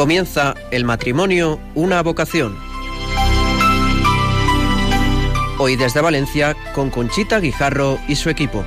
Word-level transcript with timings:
Comienza 0.00 0.54
el 0.70 0.86
matrimonio, 0.86 1.60
una 1.74 2.02
vocación. 2.02 2.56
Hoy 5.58 5.76
desde 5.76 6.00
Valencia 6.00 6.56
con 6.74 6.88
Conchita 6.88 7.38
Guijarro 7.38 7.98
y 8.08 8.16
su 8.16 8.30
equipo. 8.30 8.64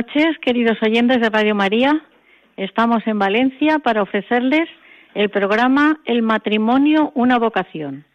Noches, 0.00 0.38
queridos 0.40 0.78
oyentes 0.80 1.20
de 1.20 1.28
Radio 1.28 1.54
María. 1.54 2.00
Estamos 2.56 3.06
en 3.06 3.18
Valencia 3.18 3.80
para 3.80 4.00
ofrecerles 4.00 4.66
el 5.14 5.28
programa 5.28 6.00
El 6.06 6.22
matrimonio, 6.22 7.12
una 7.14 7.38
vocación. 7.38 8.06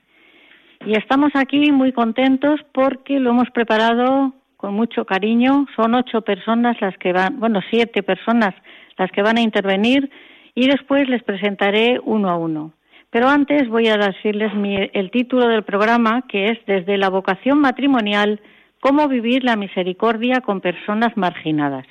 Y 0.84 0.98
estamos 0.98 1.30
aquí 1.36 1.72
muy 1.72 1.92
contentos 1.92 2.60
porque 2.72 3.20
lo 3.20 3.30
hemos 3.30 3.52
preparado 3.52 4.34
con 4.58 4.74
mucho 4.74 5.06
cariño. 5.06 5.68
Son 5.76 5.94
ocho 5.94 6.22
personas 6.22 6.76
las 6.82 6.98
que 6.98 7.14
van, 7.14 7.40
bueno, 7.40 7.60
siete 7.70 8.02
personas 8.02 8.56
las 8.98 9.12
que 9.12 9.22
van 9.22 9.38
a 9.38 9.42
intervenir 9.42 10.10
y 10.56 10.68
después 10.68 11.08
les 11.08 11.22
presentaré 11.22 12.00
uno 12.04 12.32
a 12.32 12.36
uno. 12.36 12.74
Pero 13.12 13.30
antes 13.30 13.70
voy 13.70 13.90
a 13.90 13.98
decirles 13.98 14.52
el 14.92 15.12
título 15.12 15.48
del 15.50 15.62
programa, 15.62 16.24
que 16.28 16.46
es 16.50 16.58
Desde 16.66 16.98
la 16.98 17.10
vocación 17.10 17.60
matrimonial 17.60 18.42
cómo 18.86 19.08
vivir 19.08 19.44
la 19.44 19.56
misericordia 19.56 20.42
con 20.42 20.62
personas 20.62 21.18
marginadas. 21.18 21.88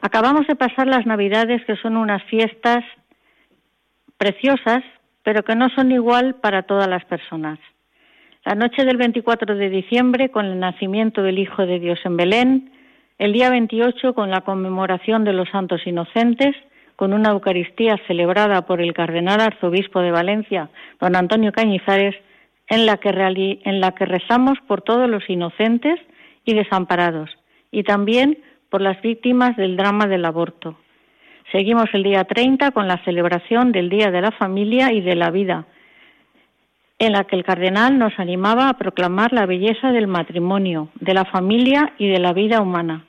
Acabamos 0.00 0.46
de 0.46 0.56
pasar 0.56 0.86
las 0.86 1.04
Navidades, 1.04 1.62
que 1.66 1.76
son 1.76 1.98
unas 1.98 2.22
fiestas 2.30 2.82
preciosas, 4.16 4.82
pero 5.22 5.42
que 5.42 5.54
no 5.54 5.68
son 5.68 5.92
igual 5.92 6.36
para 6.36 6.62
todas 6.62 6.88
las 6.88 7.04
personas. 7.04 7.58
La 8.46 8.54
noche 8.54 8.86
del 8.86 8.96
24 8.96 9.54
de 9.54 9.68
diciembre, 9.68 10.30
con 10.30 10.46
el 10.46 10.58
nacimiento 10.58 11.22
del 11.22 11.38
Hijo 11.38 11.66
de 11.66 11.78
Dios 11.78 11.98
en 12.04 12.16
Belén, 12.16 12.72
el 13.18 13.34
día 13.34 13.50
28 13.50 14.14
con 14.14 14.30
la 14.30 14.40
conmemoración 14.40 15.24
de 15.24 15.34
los 15.34 15.50
santos 15.50 15.86
inocentes, 15.86 16.56
con 16.96 17.12
una 17.12 17.32
Eucaristía 17.32 18.00
celebrada 18.06 18.62
por 18.62 18.80
el 18.80 18.94
cardenal 18.94 19.42
arzobispo 19.42 20.00
de 20.00 20.10
Valencia, 20.10 20.70
don 20.98 21.14
Antonio 21.14 21.52
Cañizares, 21.52 22.14
en 22.68 22.86
la 22.86 22.96
que, 22.96 23.12
rezamos 24.06 24.58
por 24.66 24.82
todos 24.82 25.08
los 25.08 25.28
inocentes 25.28 26.00
y 26.44 26.54
desamparados 26.54 27.30
y 27.70 27.82
también 27.82 28.38
por 28.70 28.80
las 28.80 29.00
víctimas 29.02 29.56
del 29.56 29.76
drama 29.76 30.06
del 30.06 30.24
aborto. 30.24 30.76
Seguimos 31.52 31.86
el 31.92 32.02
día 32.02 32.24
30 32.24 32.72
con 32.72 32.88
la 32.88 33.02
celebración 33.04 33.70
del 33.72 33.88
Día 33.88 34.10
de 34.10 34.20
la 34.20 34.32
Familia 34.32 34.92
y 34.92 35.00
de 35.00 35.14
la 35.14 35.30
Vida, 35.30 35.66
en 36.98 37.12
la 37.12 37.24
que 37.24 37.36
el 37.36 37.44
cardenal 37.44 37.98
nos 37.98 38.18
animaba 38.18 38.68
a 38.68 38.78
proclamar 38.78 39.32
la 39.32 39.46
belleza 39.46 39.92
del 39.92 40.06
matrimonio, 40.06 40.88
de 40.98 41.14
la 41.14 41.24
familia 41.24 41.92
y 41.98 42.08
de 42.08 42.18
la 42.18 42.32
vida 42.32 42.60
humana. 42.60 43.06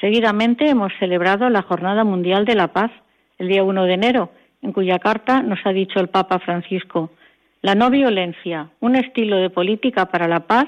Seguidamente 0.00 0.68
hemos 0.68 0.92
celebrado 0.98 1.48
la 1.48 1.62
Jornada 1.62 2.04
Mundial 2.04 2.44
de 2.44 2.56
la 2.56 2.68
Paz, 2.68 2.90
el 3.38 3.48
día 3.48 3.62
1 3.62 3.84
de 3.84 3.94
enero, 3.94 4.32
en 4.60 4.72
cuya 4.72 4.98
carta 4.98 5.42
nos 5.42 5.60
ha 5.64 5.72
dicho 5.72 6.00
el 6.00 6.08
Papa 6.08 6.40
Francisco, 6.40 7.12
la 7.62 7.74
no 7.74 7.90
violencia, 7.90 8.68
un 8.80 8.96
estilo 8.96 9.36
de 9.36 9.50
política 9.50 10.06
para 10.06 10.28
la 10.28 10.46
paz 10.46 10.66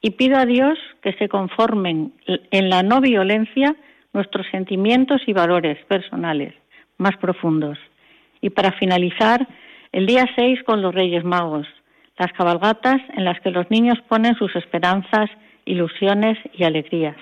y 0.00 0.12
pido 0.12 0.38
a 0.38 0.46
Dios 0.46 0.78
que 1.02 1.12
se 1.14 1.28
conformen 1.28 2.14
en 2.26 2.70
la 2.70 2.82
no 2.82 3.00
violencia 3.00 3.76
nuestros 4.12 4.46
sentimientos 4.50 5.20
y 5.26 5.32
valores 5.32 5.78
personales 5.84 6.54
más 6.96 7.16
profundos. 7.18 7.78
Y 8.40 8.50
para 8.50 8.72
finalizar, 8.72 9.46
el 9.92 10.06
día 10.06 10.26
6 10.34 10.62
con 10.64 10.82
los 10.82 10.94
Reyes 10.94 11.24
Magos, 11.24 11.66
las 12.18 12.32
cabalgatas 12.32 13.00
en 13.16 13.24
las 13.24 13.40
que 13.40 13.50
los 13.50 13.70
niños 13.70 13.98
ponen 14.08 14.34
sus 14.36 14.54
esperanzas, 14.56 15.30
ilusiones 15.64 16.38
y 16.54 16.64
alegrías. 16.64 17.16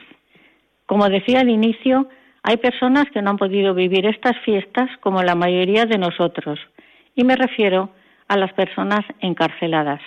Como 0.87 1.09
decía 1.09 1.41
al 1.41 1.51
inicio, 1.51 2.09
hay 2.43 2.57
personas 2.57 3.05
que 3.13 3.21
no 3.21 3.31
han 3.31 3.37
podido 3.37 3.75
vivir 3.75 4.07
estas 4.07 4.37
fiestas 4.45 4.89
como 5.01 5.23
la 5.23 5.35
mayoría 5.35 5.85
de 5.87 5.99
nosotros, 5.99 6.59
y 7.15 7.25
me 7.25 7.37
refiero 7.37 7.91
a 8.29 8.37
las 8.37 8.53
personas 8.53 9.01
encarceladas. 9.21 10.01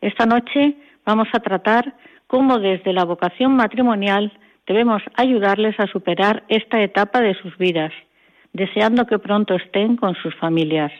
Esta 0.00 0.26
noche 0.26 0.74
vamos 1.06 1.28
a 1.32 1.40
tratar 1.40 1.94
cómo 2.26 2.58
desde 2.58 2.92
la 2.92 3.04
vocación 3.04 3.56
matrimonial 3.56 4.32
debemos 4.66 5.02
ayudarles 5.16 5.78
a 5.80 5.86
superar 5.86 6.44
esta 6.48 6.82
etapa 6.82 7.20
de 7.20 7.34
sus 7.34 7.56
vidas, 7.56 7.92
deseando 8.52 9.06
que 9.06 9.18
pronto 9.18 9.54
estén 9.54 9.96
con 9.96 10.14
sus 10.16 10.34
familias. 10.36 10.92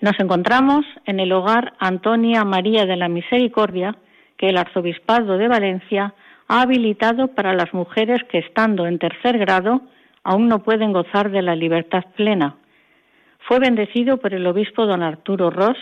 Nos 0.00 0.18
encontramos 0.20 0.84
en 1.06 1.20
el 1.20 1.32
hogar 1.32 1.74
Antonia 1.78 2.44
María 2.44 2.86
de 2.86 2.96
la 2.96 3.08
Misericordia, 3.08 3.96
que 4.36 4.50
el 4.50 4.56
Arzobispado 4.56 5.36
de 5.38 5.48
Valencia 5.48 6.14
ha 6.48 6.62
habilitado 6.62 7.28
para 7.28 7.54
las 7.54 7.72
mujeres 7.72 8.22
que 8.30 8.38
estando 8.38 8.86
en 8.86 8.98
tercer 8.98 9.38
grado 9.38 9.82
aún 10.22 10.48
no 10.48 10.62
pueden 10.62 10.92
gozar 10.92 11.30
de 11.30 11.42
la 11.42 11.54
libertad 11.54 12.04
plena 12.16 12.56
fue 13.46 13.58
bendecido 13.58 14.16
por 14.16 14.34
el 14.34 14.46
obispo 14.46 14.86
don 14.86 15.02
Arturo 15.02 15.50
Ross, 15.50 15.76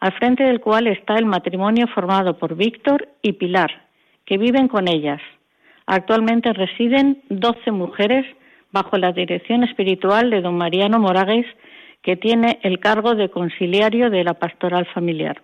al 0.00 0.12
frente 0.12 0.44
del 0.44 0.60
cual 0.60 0.86
está 0.86 1.16
el 1.16 1.26
matrimonio 1.26 1.86
formado 1.88 2.38
por 2.38 2.56
Víctor 2.56 3.08
y 3.22 3.32
Pilar, 3.34 3.86
que 4.24 4.38
viven 4.38 4.68
con 4.68 4.88
ellas. 4.88 5.20
Actualmente 5.86 6.52
residen 6.52 7.22
12 7.28 7.70
mujeres 7.70 8.24
bajo 8.72 8.96
la 8.96 9.12
dirección 9.12 9.62
espiritual 9.62 10.30
de 10.30 10.40
don 10.40 10.56
Mariano 10.56 10.98
Moragues, 10.98 11.46
que 12.02 12.16
tiene 12.16 12.58
el 12.62 12.80
cargo 12.80 13.14
de 13.14 13.28
conciliario 13.28 14.10
de 14.10 14.24
la 14.24 14.34
pastoral 14.34 14.86
familiar. 14.86 15.42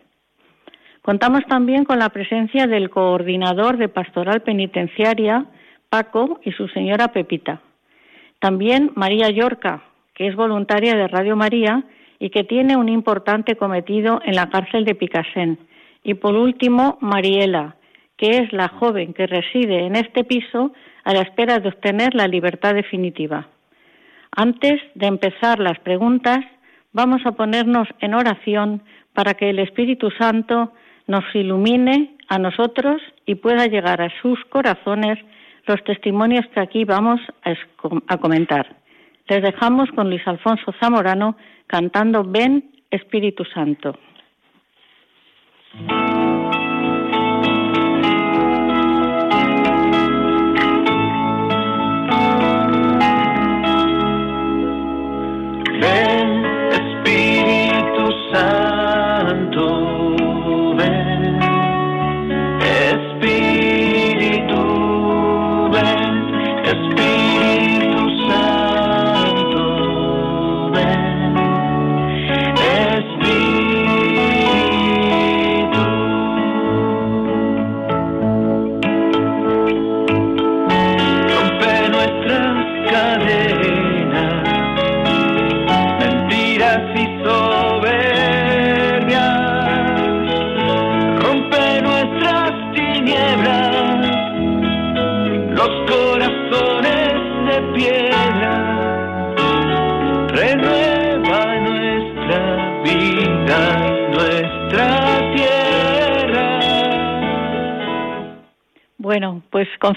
Contamos 1.02 1.44
también 1.46 1.84
con 1.84 1.98
la 1.98 2.08
presencia 2.08 2.66
del 2.66 2.90
coordinador 2.90 3.76
de 3.76 3.88
pastoral 3.88 4.42
penitenciaria, 4.42 5.46
Paco, 5.88 6.40
y 6.44 6.52
su 6.52 6.68
señora 6.68 7.08
Pepita. 7.08 7.60
También 8.40 8.90
María 8.94 9.30
Yorca, 9.30 9.82
que 10.18 10.26
es 10.26 10.34
voluntaria 10.34 10.96
de 10.96 11.06
Radio 11.06 11.36
María 11.36 11.84
y 12.18 12.30
que 12.30 12.42
tiene 12.42 12.76
un 12.76 12.88
importante 12.88 13.54
cometido 13.54 14.20
en 14.24 14.34
la 14.34 14.50
cárcel 14.50 14.84
de 14.84 14.96
Picasen. 14.96 15.58
Y 16.02 16.14
por 16.14 16.34
último, 16.34 16.98
Mariela, 17.00 17.76
que 18.16 18.38
es 18.38 18.52
la 18.52 18.66
joven 18.66 19.14
que 19.14 19.28
reside 19.28 19.86
en 19.86 19.94
este 19.94 20.24
piso 20.24 20.72
a 21.04 21.14
la 21.14 21.20
espera 21.20 21.60
de 21.60 21.68
obtener 21.68 22.14
la 22.16 22.26
libertad 22.26 22.74
definitiva. 22.74 23.46
Antes 24.32 24.82
de 24.96 25.06
empezar 25.06 25.60
las 25.60 25.78
preguntas, 25.78 26.40
vamos 26.92 27.22
a 27.24 27.32
ponernos 27.32 27.86
en 28.00 28.14
oración 28.14 28.82
para 29.14 29.34
que 29.34 29.50
el 29.50 29.60
Espíritu 29.60 30.10
Santo 30.18 30.72
nos 31.06 31.24
ilumine 31.32 32.16
a 32.28 32.38
nosotros 32.38 33.00
y 33.24 33.36
pueda 33.36 33.66
llegar 33.66 34.02
a 34.02 34.10
sus 34.20 34.38
corazones 34.46 35.18
los 35.66 35.82
testimonios 35.84 36.46
que 36.48 36.60
aquí 36.60 36.84
vamos 36.84 37.20
a, 38.08 38.18
comentar. 38.18 38.77
Les 39.28 39.42
dejamos 39.42 39.90
con 39.90 40.08
Luis 40.08 40.26
Alfonso 40.26 40.72
Zamorano 40.80 41.36
cantando 41.66 42.24
Ven 42.24 42.70
Espíritu 42.90 43.44
Santo. 43.44 43.98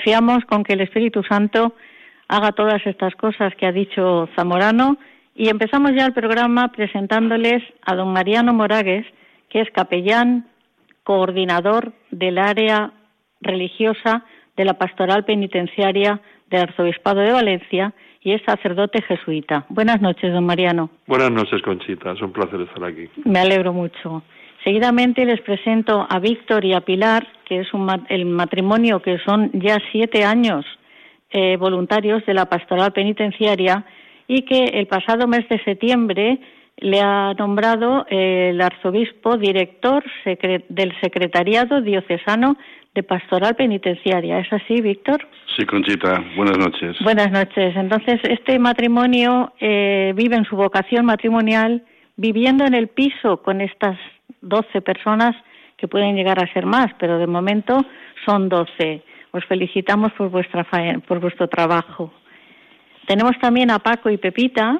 Confiamos 0.01 0.43
con 0.45 0.63
que 0.63 0.73
el 0.73 0.81
Espíritu 0.81 1.21
Santo 1.23 1.75
haga 2.27 2.53
todas 2.53 2.81
estas 2.87 3.13
cosas 3.15 3.53
que 3.55 3.67
ha 3.67 3.71
dicho 3.71 4.27
Zamorano 4.35 4.97
y 5.35 5.49
empezamos 5.49 5.91
ya 5.95 6.07
el 6.07 6.13
programa 6.13 6.69
presentándoles 6.69 7.61
a 7.85 7.93
don 7.93 8.11
Mariano 8.11 8.51
Moragues, 8.51 9.05
que 9.49 9.61
es 9.61 9.69
capellán, 9.69 10.47
coordinador 11.03 11.93
del 12.09 12.39
área 12.39 12.93
religiosa 13.41 14.25
de 14.57 14.65
la 14.65 14.73
Pastoral 14.73 15.23
Penitenciaria 15.23 16.19
del 16.49 16.61
Arzobispado 16.61 17.21
de 17.21 17.33
Valencia 17.33 17.93
y 18.21 18.33
es 18.33 18.41
sacerdote 18.43 19.03
jesuita. 19.03 19.65
Buenas 19.69 20.01
noches, 20.01 20.33
don 20.33 20.45
Mariano. 20.45 20.89
Buenas 21.05 21.29
noches, 21.29 21.61
Conchita. 21.61 22.13
Es 22.13 22.21
un 22.23 22.31
placer 22.31 22.61
estar 22.61 22.83
aquí. 22.83 23.07
Me 23.23 23.39
alegro 23.39 23.71
mucho. 23.71 24.23
Seguidamente 24.63 25.25
les 25.25 25.41
presento 25.41 26.05
a 26.09 26.19
Víctor 26.19 26.65
y 26.65 26.73
a 26.73 26.81
Pilar, 26.81 27.27
que 27.45 27.61
es 27.61 27.67
el 28.09 28.25
matrimonio 28.25 29.01
que 29.01 29.17
son 29.19 29.49
ya 29.53 29.77
siete 29.91 30.23
años 30.23 30.65
eh, 31.31 31.57
voluntarios 31.57 32.25
de 32.25 32.33
la 32.33 32.45
pastoral 32.45 32.91
penitenciaria 32.91 33.85
y 34.27 34.43
que 34.43 34.65
el 34.65 34.87
pasado 34.87 35.27
mes 35.27 35.47
de 35.49 35.63
septiembre 35.63 36.39
le 36.77 36.99
ha 36.99 37.33
nombrado 37.37 38.05
el 38.09 38.59
arzobispo 38.61 39.37
director 39.37 40.03
del 40.25 40.93
secretariado 41.01 41.81
diocesano 41.81 42.57
de 42.93 43.03
pastoral 43.03 43.55
penitenciaria. 43.55 44.39
¿Es 44.39 44.51
así, 44.51 44.81
Víctor? 44.81 45.25
Sí, 45.55 45.65
Conchita. 45.65 46.23
Buenas 46.35 46.57
noches. 46.57 46.97
Buenas 47.01 47.31
noches. 47.31 47.75
Entonces, 47.75 48.19
este 48.23 48.59
matrimonio 48.59 49.53
eh, 49.59 50.13
vive 50.15 50.35
en 50.35 50.45
su 50.45 50.55
vocación 50.55 51.05
matrimonial 51.05 51.83
viviendo 52.17 52.65
en 52.65 52.73
el 52.73 52.87
piso 52.89 53.41
con 53.41 53.61
estas 53.61 53.97
12 54.41 54.81
personas 54.81 55.35
que 55.77 55.87
pueden 55.87 56.15
llegar 56.15 56.43
a 56.43 56.51
ser 56.53 56.65
más, 56.65 56.91
pero 56.99 57.17
de 57.17 57.27
momento 57.27 57.83
son 58.25 58.49
12. 58.49 59.01
Os 59.31 59.45
felicitamos 59.45 60.11
por, 60.13 60.29
vuestra 60.29 60.65
por 61.07 61.19
vuestro 61.19 61.47
trabajo. 61.47 62.13
Tenemos 63.07 63.31
también 63.41 63.71
a 63.71 63.79
Paco 63.79 64.09
y 64.09 64.17
Pepita, 64.17 64.79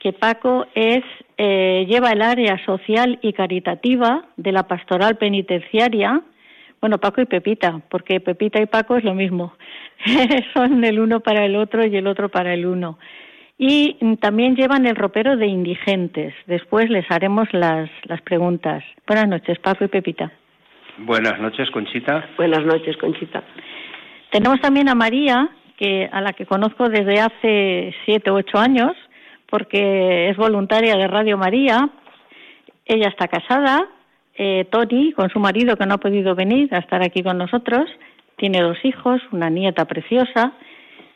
que 0.00 0.12
Paco 0.12 0.66
es 0.74 1.02
eh, 1.38 1.86
lleva 1.88 2.10
el 2.10 2.22
área 2.22 2.62
social 2.64 3.18
y 3.22 3.32
caritativa 3.32 4.26
de 4.36 4.52
la 4.52 4.64
pastoral 4.64 5.16
penitenciaria. 5.16 6.20
Bueno, 6.80 6.98
Paco 6.98 7.22
y 7.22 7.26
Pepita, 7.26 7.80
porque 7.88 8.20
Pepita 8.20 8.60
y 8.60 8.66
Paco 8.66 8.96
es 8.96 9.04
lo 9.04 9.14
mismo. 9.14 9.54
Son 10.54 10.84
el 10.84 11.00
uno 11.00 11.20
para 11.20 11.46
el 11.46 11.56
otro 11.56 11.86
y 11.86 11.96
el 11.96 12.06
otro 12.06 12.28
para 12.28 12.52
el 12.52 12.66
uno 12.66 12.98
y 13.58 13.96
también 14.16 14.54
llevan 14.54 14.86
el 14.86 14.96
ropero 14.96 15.36
de 15.36 15.46
indigentes. 15.46 16.34
Después 16.46 16.90
les 16.90 17.10
haremos 17.10 17.48
las, 17.52 17.88
las 18.04 18.20
preguntas. 18.22 18.84
Buenas 19.06 19.28
noches, 19.28 19.58
Paco 19.58 19.84
y 19.84 19.88
Pepita. 19.88 20.30
Buenas 20.98 21.40
noches, 21.40 21.70
Conchita. 21.70 22.28
Buenas 22.36 22.64
noches, 22.64 22.96
Conchita. 22.98 23.42
Tenemos 24.30 24.60
también 24.60 24.88
a 24.88 24.94
María, 24.94 25.48
que 25.78 26.08
a 26.10 26.20
la 26.20 26.32
que 26.32 26.46
conozco 26.46 26.88
desde 26.88 27.20
hace 27.20 27.94
siete 28.04 28.30
u 28.30 28.36
ocho 28.36 28.58
años, 28.58 28.92
porque 29.48 30.28
es 30.28 30.36
voluntaria 30.36 30.96
de 30.96 31.06
Radio 31.06 31.38
María. 31.38 31.88
Ella 32.84 33.08
está 33.08 33.28
casada, 33.28 33.86
eh, 34.36 34.66
Tony, 34.70 35.12
con 35.12 35.30
su 35.30 35.38
marido 35.38 35.76
que 35.76 35.86
no 35.86 35.94
ha 35.94 35.98
podido 35.98 36.34
venir 36.34 36.74
a 36.74 36.78
estar 36.78 37.02
aquí 37.02 37.22
con 37.22 37.38
nosotros. 37.38 37.88
Tiene 38.36 38.60
dos 38.60 38.78
hijos, 38.84 39.22
una 39.32 39.48
nieta 39.48 39.86
preciosa 39.86 40.52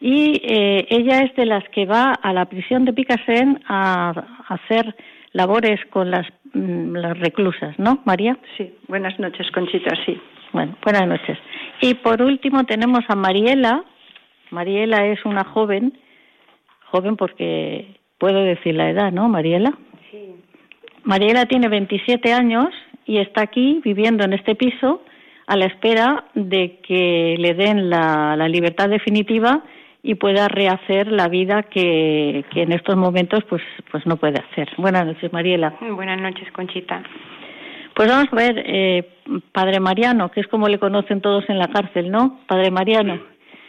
y 0.00 0.40
eh, 0.42 0.86
ella 0.88 1.22
es 1.22 1.36
de 1.36 1.44
las 1.44 1.62
que 1.68 1.84
va 1.84 2.12
a 2.12 2.32
la 2.32 2.46
prisión 2.46 2.86
de 2.86 2.94
Picasen 2.94 3.62
a, 3.68 4.10
hacer 4.48 4.96
labores 5.32 5.78
con 5.90 6.10
las, 6.10 6.26
mm, 6.54 6.96
las, 6.96 7.18
reclusas, 7.18 7.78
¿no, 7.78 8.00
María? 8.04 8.38
Sí, 8.56 8.74
buenas 8.88 9.18
noches, 9.18 9.50
Conchita, 9.52 9.94
sí. 10.06 10.18
Bueno, 10.52 10.74
buenas 10.82 11.06
noches. 11.06 11.38
Y 11.82 11.94
por 11.94 12.22
último 12.22 12.64
tenemos 12.64 13.04
a 13.08 13.14
Mariela. 13.14 13.84
Mariela 14.50 15.06
es 15.06 15.24
una 15.24 15.44
joven, 15.44 15.96
joven 16.90 17.16
porque 17.16 18.00
puedo 18.18 18.42
decir 18.42 18.74
la 18.74 18.90
edad, 18.90 19.12
¿no, 19.12 19.28
Mariela? 19.28 19.78
Sí. 20.10 20.34
Mariela 21.04 21.44
tiene 21.44 21.68
27 21.68 22.32
años 22.32 22.68
y 23.04 23.18
está 23.18 23.42
aquí 23.42 23.80
viviendo 23.84 24.24
en 24.24 24.32
este 24.32 24.54
piso 24.54 25.02
a 25.46 25.56
la 25.56 25.66
espera 25.66 26.24
de 26.34 26.78
que 26.82 27.36
le 27.38 27.54
den 27.54 27.90
la, 27.90 28.34
la 28.36 28.48
libertad 28.48 28.88
definitiva 28.88 29.62
y 30.02 30.14
pueda 30.14 30.48
rehacer 30.48 31.08
la 31.08 31.28
vida 31.28 31.64
que, 31.64 32.44
que 32.52 32.62
en 32.62 32.72
estos 32.72 32.96
momentos 32.96 33.44
pues, 33.48 33.62
pues 33.90 34.06
no 34.06 34.16
puede 34.16 34.40
hacer. 34.40 34.68
Buenas 34.78 35.06
noches, 35.06 35.32
Mariela. 35.32 35.74
Buenas 35.80 36.20
noches, 36.20 36.50
Conchita. 36.52 37.02
Pues 37.94 38.08
vamos 38.08 38.28
a 38.32 38.36
ver, 38.36 38.62
eh, 38.66 39.08
Padre 39.52 39.80
Mariano, 39.80 40.30
que 40.30 40.40
es 40.40 40.46
como 40.46 40.68
le 40.68 40.78
conocen 40.78 41.20
todos 41.20 41.44
en 41.48 41.58
la 41.58 41.68
cárcel, 41.68 42.10
¿no? 42.10 42.40
Padre 42.46 42.70
Mariano. 42.70 43.20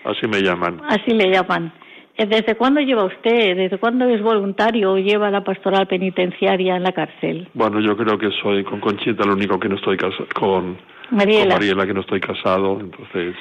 así 0.06 0.28
me 0.28 0.42
llaman. 0.42 0.80
Así 0.88 1.12
le 1.12 1.30
llaman. 1.30 1.74
Eh, 2.18 2.26
¿Desde 2.26 2.56
cuándo 2.56 2.80
lleva 2.82 3.04
usted? 3.04 3.58
¿Desde 3.58 3.78
cuándo 3.78 4.08
es 4.08 4.22
voluntario 4.22 4.94
o 4.94 4.98
lleva 4.98 5.30
la 5.32 5.44
pastoral 5.44 5.88
penitenciaria 5.88 6.78
en 6.78 6.84
la 6.84 6.92
cárcel? 6.92 7.50
Bueno, 7.54 7.80
yo 7.82 7.98
creo 7.98 8.18
que 8.18 8.30
soy 8.42 8.64
con 8.64 8.80
Conchita 8.80 9.24
el 9.24 9.32
único 9.32 9.60
que 9.60 9.68
no 9.70 9.76
estoy 9.76 9.98
casado, 9.98 10.28
con 10.34 10.78
Mariela. 11.10 11.56
con 11.56 11.60
Mariela 11.60 11.86
que 11.86 11.94
no 11.94 12.02
estoy 12.02 12.20
casado, 12.20 12.80
entonces 12.80 13.36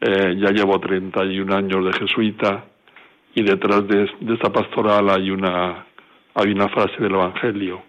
eh, 0.00 0.34
ya 0.38 0.50
llevo 0.50 0.80
31 0.80 1.54
años 1.54 1.84
de 1.84 1.92
jesuita 1.92 2.64
y 3.34 3.42
detrás 3.42 3.86
de, 3.86 4.10
esta 4.32 4.50
pastoral 4.50 5.10
hay 5.10 5.30
una, 5.30 5.84
hay 6.34 6.52
una 6.52 6.68
frase 6.68 6.96
del 6.98 7.14
Evangelio. 7.14 7.82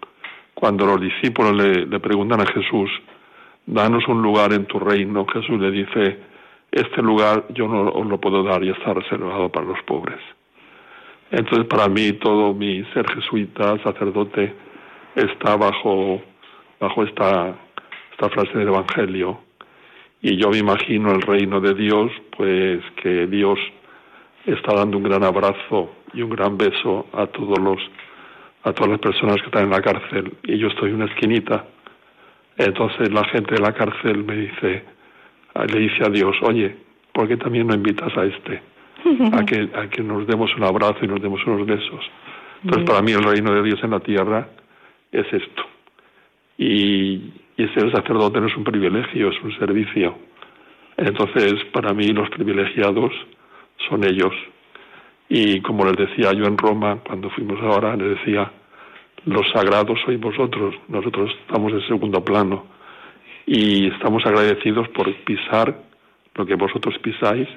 Cuando 0.52 0.84
los 0.84 1.00
discípulos 1.00 1.54
le, 1.54 2.00
preguntan 2.00 2.42
a 2.42 2.46
Jesús, 2.46 2.90
danos 3.64 4.06
un 4.08 4.20
lugar 4.20 4.52
en 4.52 4.66
tu 4.66 4.78
reino, 4.78 5.26
Jesús 5.26 5.58
le 5.58 5.70
dice, 5.70 6.18
este 6.70 7.02
lugar 7.02 7.46
yo 7.50 7.66
no 7.66 7.90
os 7.90 8.06
lo 8.06 8.20
puedo 8.20 8.42
dar 8.42 8.62
y 8.62 8.70
está 8.70 8.92
reservado 8.92 9.48
para 9.48 9.66
los 9.66 9.82
pobres. 9.84 10.20
Entonces 11.30 11.66
para 11.66 11.88
mí 11.88 12.12
todo 12.12 12.52
mi 12.52 12.84
ser 12.92 13.08
jesuita, 13.10 13.82
sacerdote, 13.82 14.54
está 15.14 15.56
bajo, 15.56 16.20
bajo 16.78 17.04
esta, 17.04 17.56
esta 18.12 18.28
frase 18.28 18.58
del 18.58 18.68
Evangelio 18.68 19.40
y 20.22 20.36
yo 20.36 20.50
me 20.50 20.58
imagino 20.58 21.12
el 21.12 21.20
reino 21.20 21.60
de 21.60 21.74
Dios, 21.74 22.12
pues 22.36 22.80
que 23.02 23.26
Dios 23.26 23.58
está 24.46 24.74
dando 24.74 24.96
un 24.96 25.02
gran 25.02 25.24
abrazo 25.24 25.96
y 26.14 26.22
un 26.22 26.30
gran 26.30 26.56
beso 26.56 27.06
a 27.12 27.26
todos 27.26 27.58
los 27.58 27.78
a 28.64 28.72
todas 28.72 28.92
las 28.92 29.00
personas 29.00 29.36
que 29.38 29.46
están 29.46 29.64
en 29.64 29.70
la 29.70 29.82
cárcel 29.82 30.34
y 30.44 30.56
yo 30.56 30.68
estoy 30.68 30.90
en 30.90 30.96
una 30.96 31.06
esquinita. 31.06 31.64
Entonces 32.56 33.12
la 33.12 33.24
gente 33.24 33.56
de 33.56 33.60
la 33.60 33.72
cárcel 33.72 34.22
me 34.22 34.36
dice, 34.36 34.84
le 35.66 35.78
dice 35.80 36.04
a 36.06 36.08
Dios, 36.08 36.36
oye, 36.42 36.76
¿por 37.12 37.26
qué 37.26 37.36
también 37.36 37.66
no 37.66 37.74
invitas 37.74 38.16
a 38.16 38.24
este? 38.24 38.62
A 39.32 39.44
que, 39.44 39.68
a 39.74 39.88
que 39.88 40.02
nos 40.02 40.24
demos 40.28 40.54
un 40.56 40.62
abrazo 40.62 40.98
y 41.02 41.08
nos 41.08 41.20
demos 41.20 41.44
unos 41.44 41.66
besos. 41.66 42.04
Entonces 42.62 42.88
para 42.88 43.02
mí 43.02 43.10
el 43.10 43.24
reino 43.24 43.52
de 43.52 43.62
Dios 43.64 43.82
en 43.82 43.90
la 43.90 43.98
tierra 43.98 44.48
es 45.10 45.26
esto. 45.32 45.62
Y, 46.58 47.32
y 47.62 47.68
ser 47.68 47.92
sacerdote 47.92 48.40
no 48.40 48.48
es 48.48 48.56
un 48.56 48.64
privilegio, 48.64 49.30
es 49.30 49.40
un 49.42 49.56
servicio. 49.58 50.16
Entonces, 50.96 51.54
para 51.72 51.94
mí 51.94 52.08
los 52.08 52.28
privilegiados 52.30 53.12
son 53.88 54.04
ellos. 54.04 54.32
Y 55.28 55.60
como 55.60 55.84
les 55.84 55.96
decía 55.96 56.32
yo 56.32 56.44
en 56.44 56.58
Roma, 56.58 56.98
cuando 57.06 57.30
fuimos 57.30 57.60
ahora, 57.62 57.96
les 57.96 58.18
decía, 58.18 58.50
los 59.24 59.48
sagrados 59.52 59.98
sois 60.04 60.18
vosotros, 60.20 60.74
nosotros 60.88 61.30
estamos 61.40 61.72
en 61.72 61.86
segundo 61.86 62.24
plano. 62.24 62.66
Y 63.46 63.88
estamos 63.88 64.24
agradecidos 64.26 64.88
por 64.88 65.12
pisar 65.24 65.74
lo 66.34 66.46
que 66.46 66.54
vosotros 66.54 66.98
pisáis 66.98 67.48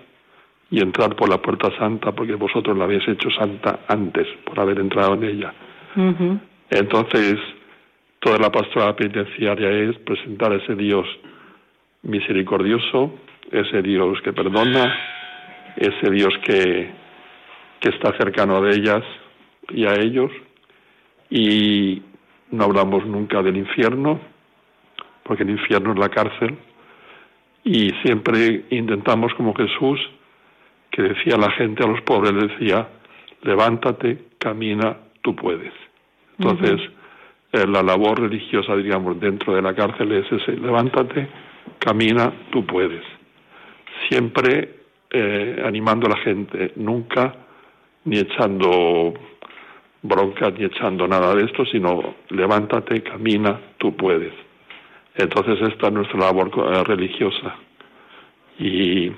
y 0.70 0.82
entrar 0.82 1.16
por 1.16 1.30
la 1.30 1.42
puerta 1.42 1.70
santa 1.78 2.12
porque 2.12 2.36
vosotros 2.36 2.78
la 2.78 2.86
habéis 2.86 3.08
hecho 3.08 3.30
santa 3.32 3.80
antes, 3.88 4.28
por 4.46 4.60
haber 4.60 4.80
entrado 4.80 5.16
en 5.16 5.24
ella. 5.24 5.54
Entonces, 6.70 7.38
Toda 8.25 8.39
la 8.39 8.51
pastoral 8.51 8.96
penitenciaria 8.96 9.70
es 9.70 10.00
presentar 10.00 10.51
a 10.51 10.55
ese 10.55 10.74
Dios 10.74 11.05
misericordioso, 12.01 13.20
ese 13.51 13.84
Dios 13.84 14.20
que 14.24 14.34
perdona, 14.34 14.98
ese 15.75 16.10
Dios 16.10 16.34
que, 16.44 16.89
que 17.79 17.89
está 17.89 18.17
cercano 18.17 18.58
a 18.58 18.72
ellas 18.72 19.03
y 19.70 19.86
a 19.86 19.94
ellos. 19.94 20.32
Y 21.29 22.01
no 22.50 22.63
hablamos 22.63 23.05
nunca 23.05 23.44
del 23.44 23.58
infierno, 23.58 24.20
porque 25.22 25.44
el 25.44 25.51
infierno 25.51 25.94
es 25.94 26.00
la 26.00 26.10
cárcel. 26.10 26.58
Y 27.63 27.91
siempre 28.03 28.65
intentamos, 28.72 29.36
como 29.36 29.53
Jesús, 29.53 30.00
que 30.89 31.03
decía 31.03 31.36
a 31.36 31.41
la 31.41 31.51
gente, 31.51 31.84
a 31.84 31.88
los 31.88 32.01
pobres, 32.01 32.34
decía, 32.34 32.88
levántate, 33.44 34.17
camina, 34.39 34.98
tú 35.22 35.36
puedes. 35.36 35.74
Entonces, 36.39 36.82
eh, 37.56 37.68
la 37.68 37.82
labor 37.82 38.20
religiosa, 38.20 38.76
digamos, 38.76 39.20
dentro 39.20 39.56
de 39.56 39.62
la 39.62 39.74
cárcel 39.74 40.12
es 40.12 40.32
ese, 40.32 40.54
levántate, 40.58 41.28
camina, 41.80 42.32
tú 42.52 42.66
puedes. 42.66 43.04
Siempre 44.10 44.76
eh, 45.10 45.64
animando 45.66 46.08
a 46.08 46.12
la 46.12 46.18
gente, 46.18 46.74
nunca 46.76 47.34
ni 48.04 48.20
echando 48.20 49.14
bronca 50.02 50.52
ni 50.52 50.66
echando 50.66 51.08
nada 51.08 51.34
de 51.34 51.46
esto, 51.46 51.66
sino 51.66 52.16
levántate, 52.30 53.02
camina, 53.02 53.60
tú 53.78 53.96
puedes. 53.96 54.34
Entonces 55.16 55.60
esta 55.70 55.88
es 55.88 55.94
nuestra 55.94 56.20
labor 56.20 56.52
eh, 56.56 56.84
religiosa. 56.84 57.56
y, 58.60 59.12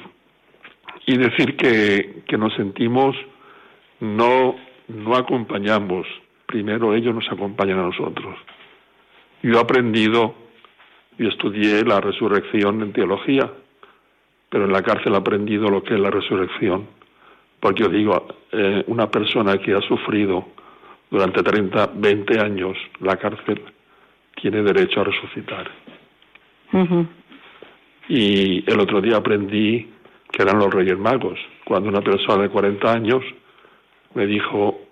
y 1.07 1.17
decir 1.17 1.55
que, 1.55 2.23
que 2.27 2.37
nos 2.37 2.53
sentimos 2.53 3.15
no, 4.01 4.55
no 4.89 5.15
acompañamos, 5.15 6.05
primero 6.47 6.95
ellos 6.95 7.13
nos 7.13 7.29
acompañan 7.31 7.79
a 7.79 7.83
nosotros. 7.83 8.35
Yo 9.43 9.53
he 9.53 9.59
aprendido 9.59 10.33
y 11.19 11.27
estudié 11.27 11.83
la 11.83 12.01
resurrección 12.01 12.81
en 12.81 12.93
teología, 12.93 13.51
pero 14.49 14.65
en 14.65 14.71
la 14.71 14.81
cárcel 14.81 15.13
he 15.13 15.17
aprendido 15.17 15.69
lo 15.69 15.83
que 15.83 15.93
es 15.93 15.99
la 15.99 16.09
resurrección. 16.09 16.87
Porque 17.59 17.83
yo 17.83 17.89
digo, 17.89 18.27
eh, 18.51 18.83
una 18.87 19.11
persona 19.11 19.57
que 19.57 19.73
ha 19.73 19.81
sufrido 19.81 20.47
durante 21.09 21.43
30, 21.43 21.91
20 21.95 22.39
años 22.39 22.77
la 22.99 23.17
cárcel 23.17 23.61
tiene 24.39 24.61
derecho 24.61 25.01
a 25.01 25.05
resucitar. 25.05 25.69
Y 28.09 28.69
el 28.69 28.79
otro 28.79 29.01
día 29.01 29.17
aprendí 29.17 29.89
que 30.31 30.43
eran 30.43 30.59
los 30.59 30.73
Reyes 30.73 30.97
Magos. 30.97 31.39
Cuando 31.65 31.89
una 31.89 32.01
persona 32.01 32.43
de 32.43 32.49
40 32.49 32.91
años 32.91 33.23
me 34.13 34.27
dijo, 34.27 34.86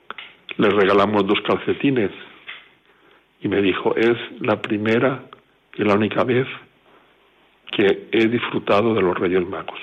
les 0.58 0.74
regalamos 0.74 1.26
dos 1.28 1.40
calcetines. 1.42 2.12
Y 3.42 3.48
me 3.48 3.62
dijo, 3.62 3.96
es 3.96 4.18
la 4.40 4.62
primera 4.62 5.24
y 5.76 5.84
la 5.84 5.96
única 5.96 6.24
vez 6.24 6.48
que 7.72 8.08
he 8.12 8.28
disfrutado 8.28 8.94
de 8.94 9.02
los 9.02 9.18
Reyes 9.18 9.48
Magos, 9.48 9.80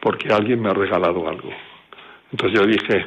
porque 0.00 0.32
alguien 0.32 0.62
me 0.62 0.70
ha 0.70 0.74
regalado 0.74 1.28
algo. 1.28 1.50
Entonces 2.32 2.58
yo 2.58 2.66
dije, 2.66 3.06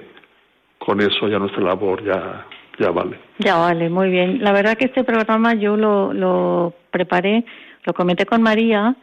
con 0.78 1.02
eso 1.02 1.28
ya 1.28 1.40
nuestra 1.40 1.64
labor 1.64 2.04
ya, 2.04 2.46
ya 2.80 2.92
vale. 2.92 3.18
Ya 3.40 3.58
vale, 3.58 3.90
muy 3.90 4.10
bien. 4.10 4.44
La 4.44 4.52
verdad 4.52 4.78
que 4.78 4.86
este 4.86 5.04
programa 5.04 5.56
yo 5.56 5.76
lo, 5.76 6.14
lo 6.14 6.74
preparé, 6.92 7.44
lo 7.84 7.94
comenté 7.94 8.26
con 8.26 8.42
María 8.42 8.96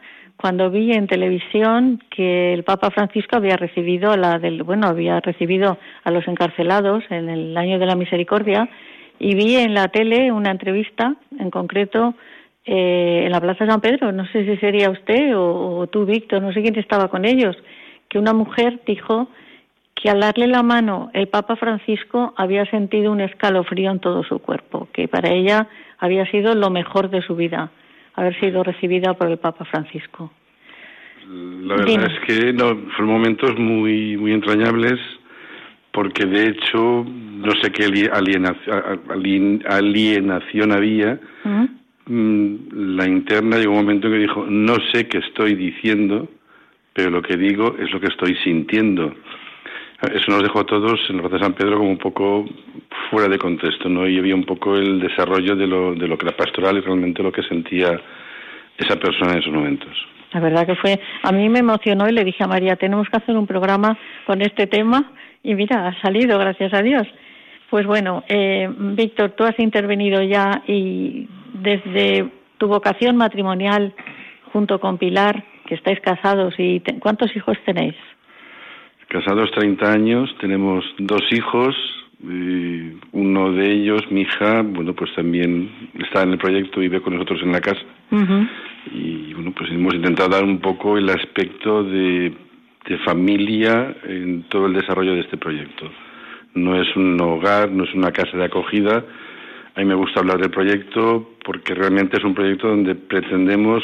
cuando 0.45 0.69
vi 0.69 0.93
en 0.93 1.07
televisión 1.07 2.03
que 2.11 2.53
el 2.53 2.63
Papa 2.63 2.91
Francisco 2.91 3.35
había 3.35 3.57
recibido 3.57 4.15
la 4.15 4.37
del, 4.37 4.61
bueno, 4.61 4.85
había 4.85 5.19
recibido 5.19 5.79
a 6.03 6.11
los 6.11 6.27
encarcelados 6.27 7.03
en 7.09 7.29
el 7.29 7.57
año 7.57 7.79
de 7.79 7.87
la 7.87 7.95
misericordia 7.95 8.69
y 9.17 9.33
vi 9.33 9.55
en 9.55 9.73
la 9.73 9.87
tele 9.87 10.31
una 10.31 10.51
entrevista, 10.51 11.15
en 11.39 11.49
concreto 11.49 12.13
eh, 12.63 13.23
en 13.25 13.31
la 13.31 13.41
Plaza 13.41 13.65
San 13.65 13.81
Pedro, 13.81 14.11
no 14.11 14.27
sé 14.27 14.45
si 14.45 14.55
sería 14.57 14.91
usted 14.91 15.35
o, 15.35 15.79
o 15.79 15.87
tú, 15.87 16.05
Víctor, 16.05 16.43
no 16.43 16.53
sé 16.53 16.61
quién 16.61 16.77
estaba 16.77 17.07
con 17.07 17.25
ellos, 17.25 17.57
que 18.07 18.19
una 18.19 18.33
mujer 18.33 18.81
dijo 18.85 19.27
que 19.95 20.11
al 20.11 20.19
darle 20.19 20.45
la 20.45 20.61
mano 20.61 21.09
el 21.13 21.27
Papa 21.27 21.55
Francisco 21.55 22.35
había 22.37 22.69
sentido 22.69 23.11
un 23.11 23.21
escalofrío 23.21 23.89
en 23.89 23.99
todo 23.99 24.23
su 24.23 24.37
cuerpo, 24.37 24.89
que 24.93 25.07
para 25.07 25.31
ella 25.31 25.69
había 25.97 26.29
sido 26.29 26.53
lo 26.53 26.69
mejor 26.69 27.09
de 27.09 27.23
su 27.23 27.35
vida 27.35 27.71
haber 28.15 28.39
sido 28.39 28.63
recibida 28.63 29.13
por 29.13 29.29
el 29.29 29.37
Papa 29.37 29.65
Francisco. 29.65 30.31
La 31.27 31.75
verdad 31.75 32.11
es 32.11 32.19
que 32.27 32.53
no, 32.53 32.75
fueron 32.95 33.07
momentos 33.07 33.57
muy, 33.57 34.15
muy 34.17 34.31
entrañables 34.31 34.99
porque 35.91 36.25
de 36.25 36.49
hecho 36.49 37.05
no 37.05 37.51
sé 37.61 37.71
qué 37.71 37.85
alienación, 39.65 40.71
había. 40.71 41.19
Mm, 42.07 42.55
la 42.97 43.07
interna 43.07 43.57
llegó 43.57 43.71
un 43.71 43.79
momento 43.79 44.07
en 44.07 44.13
que 44.13 44.19
dijo, 44.19 44.45
no 44.47 44.75
sé 44.93 45.07
qué 45.07 45.17
estoy 45.19 45.55
diciendo, 45.55 46.29
pero 46.93 47.09
lo 47.09 47.21
que 47.21 47.37
digo 47.37 47.75
es 47.79 47.91
lo 47.91 47.99
que 47.99 48.07
estoy 48.07 48.35
sintiendo. 48.43 49.15
Eso 50.01 50.31
nos 50.31 50.43
dejó 50.43 50.59
a 50.59 50.65
todos 50.65 50.99
en 51.09 51.17
la 51.17 51.29
de 51.29 51.39
San 51.39 51.53
Pedro 51.53 51.77
como 51.77 51.89
un 51.89 51.97
poco 51.97 52.45
fuera 53.09 53.29
de 53.29 53.37
contexto, 53.37 53.87
¿no? 53.87 54.07
Y 54.07 54.19
había 54.19 54.35
un 54.35 54.43
poco 54.43 54.75
el 54.75 54.99
desarrollo 54.99 55.55
de 55.55 55.67
lo, 55.67 55.95
de 55.95 56.07
lo 56.07 56.17
que 56.17 56.27
era 56.27 56.37
pastoral 56.37 56.77
y 56.77 56.81
realmente 56.81 57.23
lo 57.23 57.31
que 57.31 57.43
sentía 57.43 57.99
esa 58.77 58.97
persona 58.97 59.33
en 59.33 59.39
esos 59.39 59.53
momentos. 59.53 59.89
La 60.33 60.41
verdad 60.41 60.65
que 60.65 60.75
fue, 60.75 60.99
a 61.23 61.31
mí 61.31 61.47
me 61.47 61.59
emocionó 61.59 62.09
y 62.09 62.11
le 62.11 62.25
dije 62.25 62.43
a 62.43 62.47
María, 62.47 62.75
tenemos 62.75 63.07
que 63.09 63.17
hacer 63.17 63.37
un 63.37 63.47
programa 63.47 63.97
con 64.25 64.41
este 64.41 64.67
tema 64.67 65.13
y 65.43 65.55
mira, 65.55 65.87
ha 65.87 66.01
salido, 66.01 66.37
gracias 66.37 66.73
a 66.73 66.81
Dios. 66.81 67.07
Pues 67.69 67.85
bueno, 67.85 68.23
eh, 68.27 68.69
Víctor, 68.69 69.31
tú 69.31 69.45
has 69.45 69.57
intervenido 69.59 70.21
ya 70.21 70.61
y 70.67 71.27
desde 71.53 72.29
tu 72.57 72.67
vocación 72.67 73.15
matrimonial 73.15 73.93
junto 74.51 74.79
con 74.79 74.97
Pilar, 74.97 75.43
que 75.67 75.75
estáis 75.75 75.99
casados, 76.01 76.53
y 76.57 76.81
¿cuántos 76.99 77.35
hijos 77.35 77.57
tenéis? 77.65 77.95
Casados 79.15 79.49
30 79.51 79.93
años, 79.93 80.35
tenemos 80.41 80.83
dos 80.97 81.21
hijos, 81.31 81.73
uno 83.13 83.53
de 83.53 83.71
ellos, 83.71 84.01
mi 84.11 84.23
hija, 84.23 84.61
bueno, 84.61 84.93
pues 84.93 85.09
también 85.15 85.71
está 85.97 86.23
en 86.23 86.31
el 86.31 86.37
proyecto 86.37 86.81
y 86.81 86.89
vive 86.89 87.01
con 87.01 87.13
nosotros 87.13 87.39
en 87.41 87.53
la 87.53 87.61
casa. 87.61 87.79
Y 88.91 89.33
bueno, 89.33 89.53
pues 89.55 89.71
hemos 89.71 89.93
intentado 89.93 90.27
dar 90.27 90.43
un 90.43 90.59
poco 90.59 90.97
el 90.97 91.09
aspecto 91.09 91.85
de, 91.85 92.33
de 92.89 92.97
familia 93.05 93.95
en 94.03 94.43
todo 94.49 94.65
el 94.65 94.73
desarrollo 94.73 95.13
de 95.13 95.21
este 95.21 95.37
proyecto. 95.37 95.89
No 96.53 96.75
es 96.75 96.93
un 96.97 97.17
hogar, 97.21 97.71
no 97.71 97.85
es 97.85 97.93
una 97.93 98.11
casa 98.11 98.35
de 98.35 98.43
acogida. 98.43 99.01
A 99.75 99.79
mí 99.79 99.85
me 99.85 99.95
gusta 99.95 100.19
hablar 100.19 100.41
del 100.41 100.51
proyecto 100.51 101.35
porque 101.45 101.73
realmente 101.73 102.17
es 102.17 102.23
un 102.25 102.35
proyecto 102.35 102.67
donde 102.67 102.95
pretendemos 102.95 103.81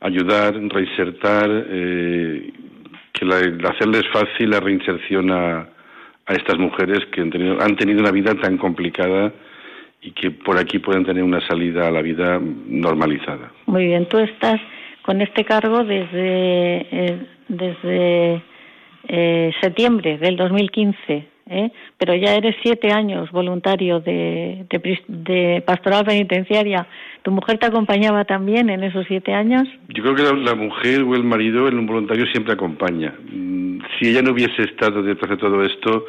ayudar, 0.00 0.54
reinsertar, 0.54 1.50
eh, 1.50 2.50
que 3.14 3.24
la, 3.24 3.36
hacerles 3.70 4.02
fácil 4.12 4.50
la 4.50 4.60
reinserción 4.60 5.30
a, 5.30 5.68
a 6.26 6.32
estas 6.32 6.58
mujeres 6.58 6.98
que 7.12 7.22
han 7.22 7.30
tenido, 7.30 7.60
han 7.60 7.76
tenido 7.76 8.00
una 8.00 8.10
vida 8.10 8.34
tan 8.34 8.58
complicada 8.58 9.32
y 10.02 10.10
que 10.10 10.30
por 10.30 10.58
aquí 10.58 10.78
pueden 10.78 11.04
tener 11.04 11.22
una 11.22 11.40
salida 11.46 11.88
a 11.88 11.90
la 11.90 12.02
vida 12.02 12.38
normalizada. 12.66 13.52
Muy 13.66 13.86
bien, 13.86 14.06
tú 14.06 14.18
estás 14.18 14.60
con 15.02 15.22
este 15.22 15.44
cargo 15.44 15.84
desde, 15.84 16.86
eh, 16.90 17.18
desde 17.48 18.42
eh, 19.08 19.52
septiembre 19.60 20.18
del 20.18 20.36
2015, 20.36 21.26
¿eh? 21.48 21.70
pero 21.98 22.14
ya 22.14 22.34
eres 22.34 22.56
siete 22.62 22.90
años 22.90 23.30
voluntario 23.30 24.00
de, 24.00 24.66
de, 25.08 25.62
pastoral 25.66 26.04
penitenciaria. 26.04 26.86
¿Tu 27.22 27.30
mujer 27.30 27.58
te 27.58 27.66
acompañaba 27.66 28.24
también 28.24 28.70
en 28.70 28.82
esos 28.82 29.06
siete 29.06 29.32
años? 29.32 29.68
Yo 29.88 30.02
creo 30.02 30.14
que 30.14 30.22
la, 30.22 30.54
mujer 30.54 31.02
o 31.02 31.14
el 31.14 31.24
marido 31.24 31.66
un 31.66 31.86
voluntario 31.86 32.26
siempre 32.26 32.52
acompaña. 32.52 33.14
Mm, 33.32 33.78
si 33.98 34.08
ella 34.08 34.22
no 34.22 34.32
hubiese 34.32 34.62
estado 34.62 35.02
detrás 35.02 35.30
de 35.30 35.36
todo 35.36 35.64
esto, 35.64 36.06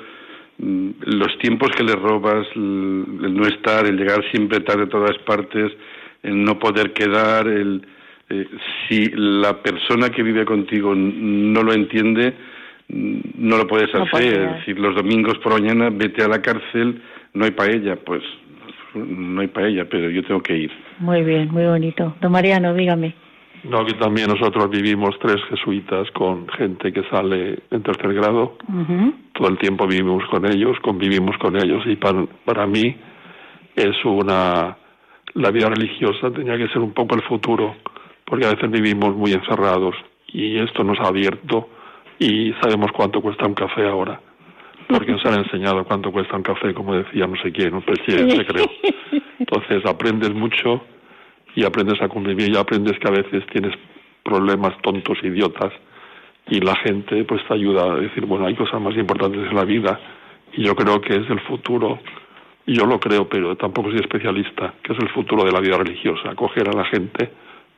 mm, 0.57 0.89
los 1.05 1.37
tiempos 1.39 1.69
que 1.75 1.83
le 1.83 1.93
robas, 1.93 2.47
el 2.55 3.33
no 3.33 3.47
estar, 3.47 3.85
el 3.85 3.97
llegar 3.97 4.23
siempre 4.31 4.61
tarde 4.61 4.83
a 4.83 4.89
todas 4.89 5.17
partes, 5.19 5.71
el 6.23 6.43
no 6.43 6.57
poder 6.59 6.93
quedar, 6.93 7.47
el, 7.47 7.81
eh, 8.29 8.47
si 8.87 9.11
la 9.15 9.61
persona 9.61 10.09
que 10.09 10.23
vive 10.23 10.45
contigo 10.45 10.93
no 10.95 11.61
lo 11.61 11.73
entiende, 11.73 12.33
no 12.87 13.57
lo 13.57 13.67
puedes 13.67 13.93
hacer. 13.93 14.33
es 14.33 14.53
decir, 14.57 14.79
los 14.79 14.95
domingos 14.95 15.37
por 15.39 15.53
mañana 15.53 15.89
vete 15.91 16.23
a 16.23 16.27
la 16.27 16.41
cárcel, 16.41 17.01
no 17.33 17.45
hay 17.45 17.51
paella, 17.51 17.95
pues 17.95 18.23
no 18.93 19.41
hay 19.41 19.47
paella, 19.47 19.85
pero 19.89 20.09
yo 20.09 20.23
tengo 20.23 20.41
que 20.41 20.55
ir. 20.55 20.71
Muy 20.99 21.23
bien, 21.23 21.51
muy 21.51 21.65
bonito. 21.65 22.15
Don 22.21 22.31
Mariano, 22.31 22.73
dígame. 22.73 23.13
No, 23.63 23.83
que 23.83 23.93
también 23.93 24.27
nosotros 24.27 24.69
vivimos 24.69 25.17
tres 25.19 25.37
jesuitas 25.49 26.09
con 26.11 26.47
gente 26.49 26.93
que 26.93 27.03
sale 27.09 27.59
en 27.71 27.81
tercer 27.81 28.13
grado. 28.13 28.57
Todo 29.33 29.47
el 29.47 29.57
tiempo 29.57 29.87
vivimos 29.87 30.23
con 30.29 30.45
ellos, 30.45 30.77
convivimos 30.81 31.35
con 31.39 31.55
ellos 31.55 31.83
y 31.87 31.95
para, 31.95 32.25
para 32.45 32.67
mí 32.67 32.95
es 33.75 34.05
una... 34.05 34.77
La 35.33 35.51
vida 35.51 35.67
religiosa 35.67 36.31
tenía 36.31 36.57
que 36.57 36.69
ser 36.69 36.77
un 36.77 36.93
poco 36.93 37.15
el 37.15 37.23
futuro, 37.23 37.75
porque 38.25 38.45
a 38.45 38.51
veces 38.51 38.71
vivimos 38.71 39.15
muy 39.15 39.33
encerrados 39.33 39.95
y 40.27 40.57
esto 40.59 40.83
nos 40.83 40.97
ha 40.99 41.09
abierto 41.09 41.67
y 42.19 42.53
sabemos 42.61 42.91
cuánto 42.91 43.21
cuesta 43.21 43.45
un 43.45 43.53
café 43.53 43.87
ahora 43.87 44.19
porque 44.87 45.11
nos 45.11 45.25
han 45.25 45.39
enseñado 45.39 45.83
cuánto 45.85 46.11
cuesta 46.11 46.35
un 46.35 46.43
café, 46.43 46.73
como 46.73 46.95
decía 46.95 47.27
no 47.27 47.35
sé 47.41 47.51
quién, 47.51 47.73
un 47.73 47.81
presidente 47.81 48.45
creo. 48.45 48.69
Entonces 49.39 49.85
aprendes 49.85 50.33
mucho 50.33 50.81
y 51.55 51.63
aprendes 51.63 52.01
a 52.01 52.07
convivir 52.07 52.53
y 52.53 52.57
aprendes 52.57 52.97
que 52.99 53.07
a 53.07 53.11
veces 53.11 53.45
tienes 53.51 53.73
problemas 54.23 54.79
tontos, 54.81 55.17
idiotas 55.23 55.73
y 56.47 56.59
la 56.59 56.75
gente 56.77 57.23
pues 57.23 57.41
te 57.47 57.53
ayuda 57.53 57.93
a 57.93 57.95
decir, 57.95 58.25
bueno, 58.25 58.45
hay 58.45 58.55
cosas 58.55 58.81
más 58.81 58.95
importantes 58.95 59.41
en 59.49 59.55
la 59.55 59.65
vida 59.65 59.99
y 60.53 60.63
yo 60.63 60.75
creo 60.75 61.01
que 61.01 61.15
es 61.15 61.29
el 61.29 61.39
futuro, 61.41 61.99
yo 62.67 62.85
lo 62.85 62.99
creo, 62.99 63.27
pero 63.27 63.55
tampoco 63.55 63.89
soy 63.89 63.99
especialista, 63.99 64.73
que 64.83 64.93
es 64.93 64.99
el 64.99 65.09
futuro 65.09 65.43
de 65.43 65.51
la 65.51 65.59
vida 65.59 65.77
religiosa, 65.77 66.31
acoger 66.31 66.69
a 66.69 66.73
la 66.73 66.85
gente 66.85 67.29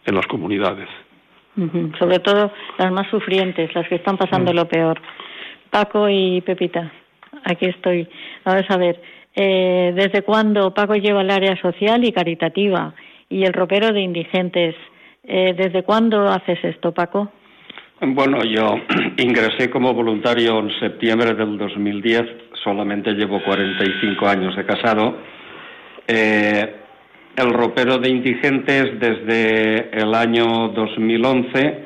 en 0.05 0.15
las 0.15 0.27
comunidades. 0.27 0.89
Sobre 1.97 2.19
todo 2.19 2.51
las 2.77 2.91
más 2.91 3.09
sufrientes, 3.09 3.73
las 3.73 3.87
que 3.87 3.95
están 3.95 4.17
pasando 4.17 4.51
mm. 4.51 4.55
lo 4.55 4.67
peor. 4.67 5.01
Paco 5.71 6.07
y 6.07 6.41
Pepita, 6.41 6.91
aquí 7.43 7.65
estoy. 7.65 8.07
Vamos 8.45 8.65
a 8.69 8.77
ver, 8.77 9.01
eh, 9.35 9.91
¿desde 9.95 10.21
cuándo 10.21 10.73
Paco 10.73 10.95
lleva 10.95 11.21
el 11.21 11.31
área 11.31 11.59
social 11.61 12.03
y 12.03 12.11
caritativa 12.11 12.93
y 13.29 13.43
el 13.43 13.53
ropero 13.53 13.91
de 13.91 14.01
indigentes? 14.01 14.75
Eh, 15.23 15.53
¿Desde 15.57 15.83
cuándo 15.83 16.29
haces 16.29 16.63
esto, 16.63 16.93
Paco? 16.93 17.31
Bueno, 18.01 18.43
yo 18.43 18.75
ingresé 19.17 19.69
como 19.69 19.93
voluntario 19.93 20.59
en 20.59 20.71
septiembre 20.79 21.33
del 21.33 21.57
2010, 21.57 22.23
solamente 22.63 23.11
llevo 23.13 23.41
45 23.43 24.27
años 24.27 24.55
de 24.55 24.65
casado. 24.65 25.17
Eh, 26.07 26.75
el 27.37 27.53
ropero 27.53 27.99
de 27.99 28.09
indigentes 28.09 28.99
desde 28.99 29.95
el 29.95 30.15
año 30.15 30.69
2011 30.69 31.85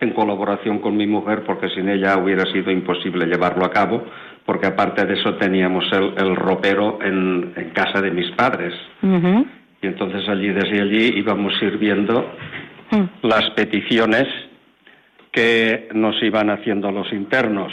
en 0.00 0.10
colaboración 0.10 0.80
con 0.80 0.96
mi 0.96 1.06
mujer, 1.06 1.44
porque 1.46 1.68
sin 1.70 1.88
ella 1.88 2.18
hubiera 2.18 2.44
sido 2.52 2.72
imposible 2.72 3.26
llevarlo 3.26 3.64
a 3.64 3.70
cabo, 3.70 4.04
porque 4.44 4.66
aparte 4.66 5.06
de 5.06 5.14
eso 5.14 5.36
teníamos 5.36 5.84
el, 5.92 6.34
ropero 6.34 6.98
en, 7.00 7.54
casa 7.72 8.02
de 8.02 8.10
mis 8.10 8.30
padres. 8.32 8.74
Y 9.80 9.86
entonces 9.86 10.28
allí, 10.28 10.48
desde 10.48 10.82
allí, 10.82 11.18
íbamos 11.18 11.52
sirviendo 11.60 12.34
mm. 12.90 13.26
las 13.26 13.50
peticiones 13.50 14.26
que 15.30 15.88
nos 15.94 16.20
iban 16.20 16.50
haciendo 16.50 16.90
los 16.90 17.12
internos. 17.12 17.72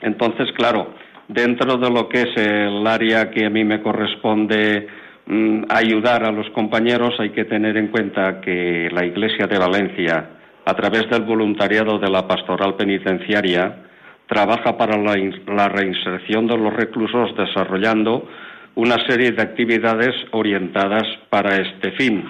Entonces, 0.00 0.50
claro, 0.56 0.94
dentro 1.28 1.76
de 1.76 1.90
lo 1.90 2.08
que 2.08 2.22
es 2.22 2.36
el 2.36 2.84
área 2.88 3.30
que 3.30 3.46
a 3.46 3.50
mí 3.50 3.64
me 3.64 3.80
corresponde 3.80 4.88
ayudar 5.68 6.24
a 6.24 6.32
los 6.32 6.48
compañeros, 6.50 7.14
hay 7.18 7.30
que 7.30 7.44
tener 7.44 7.76
en 7.76 7.88
cuenta 7.88 8.40
que 8.40 8.88
la 8.92 9.04
Iglesia 9.04 9.46
de 9.46 9.58
Valencia, 9.58 10.30
a 10.64 10.74
través 10.74 11.08
del 11.10 11.22
voluntariado 11.22 11.98
de 11.98 12.10
la 12.10 12.26
pastoral 12.26 12.74
penitenciaria, 12.74 13.76
trabaja 14.26 14.76
para 14.76 14.96
la, 14.96 15.68
reinserción 15.68 16.46
de 16.46 16.56
los 16.56 16.72
reclusos 16.72 17.36
desarrollando 17.36 18.28
una 18.74 18.96
serie 19.06 19.32
de 19.32 19.42
actividades 19.42 20.14
orientadas 20.30 21.04
para 21.28 21.56
este 21.56 21.92
fin. 21.92 22.24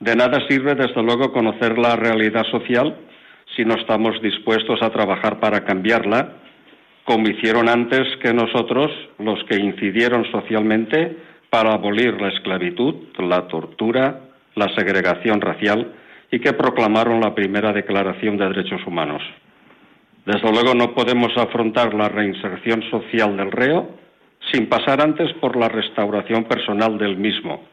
De 0.00 0.16
nada 0.16 0.40
sirve, 0.48 0.74
desde 0.74 1.02
luego, 1.02 1.32
conocer 1.32 1.78
la 1.78 1.94
realidad 1.94 2.44
social 2.50 2.96
si 3.54 3.64
no 3.64 3.74
estamos 3.74 4.20
dispuestos 4.22 4.80
a 4.82 4.90
trabajar 4.90 5.38
para 5.40 5.64
cambiarla, 5.64 6.32
como 7.04 7.28
hicieron 7.28 7.68
antes 7.68 8.02
que 8.22 8.32
nosotros 8.32 8.90
los 9.18 9.42
que 9.44 9.56
incidieron 9.56 10.24
socialmente 10.30 11.16
para 11.50 11.74
abolir 11.74 12.20
la 12.20 12.28
esclavitud, 12.28 12.94
la 13.18 13.48
tortura, 13.48 14.20
la 14.54 14.72
segregación 14.74 15.40
racial 15.40 15.92
y 16.30 16.38
que 16.38 16.52
proclamaron 16.52 17.20
la 17.20 17.34
primera 17.34 17.72
Declaración 17.72 18.36
de 18.36 18.48
Derechos 18.48 18.86
Humanos. 18.86 19.22
Desde 20.24 20.52
luego 20.52 20.74
no 20.74 20.94
podemos 20.94 21.36
afrontar 21.36 21.92
la 21.92 22.08
reinserción 22.08 22.82
social 22.90 23.36
del 23.36 23.50
reo 23.50 23.98
sin 24.52 24.68
pasar 24.68 25.02
antes 25.02 25.32
por 25.34 25.56
la 25.56 25.68
restauración 25.68 26.44
personal 26.44 26.98
del 26.98 27.16
mismo. 27.16 27.64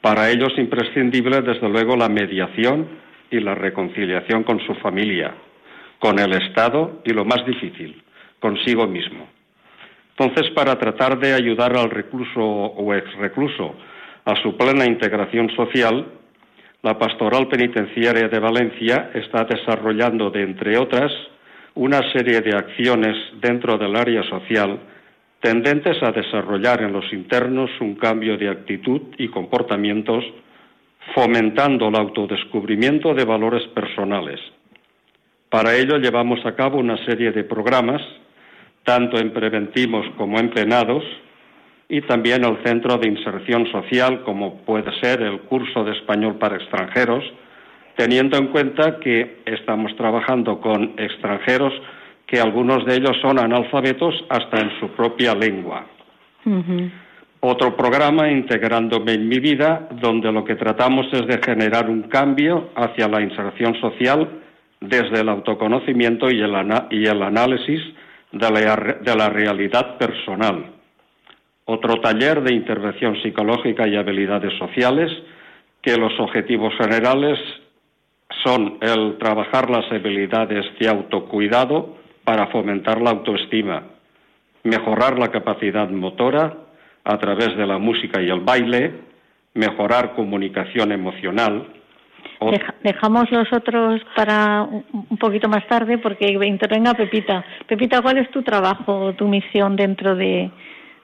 Para 0.00 0.30
ello 0.30 0.46
es 0.46 0.58
imprescindible, 0.58 1.42
desde 1.42 1.68
luego, 1.68 1.96
la 1.96 2.08
mediación 2.08 2.88
y 3.30 3.40
la 3.40 3.54
reconciliación 3.54 4.44
con 4.44 4.58
su 4.66 4.74
familia, 4.76 5.34
con 5.98 6.18
el 6.18 6.32
Estado 6.32 7.02
y, 7.04 7.12
lo 7.12 7.24
más 7.24 7.44
difícil, 7.46 8.02
consigo 8.40 8.86
mismo. 8.86 9.28
Entonces, 10.20 10.52
para 10.52 10.78
tratar 10.78 11.18
de 11.18 11.32
ayudar 11.32 11.74
al 11.78 11.88
recluso 11.88 12.42
o 12.42 12.92
exrecluso 12.92 13.74
a 14.26 14.36
su 14.42 14.54
plena 14.54 14.84
integración 14.84 15.48
social, 15.56 16.08
la 16.82 16.98
Pastoral 16.98 17.48
Penitenciaria 17.48 18.28
de 18.28 18.38
Valencia 18.38 19.12
está 19.14 19.44
desarrollando, 19.44 20.30
de 20.30 20.42
entre 20.42 20.76
otras, 20.76 21.10
una 21.74 22.02
serie 22.12 22.42
de 22.42 22.54
acciones 22.54 23.16
dentro 23.40 23.78
del 23.78 23.96
área 23.96 24.22
social 24.24 24.78
tendentes 25.40 25.96
a 26.02 26.12
desarrollar 26.12 26.82
en 26.82 26.92
los 26.92 27.10
internos 27.14 27.70
un 27.80 27.94
cambio 27.94 28.36
de 28.36 28.50
actitud 28.50 29.00
y 29.16 29.28
comportamientos, 29.28 30.22
fomentando 31.14 31.88
el 31.88 31.96
autodescubrimiento 31.96 33.14
de 33.14 33.24
valores 33.24 33.66
personales. 33.68 34.38
Para 35.48 35.74
ello 35.76 35.96
llevamos 35.96 36.44
a 36.44 36.54
cabo 36.54 36.76
una 36.76 37.02
serie 37.06 37.32
de 37.32 37.42
programas, 37.44 38.02
tanto 38.90 39.20
en 39.20 39.30
preventivos 39.30 40.04
como 40.16 40.40
en 40.40 40.50
penados, 40.50 41.04
y 41.88 42.00
también 42.00 42.44
el 42.44 42.58
Centro 42.64 42.98
de 42.98 43.06
Inserción 43.06 43.70
Social, 43.70 44.22
como 44.24 44.62
puede 44.62 44.90
ser 45.00 45.22
el 45.22 45.42
curso 45.42 45.84
de 45.84 45.92
español 45.92 46.38
para 46.40 46.56
extranjeros, 46.56 47.22
teniendo 47.96 48.36
en 48.36 48.48
cuenta 48.48 48.98
que 48.98 49.42
estamos 49.46 49.94
trabajando 49.96 50.60
con 50.60 50.94
extranjeros 50.96 51.72
que 52.26 52.40
algunos 52.40 52.84
de 52.84 52.96
ellos 52.96 53.16
son 53.22 53.38
analfabetos 53.38 54.12
hasta 54.28 54.58
en 54.58 54.72
su 54.80 54.88
propia 54.88 55.36
lengua. 55.36 55.86
Otro 57.38 57.76
programa, 57.76 58.28
Integrándome 58.28 59.12
en 59.12 59.28
mi 59.28 59.38
vida, 59.38 59.88
donde 60.00 60.32
lo 60.32 60.44
que 60.44 60.56
tratamos 60.56 61.06
es 61.12 61.28
de 61.28 61.38
generar 61.38 61.88
un 61.88 62.02
cambio 62.08 62.70
hacia 62.74 63.06
la 63.06 63.20
inserción 63.20 63.80
social 63.80 64.28
desde 64.80 65.20
el 65.20 65.28
autoconocimiento 65.28 66.28
y 66.28 66.40
el, 66.40 66.52
y 66.90 67.06
el 67.06 67.22
análisis 67.22 67.80
de 68.32 69.14
la, 69.16 69.28
realidad 69.28 69.98
personal. 69.98 70.72
Otro 71.64 72.00
taller 72.00 72.42
de 72.42 72.54
intervención 72.54 73.20
psicológica 73.22 73.86
y 73.86 73.96
habilidades 73.96 74.56
sociales, 74.58 75.10
que 75.82 75.96
los 75.96 76.12
objetivos 76.20 76.74
generales 76.76 77.38
son 78.44 78.78
el 78.80 79.18
trabajar 79.18 79.70
las 79.70 79.90
habilidades 79.90 80.66
de 80.78 80.88
autocuidado 80.88 81.96
para 82.24 82.46
fomentar 82.48 83.00
la 83.00 83.10
autoestima, 83.10 83.82
mejorar 84.62 85.18
la 85.18 85.28
capacidad 85.28 85.88
motora 85.88 86.54
a 87.04 87.18
través 87.18 87.56
de 87.56 87.66
la 87.66 87.78
música 87.78 88.20
y 88.20 88.28
el 88.28 88.40
baile, 88.40 88.92
mejorar 89.54 90.14
comunicación 90.14 90.92
emocional. 90.92 91.66
Dejamos 92.82 93.30
los 93.30 93.52
otros 93.52 94.00
para 94.16 94.62
un 94.62 95.18
poquito 95.18 95.48
más 95.48 95.66
tarde 95.66 95.98
porque 95.98 96.26
intervenga 96.26 96.94
Pepita. 96.94 97.44
Pepita, 97.66 98.00
¿cuál 98.02 98.18
es 98.18 98.30
tu 98.30 98.42
trabajo, 98.42 99.12
tu 99.14 99.28
misión 99.28 99.76
dentro 99.76 100.16
de, 100.16 100.50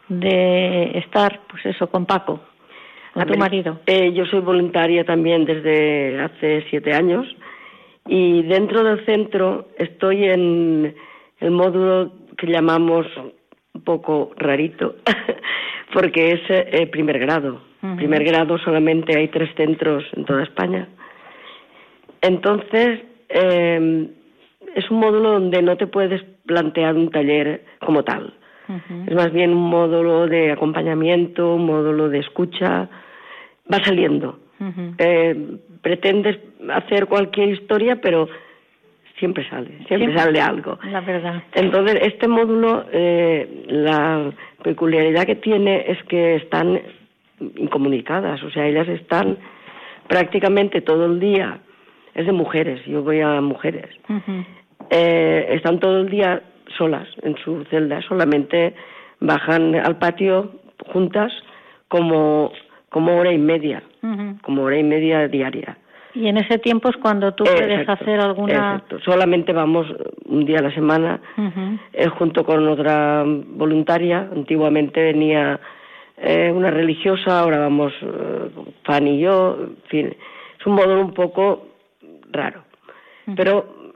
de 0.08 0.98
estar, 0.98 1.40
pues 1.48 1.66
eso, 1.66 1.88
con 1.88 2.06
Paco? 2.06 2.40
a 3.16 3.24
tu 3.24 3.36
marido? 3.38 3.80
Eh, 3.86 4.12
yo 4.12 4.26
soy 4.26 4.40
voluntaria 4.40 5.04
también 5.04 5.44
desde 5.44 6.20
hace 6.20 6.64
siete 6.70 6.92
años 6.92 7.26
y 8.06 8.42
dentro 8.42 8.84
del 8.84 9.04
centro 9.06 9.68
estoy 9.78 10.24
en 10.24 10.94
el 11.40 11.50
módulo 11.50 12.12
que 12.36 12.46
llamamos 12.46 13.06
un 13.16 13.80
poco 13.82 14.32
rarito 14.36 14.96
porque 15.94 16.32
es 16.32 16.40
eh, 16.48 16.86
primer 16.88 17.18
grado. 17.18 17.64
Primer 17.96 18.24
grado 18.24 18.58
solamente 18.58 19.16
hay 19.16 19.28
tres 19.28 19.48
centros 19.56 20.02
en 20.16 20.24
toda 20.24 20.42
España. 20.42 20.88
Entonces, 22.20 23.00
em, 23.28 24.08
es 24.74 24.90
un 24.90 25.00
módulo 25.00 25.32
donde 25.32 25.62
no 25.62 25.76
te 25.76 25.86
puedes 25.86 26.22
plantear 26.46 26.94
un 26.94 27.10
taller 27.10 27.64
como 27.80 28.02
tal. 28.02 28.34
Es 29.06 29.14
más 29.14 29.32
bien 29.32 29.52
un 29.52 29.62
módulo 29.62 30.26
de 30.26 30.50
acompañamiento, 30.50 31.54
un 31.54 31.66
módulo 31.66 32.08
de 32.08 32.18
escucha, 32.18 32.88
va 33.72 33.84
saliendo. 33.84 34.40
eh, 34.98 35.58
pretendes 35.82 36.38
hacer 36.70 37.06
cualquier 37.06 37.50
historia, 37.50 38.00
pero 38.00 38.28
siempre 39.18 39.48
sale, 39.48 39.84
siempre, 39.86 40.16
sale 40.16 40.40
algo. 40.40 40.78
La 40.90 41.00
verdad. 41.00 41.42
Entonces, 41.54 41.98
este 42.02 42.26
módulo, 42.26 42.86
eh, 42.90 43.64
la 43.68 44.32
peculiaridad 44.62 45.26
que 45.26 45.36
tiene 45.36 45.84
es 45.88 46.02
que 46.04 46.36
están 46.36 46.80
incomunicadas, 47.56 48.42
o 48.42 48.50
sea, 48.50 48.66
ellas 48.66 48.88
están 48.88 49.38
prácticamente 50.08 50.80
todo 50.80 51.06
el 51.06 51.20
día, 51.20 51.60
es 52.16 52.26
de 52.26 52.32
mujeres, 52.32 52.84
yo 52.86 53.02
voy 53.02 53.20
a 53.20 53.40
mujeres, 53.40 53.90
eh, 54.90 55.46
están 55.50 55.78
todo 55.78 56.00
el 56.00 56.08
día 56.08 56.42
solas 56.76 57.06
en 57.22 57.36
su 57.36 57.64
celda, 57.70 58.00
solamente 58.02 58.74
bajan 59.20 59.74
al 59.76 59.98
patio 59.98 60.52
juntas 60.92 61.32
como 61.88 62.52
como 62.88 63.18
hora 63.18 63.30
y 63.30 63.38
media, 63.38 63.82
como 64.42 64.62
hora 64.62 64.78
y 64.78 64.82
media 64.82 65.28
diaria. 65.28 65.76
Y 66.14 66.28
en 66.28 66.38
ese 66.38 66.58
tiempo 66.58 66.88
es 66.88 66.96
cuando 66.96 67.34
tú 67.34 67.44
puedes 67.44 67.86
hacer 67.86 68.20
alguna. 68.20 68.54
Exacto. 68.54 68.98
Solamente 69.00 69.52
vamos 69.52 69.86
un 70.24 70.46
día 70.46 70.60
a 70.60 70.62
la 70.62 70.74
semana, 70.74 71.20
eh, 71.92 72.08
junto 72.08 72.46
con 72.46 72.66
otra 72.66 73.22
voluntaria. 73.26 74.30
Antiguamente 74.34 75.02
venía 75.02 75.60
eh, 76.16 76.50
una 76.50 76.70
religiosa, 76.70 77.40
ahora 77.40 77.58
vamos 77.58 77.92
eh, 78.00 78.50
Fan 78.84 79.06
y 79.08 79.20
yo. 79.20 79.58
En 79.60 79.76
fin, 79.90 80.16
es 80.58 80.66
un 80.66 80.72
módulo 80.72 81.02
un 81.02 81.12
poco 81.12 81.66
raro, 82.30 82.64
pero 83.36 83.94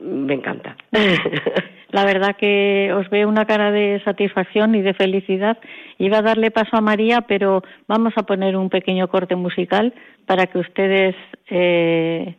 me 0.00 0.34
encanta. 0.34 0.76
La 1.90 2.04
verdad 2.04 2.34
que 2.36 2.92
os 2.92 3.08
veo 3.08 3.28
una 3.28 3.44
cara 3.44 3.70
de 3.70 4.02
satisfacción 4.04 4.74
y 4.74 4.82
de 4.82 4.94
felicidad. 4.94 5.58
Iba 5.98 6.18
a 6.18 6.22
darle 6.22 6.50
paso 6.50 6.76
a 6.76 6.80
María, 6.80 7.20
pero 7.20 7.62
vamos 7.86 8.12
a 8.16 8.24
poner 8.24 8.56
un 8.56 8.68
pequeño 8.68 9.06
corte 9.06 9.36
musical 9.36 9.94
para 10.26 10.48
que 10.48 10.58
ustedes. 10.58 11.14
Eh... 11.48 12.34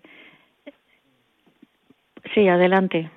Sí, 2.33 2.49
adelante. 2.49 3.09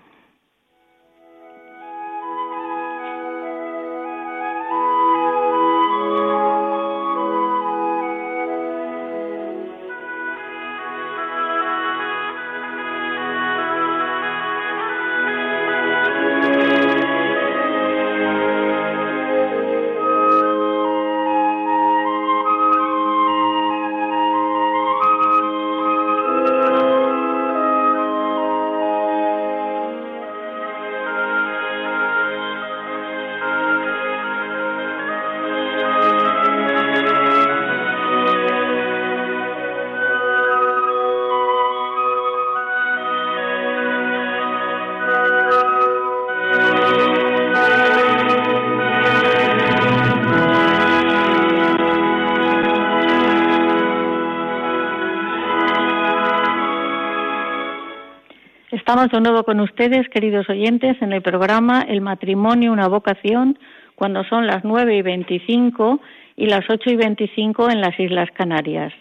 Estamos 58.89 59.11
de 59.11 59.21
nuevo 59.21 59.45
con 59.45 59.61
ustedes, 59.61 60.09
queridos 60.09 60.49
oyentes, 60.49 60.97
en 61.03 61.13
el 61.13 61.21
programa 61.21 61.83
El 61.87 62.01
matrimonio, 62.01 62.73
una 62.73 62.89
vocación, 62.89 63.59
cuando 63.95 64.25
son 64.25 64.47
las 64.47 64.65
nueve 64.65 64.97
y 64.97 65.03
veinticinco 65.03 66.01
y 66.37 66.47
las 66.47 66.65
ocho 66.71 66.89
y 66.89 66.97
veinticinco 66.97 67.69
en 67.69 67.83
las 67.83 68.01
Islas 68.01 68.31
Canarias. 68.33 68.95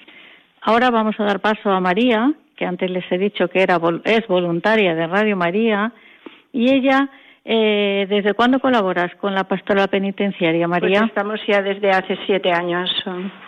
Ahora 0.59 0.89
vamos 0.89 1.17
a 1.19 1.23
dar 1.23 1.39
paso 1.39 1.71
a 1.71 1.79
María, 1.79 2.33
que 2.57 2.65
antes 2.65 2.91
les 2.91 3.09
he 3.09 3.17
dicho 3.17 3.47
que 3.47 3.61
era, 3.61 3.79
es 4.03 4.27
voluntaria 4.27 4.93
de 4.93 5.07
Radio 5.07 5.37
María, 5.37 5.93
y 6.51 6.69
ella, 6.69 7.07
eh, 7.45 8.07
¿desde 8.09 8.33
cuándo 8.33 8.59
colaboras 8.59 9.15
con 9.15 9.33
la 9.33 9.45
pastoral 9.45 9.87
penitenciaria, 9.87 10.67
María? 10.67 10.99
Pues 10.99 11.11
estamos 11.11 11.39
ya 11.47 11.61
desde 11.61 11.91
hace 11.91 12.19
siete 12.25 12.51
años. 12.51 12.91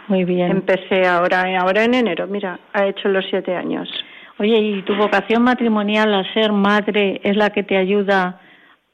Muy 0.07 0.23
bien. 0.23 0.51
Empecé 0.51 1.05
ahora, 1.05 1.43
ahora 1.59 1.83
en 1.83 1.95
enero, 1.95 2.27
mira, 2.27 2.57
ha 2.71 2.85
hecho 2.85 3.09
los 3.09 3.25
siete 3.29 3.53
años. 3.53 3.89
Oye, 4.39 4.57
¿y 4.57 4.81
tu 4.83 4.95
vocación 4.95 5.43
matrimonial 5.43 6.13
al 6.13 6.33
ser 6.33 6.53
madre 6.53 7.19
es 7.25 7.35
la 7.35 7.49
que 7.49 7.63
te 7.63 7.75
ayuda 7.75 8.39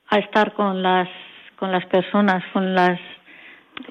a 0.10 0.18
estar 0.18 0.54
con 0.54 0.82
las 0.82 1.08
con 1.58 1.72
las 1.72 1.86
personas, 1.86 2.44
con 2.52 2.74
las 2.74 3.00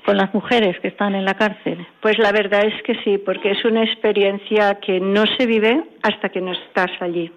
con 0.04 0.16
las 0.16 0.34
mujeres 0.34 0.76
que 0.80 0.88
están 0.88 1.14
en 1.14 1.24
la 1.24 1.34
cárcel? 1.34 1.86
Pues 2.00 2.18
la 2.18 2.32
verdad 2.32 2.64
es 2.64 2.82
que 2.82 2.96
sí, 3.04 3.18
porque 3.18 3.52
es 3.52 3.64
una 3.64 3.84
experiencia 3.84 4.80
que 4.80 4.98
no 4.98 5.22
se 5.38 5.46
vive 5.46 5.84
hasta 6.02 6.28
que 6.28 6.40
no 6.40 6.52
estás 6.52 6.90
allí. 7.00 7.30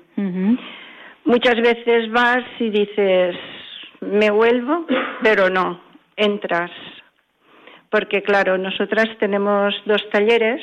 Muchas 1.23 1.55
veces 1.55 2.11
vas 2.11 2.43
y 2.59 2.71
dices, 2.71 3.35
me 4.01 4.31
vuelvo, 4.31 4.87
pero 5.21 5.51
no, 5.51 5.79
entras. 6.15 6.71
Porque 7.91 8.23
claro, 8.23 8.57
nosotras 8.57 9.09
tenemos 9.19 9.75
dos 9.85 10.01
talleres 10.09 10.61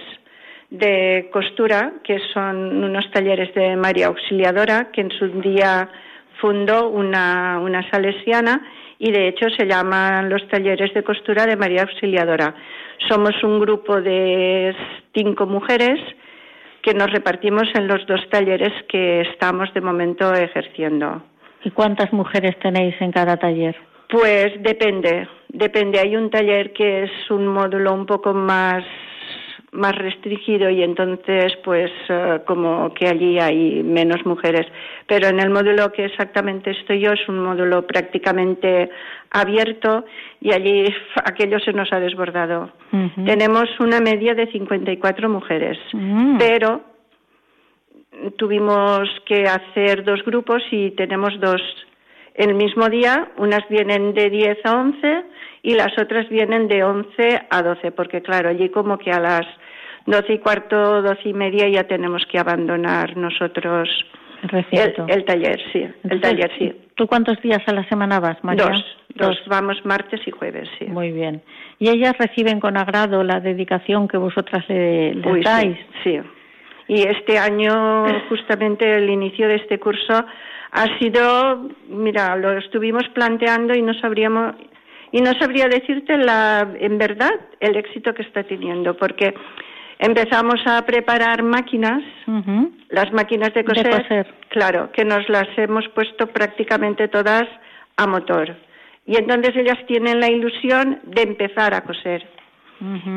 de 0.70 1.28
costura, 1.32 1.92
que 2.02 2.18
son 2.32 2.84
unos 2.84 3.10
talleres 3.10 3.54
de 3.54 3.76
María 3.76 4.08
Auxiliadora, 4.08 4.90
que 4.92 5.02
en 5.02 5.10
su 5.10 5.28
día 5.40 5.88
fundó 6.40 6.88
una, 6.88 7.60
una 7.60 7.88
salesiana 7.90 8.60
y 8.98 9.12
de 9.12 9.28
hecho 9.28 9.48
se 9.56 9.66
llaman 9.66 10.28
los 10.28 10.46
talleres 10.48 10.92
de 10.94 11.02
costura 11.02 11.46
de 11.46 11.56
María 11.56 11.82
Auxiliadora. 11.82 12.54
Somos 13.08 13.34
un 13.42 13.60
grupo 13.60 14.00
de 14.00 14.74
cinco 15.14 15.46
mujeres 15.46 16.00
que 16.82 16.94
nos 16.94 17.10
repartimos 17.10 17.64
en 17.74 17.88
los 17.88 18.06
dos 18.06 18.20
talleres 18.30 18.72
que 18.88 19.22
estamos 19.22 19.72
de 19.74 19.80
momento 19.80 20.32
ejerciendo. 20.34 21.22
¿Y 21.64 21.70
cuántas 21.70 22.12
mujeres 22.12 22.58
tenéis 22.60 22.94
en 23.00 23.10
cada 23.10 23.38
taller? 23.38 23.74
Pues 24.10 24.52
depende, 24.62 25.26
depende. 25.48 25.98
Hay 25.98 26.14
un 26.14 26.30
taller 26.30 26.72
que 26.74 27.04
es 27.04 27.30
un 27.30 27.46
módulo 27.46 27.94
un 27.94 28.04
poco 28.04 28.34
más 28.34 28.84
más 29.74 29.94
restringido 29.96 30.70
y 30.70 30.82
entonces 30.82 31.52
pues 31.64 31.90
eh, 32.08 32.40
como 32.46 32.94
que 32.94 33.08
allí 33.08 33.38
hay 33.38 33.82
menos 33.82 34.24
mujeres. 34.24 34.66
Pero 35.06 35.28
en 35.28 35.40
el 35.40 35.50
módulo 35.50 35.92
que 35.92 36.06
exactamente 36.06 36.70
estoy 36.70 37.00
yo 37.00 37.12
es 37.12 37.28
un 37.28 37.40
módulo 37.40 37.86
prácticamente 37.86 38.90
abierto 39.30 40.04
y 40.40 40.52
allí 40.52 40.86
aquello 41.24 41.58
se 41.58 41.72
nos 41.72 41.92
ha 41.92 42.00
desbordado. 42.00 42.70
Tenemos 43.26 43.64
una 43.80 44.00
media 44.00 44.34
de 44.34 44.46
54 44.46 45.28
mujeres 45.28 45.78
mm. 45.92 46.38
pero 46.38 46.94
tuvimos 48.36 49.08
que 49.26 49.44
hacer 49.48 50.04
dos 50.04 50.22
grupos 50.24 50.62
y 50.70 50.92
tenemos 50.92 51.38
dos. 51.40 51.60
El 52.34 52.54
mismo 52.54 52.88
día 52.88 53.28
unas 53.38 53.68
vienen 53.68 54.14
de 54.14 54.30
10 54.30 54.58
a 54.64 54.76
11 54.76 55.24
y 55.62 55.74
las 55.74 55.98
otras 55.98 56.28
vienen 56.28 56.68
de 56.68 56.82
11 56.82 57.46
a 57.48 57.62
12, 57.62 57.92
porque 57.92 58.22
claro, 58.22 58.48
allí 58.48 58.68
como 58.70 58.98
que 58.98 59.10
a 59.10 59.20
las 59.20 59.46
doce 60.06 60.34
y 60.34 60.38
cuarto, 60.38 61.02
doce 61.02 61.28
y 61.28 61.34
media 61.34 61.68
ya 61.68 61.84
tenemos 61.84 62.24
que 62.26 62.38
abandonar 62.38 63.16
nosotros 63.16 63.88
el, 65.08 65.24
taller, 65.24 65.60
sí, 65.72 65.86
el 66.02 66.20
taller, 66.20 66.50
sí. 66.58 66.72
¿Tú 66.94 67.06
cuántos 67.06 67.40
días 67.40 67.62
a 67.66 67.72
la 67.72 67.88
semana 67.88 68.20
vas, 68.20 68.42
María? 68.44 68.66
Dos, 68.66 68.84
dos, 69.14 69.42
vamos 69.46 69.84
martes 69.84 70.20
y 70.26 70.30
jueves, 70.30 70.68
sí. 70.78 70.86
Muy 70.86 71.12
bien. 71.12 71.42
¿Y 71.78 71.88
ellas 71.88 72.14
reciben 72.18 72.60
con 72.60 72.76
agrado 72.76 73.24
la 73.24 73.40
dedicación 73.40 74.06
que 74.06 74.18
vosotras 74.18 74.64
le, 74.68 75.14
dais? 75.42 75.78
Sí, 76.02 76.20
Y 76.88 77.02
este 77.02 77.38
año, 77.38 78.04
justamente 78.28 78.96
el 78.96 79.08
inicio 79.08 79.48
de 79.48 79.56
este 79.56 79.78
curso, 79.78 80.24
ha 80.72 80.98
sido, 80.98 81.68
mira, 81.88 82.36
lo 82.36 82.52
estuvimos 82.58 83.04
planteando 83.14 83.74
y 83.74 83.82
no 83.82 83.94
sabríamos 83.94 84.56
y 85.12 85.20
no 85.20 85.32
sabría 85.34 85.68
decirte 85.68 86.18
la, 86.18 86.68
en 86.80 86.98
verdad 86.98 87.30
el 87.60 87.76
éxito 87.76 88.12
que 88.12 88.22
está 88.22 88.42
teniendo, 88.42 88.96
porque 88.96 89.32
empezamos 89.98 90.60
a 90.66 90.84
preparar 90.84 91.42
máquinas, 91.42 92.02
las 92.88 93.12
máquinas 93.12 93.52
de 93.54 93.64
coser, 93.64 94.26
claro, 94.48 94.90
que 94.92 95.04
nos 95.04 95.28
las 95.28 95.48
hemos 95.56 95.88
puesto 95.88 96.26
prácticamente 96.26 97.08
todas 97.08 97.44
a 97.96 98.06
motor. 98.06 98.56
Y 99.06 99.16
entonces 99.16 99.54
ellas 99.56 99.78
tienen 99.86 100.20
la 100.20 100.30
ilusión 100.30 101.00
de 101.04 101.22
empezar 101.22 101.74
a 101.74 101.82
coser. 101.82 102.26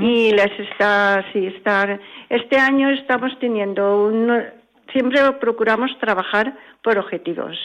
Y 0.01 0.31
les 0.31 0.59
está, 0.59 1.25
sí, 1.33 1.47
está. 1.47 1.99
Este 2.29 2.57
año 2.57 2.89
estamos 2.89 3.37
teniendo 3.39 4.05
un. 4.05 4.43
Siempre 4.93 5.19
procuramos 5.41 5.91
trabajar 5.99 6.53
por 6.81 6.97
objetivos, 6.97 7.57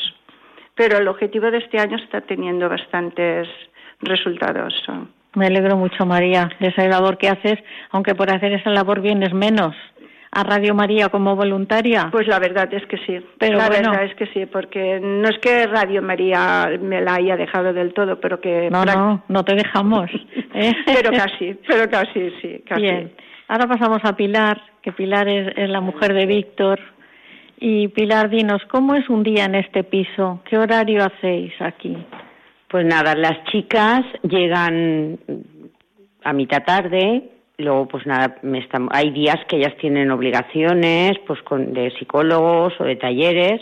pero 0.74 0.98
el 0.98 1.06
objetivo 1.06 1.50
de 1.50 1.58
este 1.58 1.78
año 1.78 1.96
está 1.98 2.20
teniendo 2.22 2.68
bastantes 2.68 3.46
resultados. 4.00 4.74
Me 5.34 5.46
alegro 5.46 5.76
mucho, 5.76 6.04
María, 6.04 6.50
de 6.60 6.68
esa 6.68 6.86
labor 6.86 7.16
que 7.16 7.28
haces, 7.28 7.58
aunque 7.90 8.14
por 8.14 8.30
hacer 8.30 8.52
esa 8.52 8.70
labor 8.70 9.00
vienes 9.00 9.32
menos 9.32 9.74
a 10.34 10.44
Radio 10.44 10.74
María 10.74 11.10
como 11.10 11.36
voluntaria. 11.36 12.08
Pues 12.10 12.26
la 12.26 12.38
verdad 12.38 12.72
es 12.72 12.84
que 12.86 12.96
sí. 12.98 13.24
Pero 13.38 13.58
la 13.58 13.68
verdad 13.68 14.02
es 14.02 14.14
que 14.14 14.26
sí, 14.28 14.46
porque 14.46 14.98
no 14.98 15.28
es 15.28 15.38
que 15.38 15.66
Radio 15.66 16.00
María 16.00 16.70
me 16.80 17.02
la 17.02 17.16
haya 17.16 17.36
dejado 17.36 17.72
del 17.74 17.92
todo, 17.92 18.18
pero 18.18 18.40
que... 18.40 18.70
No, 18.70 18.84
no, 18.84 19.22
no 19.28 19.44
te 19.44 19.54
dejamos. 19.54 20.10
¿eh? 20.54 20.72
pero 20.86 21.10
casi, 21.10 21.54
pero 21.68 21.88
casi, 21.90 22.30
sí, 22.40 22.62
casi. 22.66 22.80
Bien. 22.80 23.12
Ahora 23.48 23.66
pasamos 23.66 24.00
a 24.04 24.16
Pilar, 24.16 24.62
que 24.80 24.92
Pilar 24.92 25.28
es, 25.28 25.52
es 25.54 25.68
la 25.68 25.82
mujer 25.82 26.14
de 26.14 26.24
Víctor. 26.24 26.80
Y 27.60 27.88
Pilar, 27.88 28.30
dinos, 28.30 28.62
¿cómo 28.70 28.94
es 28.94 29.08
un 29.10 29.22
día 29.22 29.44
en 29.44 29.54
este 29.54 29.84
piso? 29.84 30.40
¿Qué 30.48 30.56
horario 30.56 31.04
hacéis 31.04 31.52
aquí? 31.60 31.94
Pues 32.72 32.86
nada, 32.86 33.14
las 33.14 33.44
chicas 33.50 34.00
llegan 34.22 35.18
a 36.24 36.32
mitad 36.32 36.64
tarde, 36.64 37.30
luego 37.58 37.86
pues 37.86 38.06
nada, 38.06 38.36
hay 38.92 39.10
días 39.10 39.36
que 39.46 39.56
ellas 39.56 39.76
tienen 39.78 40.10
obligaciones 40.10 41.18
pues 41.26 41.42
con, 41.42 41.74
de 41.74 41.90
psicólogos 41.98 42.72
o 42.80 42.84
de 42.84 42.96
talleres 42.96 43.60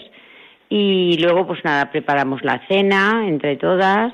y 0.68 1.18
luego 1.20 1.44
pues 1.44 1.58
nada, 1.64 1.90
preparamos 1.90 2.44
la 2.44 2.64
cena 2.68 3.26
entre 3.26 3.56
todas, 3.56 4.12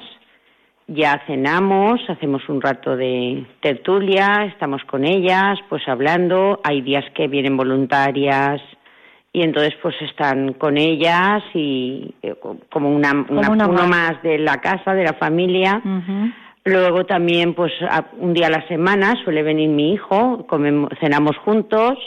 ya 0.86 1.22
cenamos, 1.26 2.00
hacemos 2.08 2.48
un 2.48 2.62
rato 2.62 2.96
de 2.96 3.44
tertulia, 3.60 4.46
estamos 4.46 4.82
con 4.84 5.04
ellas 5.04 5.58
pues 5.68 5.86
hablando, 5.88 6.58
hay 6.64 6.80
días 6.80 7.04
que 7.14 7.28
vienen 7.28 7.58
voluntarias 7.58 8.62
y 9.36 9.42
entonces 9.42 9.74
pues 9.82 9.94
están 10.00 10.54
con 10.54 10.78
ellas 10.78 11.42
y 11.52 12.14
eh, 12.22 12.36
como 12.72 12.88
una, 12.88 13.12
uno 13.28 13.86
más. 13.86 14.22
de 14.22 14.38
la 14.38 14.62
casa, 14.62 14.94
de 14.94 15.04
la 15.04 15.12
familia. 15.12 15.82
Luego 16.64 17.04
también 17.04 17.52
pues 17.52 17.70
un 18.18 18.32
día 18.32 18.46
a 18.46 18.50
la 18.50 18.66
semana 18.66 19.14
suele 19.24 19.42
venir 19.42 19.68
mi 19.68 19.92
hijo, 19.92 20.46
comemos, 20.46 20.88
cenamos 21.00 21.36
juntos. 21.36 21.98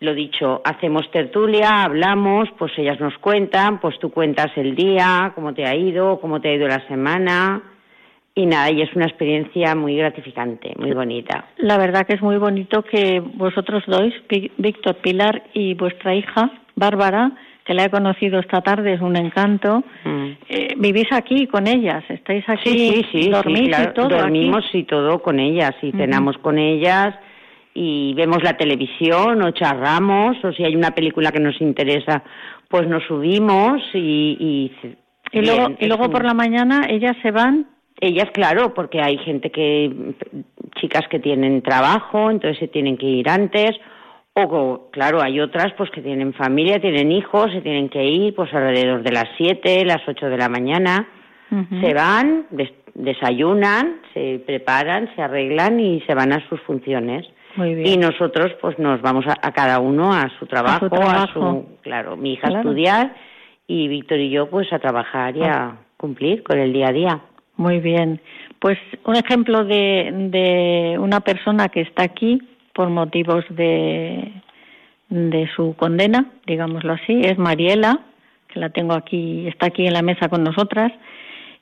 Lo 0.00 0.12
dicho, 0.12 0.60
hacemos 0.64 1.08
tertulia, 1.12 1.84
hablamos, 1.84 2.48
pues 2.58 2.72
ellas 2.78 2.98
nos 2.98 3.16
cuentan, 3.18 3.78
pues 3.78 3.96
tú 4.00 4.10
cuentas 4.10 4.50
el 4.56 4.74
día, 4.74 5.30
cómo 5.36 5.54
te 5.54 5.66
ha 5.66 5.76
ido, 5.76 6.20
cómo 6.20 6.40
te 6.40 6.48
ha 6.48 6.54
ido 6.54 6.66
la 6.66 6.84
semana. 6.88 7.62
Y 8.34 8.46
nada, 8.46 8.70
y 8.70 8.80
es 8.80 8.94
una 8.94 9.06
experiencia 9.06 9.74
muy 9.74 9.96
gratificante, 9.96 10.72
muy 10.78 10.92
bonita. 10.92 11.46
La 11.58 11.76
verdad 11.78 12.06
que 12.06 12.14
es 12.14 12.22
muy 12.22 12.38
bonito 12.38 12.82
que 12.82 13.20
vosotros 13.20 13.82
dois, 13.86 14.14
Víctor 14.56 14.96
Pilar 14.96 15.42
y 15.52 15.74
vuestra 15.74 16.14
hija, 16.14 16.50
Bárbara, 16.76 17.32
que 17.64 17.74
la 17.74 17.84
he 17.84 17.90
conocido 17.90 18.38
esta 18.38 18.60
tarde, 18.60 18.94
es 18.94 19.00
un 19.00 19.16
encanto. 19.16 19.82
Mm. 20.04 20.30
Eh, 20.48 20.74
vivís 20.78 21.12
aquí 21.12 21.48
con 21.48 21.66
ellas, 21.66 22.04
estáis 22.08 22.48
aquí, 22.48 22.70
sí, 22.70 23.06
sí, 23.10 23.22
sí, 23.22 23.30
dormís 23.30 23.68
y 23.68 23.94
todo. 23.94 24.08
Dormimos 24.08 24.64
y 24.72 24.84
todo 24.84 25.20
con 25.20 25.40
ellas, 25.40 25.74
y 25.82 25.90
cenamos 25.90 26.38
con 26.38 26.58
ellas, 26.58 27.14
y 27.74 28.14
vemos 28.14 28.42
la 28.44 28.56
televisión 28.56 29.42
o 29.42 29.50
charramos, 29.50 30.36
o 30.44 30.52
si 30.52 30.64
hay 30.64 30.76
una 30.76 30.92
película 30.92 31.32
que 31.32 31.40
nos 31.40 31.60
interesa, 31.60 32.22
pues 32.68 32.86
nos 32.88 33.02
subimos 33.04 33.82
y. 33.92 34.70
Y, 35.32 35.42
luego, 35.42 35.76
y 35.78 35.86
luego 35.86 36.10
por 36.10 36.24
la 36.24 36.34
mañana 36.34 36.86
ellas 36.88 37.16
se 37.22 37.30
van 37.30 37.66
ellas, 38.00 38.30
claro, 38.32 38.74
porque 38.74 39.00
hay 39.00 39.18
gente 39.18 39.50
que, 39.50 40.14
chicas 40.80 41.06
que 41.08 41.18
tienen 41.18 41.62
trabajo, 41.62 42.30
entonces 42.30 42.58
se 42.58 42.68
tienen 42.68 42.96
que 42.96 43.06
ir 43.06 43.28
antes, 43.28 43.72
o 44.34 44.88
claro, 44.90 45.20
hay 45.20 45.40
otras 45.40 45.72
pues 45.76 45.90
que 45.90 46.00
tienen 46.00 46.32
familia, 46.34 46.80
tienen 46.80 47.12
hijos, 47.12 47.50
se 47.52 47.60
tienen 47.60 47.88
que 47.88 48.04
ir 48.04 48.34
pues 48.34 48.52
alrededor 48.54 49.02
de 49.02 49.12
las 49.12 49.28
siete, 49.36 49.84
las 49.84 50.06
ocho 50.06 50.26
de 50.26 50.38
la 50.38 50.48
mañana, 50.48 51.08
se 51.80 51.94
van, 51.94 52.46
desayunan, 52.94 54.00
se 54.14 54.40
preparan, 54.46 55.10
se 55.16 55.22
arreglan 55.22 55.80
y 55.80 56.00
se 56.02 56.14
van 56.14 56.32
a 56.32 56.48
sus 56.48 56.60
funciones. 56.60 57.26
Y 57.56 57.96
nosotros 57.96 58.52
pues 58.60 58.78
nos 58.78 59.02
vamos 59.02 59.24
a, 59.26 59.50
cada 59.50 59.80
uno 59.80 60.12
a 60.12 60.30
su 60.38 60.46
trabajo, 60.46 60.86
a 60.92 61.26
su, 61.32 61.66
claro, 61.82 62.16
mi 62.16 62.34
hija 62.34 62.46
a 62.46 62.58
estudiar 62.58 63.16
y 63.66 63.88
Víctor 63.88 64.20
y 64.20 64.30
yo 64.30 64.48
pues 64.48 64.72
a 64.72 64.78
trabajar 64.78 65.36
y 65.36 65.42
a 65.42 65.76
cumplir 65.96 66.44
con 66.44 66.60
el 66.60 66.72
día 66.72 66.88
a 66.88 66.92
día. 66.92 67.20
Muy 67.60 67.78
bien. 67.78 68.22
Pues 68.58 68.78
un 69.04 69.16
ejemplo 69.16 69.66
de, 69.66 70.10
de 70.30 70.96
una 70.98 71.20
persona 71.20 71.68
que 71.68 71.82
está 71.82 72.04
aquí 72.04 72.40
por 72.72 72.88
motivos 72.88 73.44
de, 73.50 74.32
de 75.10 75.46
su 75.54 75.76
condena, 75.76 76.24
digámoslo 76.46 76.94
así, 76.94 77.20
es 77.22 77.36
Mariela, 77.36 78.00
que 78.48 78.60
la 78.60 78.70
tengo 78.70 78.94
aquí, 78.94 79.46
está 79.46 79.66
aquí 79.66 79.86
en 79.86 79.92
la 79.92 80.00
mesa 80.00 80.30
con 80.30 80.42
nosotras. 80.42 80.90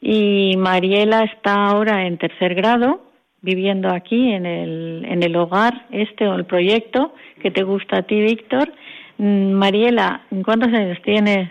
Y 0.00 0.54
Mariela 0.56 1.24
está 1.24 1.66
ahora 1.66 2.06
en 2.06 2.16
tercer 2.16 2.54
grado, 2.54 3.02
viviendo 3.42 3.88
aquí 3.92 4.30
en 4.30 4.46
el, 4.46 5.04
en 5.04 5.24
el 5.24 5.34
hogar 5.34 5.86
este 5.90 6.28
o 6.28 6.36
el 6.36 6.44
proyecto 6.44 7.12
que 7.42 7.50
te 7.50 7.64
gusta 7.64 7.98
a 7.98 8.02
ti, 8.02 8.20
Víctor. 8.20 8.72
Mm, 9.16 9.50
Mariela, 9.50 10.20
¿cuántos 10.44 10.72
años 10.72 10.98
tienes? 11.02 11.50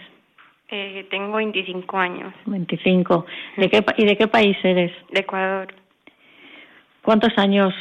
Eh, 0.70 1.08
tengo 1.10 1.38
25 1.38 1.98
años. 1.98 2.34
25. 2.46 3.26
¿De 3.56 3.70
qué, 3.70 3.86
¿Y 3.98 4.06
de 4.06 4.18
qué 4.18 4.28
país 4.28 4.58
eres? 4.64 4.92
De 5.12 5.22
Ecuador. 5.22 5.74
¿Cuántos 7.04 7.38
años 7.38 7.74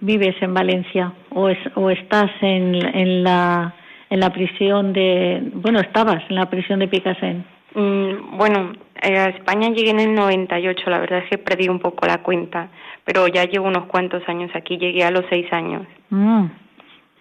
vives 0.00 0.36
en 0.40 0.54
Valencia 0.54 1.12
o, 1.30 1.48
es, 1.48 1.58
o 1.74 1.90
estás 1.90 2.30
en, 2.40 2.74
en, 2.74 3.24
la, 3.24 3.74
en 4.10 4.20
la 4.20 4.32
prisión 4.32 4.92
de... 4.92 5.40
Bueno, 5.54 5.80
estabas 5.80 6.22
en 6.28 6.36
la 6.36 6.48
prisión 6.48 6.78
de 6.78 6.88
Picasen. 6.88 7.44
Mm, 7.74 8.36
bueno, 8.36 8.72
a 9.02 9.28
España 9.30 9.70
llegué 9.70 9.90
en 9.90 10.00
el 10.00 10.14
98, 10.14 10.90
la 10.90 11.00
verdad 11.00 11.20
es 11.24 11.30
que 11.30 11.38
perdí 11.38 11.68
un 11.68 11.78
poco 11.78 12.06
la 12.06 12.22
cuenta, 12.22 12.68
pero 13.04 13.26
ya 13.28 13.44
llevo 13.44 13.66
unos 13.66 13.86
cuantos 13.86 14.22
años 14.28 14.50
aquí, 14.54 14.78
llegué 14.78 15.04
a 15.04 15.10
los 15.10 15.24
seis 15.30 15.52
años. 15.52 15.86
Mm. 16.10 16.46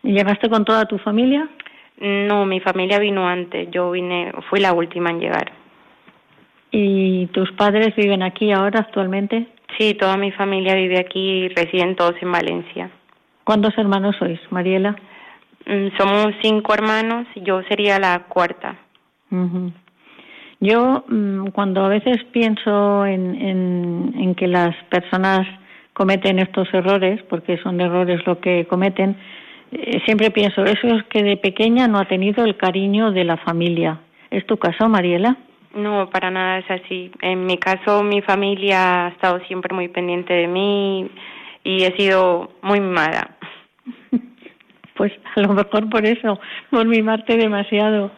¿Y 0.04 0.14
llegaste 0.14 0.50
con 0.50 0.64
toda 0.64 0.86
tu 0.86 0.98
familia? 1.00 1.50
No, 2.00 2.46
mi 2.46 2.60
familia 2.60 3.00
vino 3.00 3.28
antes, 3.28 3.70
yo 3.72 3.92
vine, 3.92 4.32
fui 4.50 4.60
la 4.60 4.74
última 4.74 5.10
en 5.10 5.20
llegar. 5.20 5.52
¿Y 6.72 7.28
tus 7.28 7.52
padres 7.54 7.96
viven 7.96 8.22
aquí 8.22 8.52
ahora 8.52 8.82
actualmente? 8.82 9.48
Sí, 9.78 9.96
toda 9.96 10.18
mi 10.18 10.32
familia 10.32 10.76
vive 10.76 11.00
aquí 11.00 11.20
y 11.20 11.50
residen 11.50 11.96
todos 11.96 12.16
en 12.22 12.32
Valencia. 12.32 12.92
¿Cuántos 13.44 13.78
hermanos 13.78 14.16
sois, 14.18 14.40
Mariela? 14.52 14.96
Mm, 15.66 15.98
somos 15.98 16.36
cinco 16.42 16.74
hermanos, 16.74 17.28
yo 17.36 17.62
sería 17.64 18.00
la 18.00 18.26
cuarta. 18.28 18.76
Yo 20.60 21.04
mm, 21.08 21.48
cuando 21.48 21.86
a 21.86 21.90
veces 21.90 22.24
pienso 22.32 23.06
en, 23.06 23.36
en, 23.36 24.14
en 24.18 24.36
que 24.36 24.48
las 24.48 24.76
personas 24.90 25.48
cometen 25.94 26.40
estos 26.40 26.72
errores, 26.74 27.22
porque 27.30 27.58
son 27.58 27.82
errores 27.82 28.26
lo 28.26 28.40
que 28.40 28.66
cometen, 28.68 29.18
siempre 30.06 30.32
pienso, 30.32 30.64
eso 30.64 30.88
es 30.88 31.04
que 31.06 31.24
de 31.24 31.38
pequeña 31.38 31.88
no 31.88 32.00
ha 32.00 32.06
tenido 32.06 32.46
el 32.46 32.58
cariño 32.58 33.12
de 33.12 33.24
la 33.24 33.38
familia. 33.38 34.00
¿Es 34.32 34.46
tu 34.46 34.58
caso, 34.58 34.88
Mariela? 34.90 35.38
No, 35.74 36.10
para 36.10 36.32
nada 36.32 36.60
es 36.60 36.72
así. 36.72 37.12
En 37.22 37.46
mi 37.46 37.58
caso, 37.58 38.04
mi 38.04 38.22
familia 38.22 39.06
ha 39.06 39.10
estado 39.10 39.40
siempre 39.48 39.76
muy 39.76 39.88
pendiente 39.90 40.34
de 40.34 40.48
mí 40.48 41.10
y 41.64 41.84
he 41.84 41.96
sido 41.96 42.52
muy 42.62 42.80
mimada. 42.80 43.36
Pues 44.96 45.14
a 45.36 45.42
lo 45.42 45.54
mejor 45.54 45.92
por 45.92 46.04
eso, 46.08 46.40
por 46.72 46.88
mimarte 46.88 47.38
demasiado. 47.38 48.10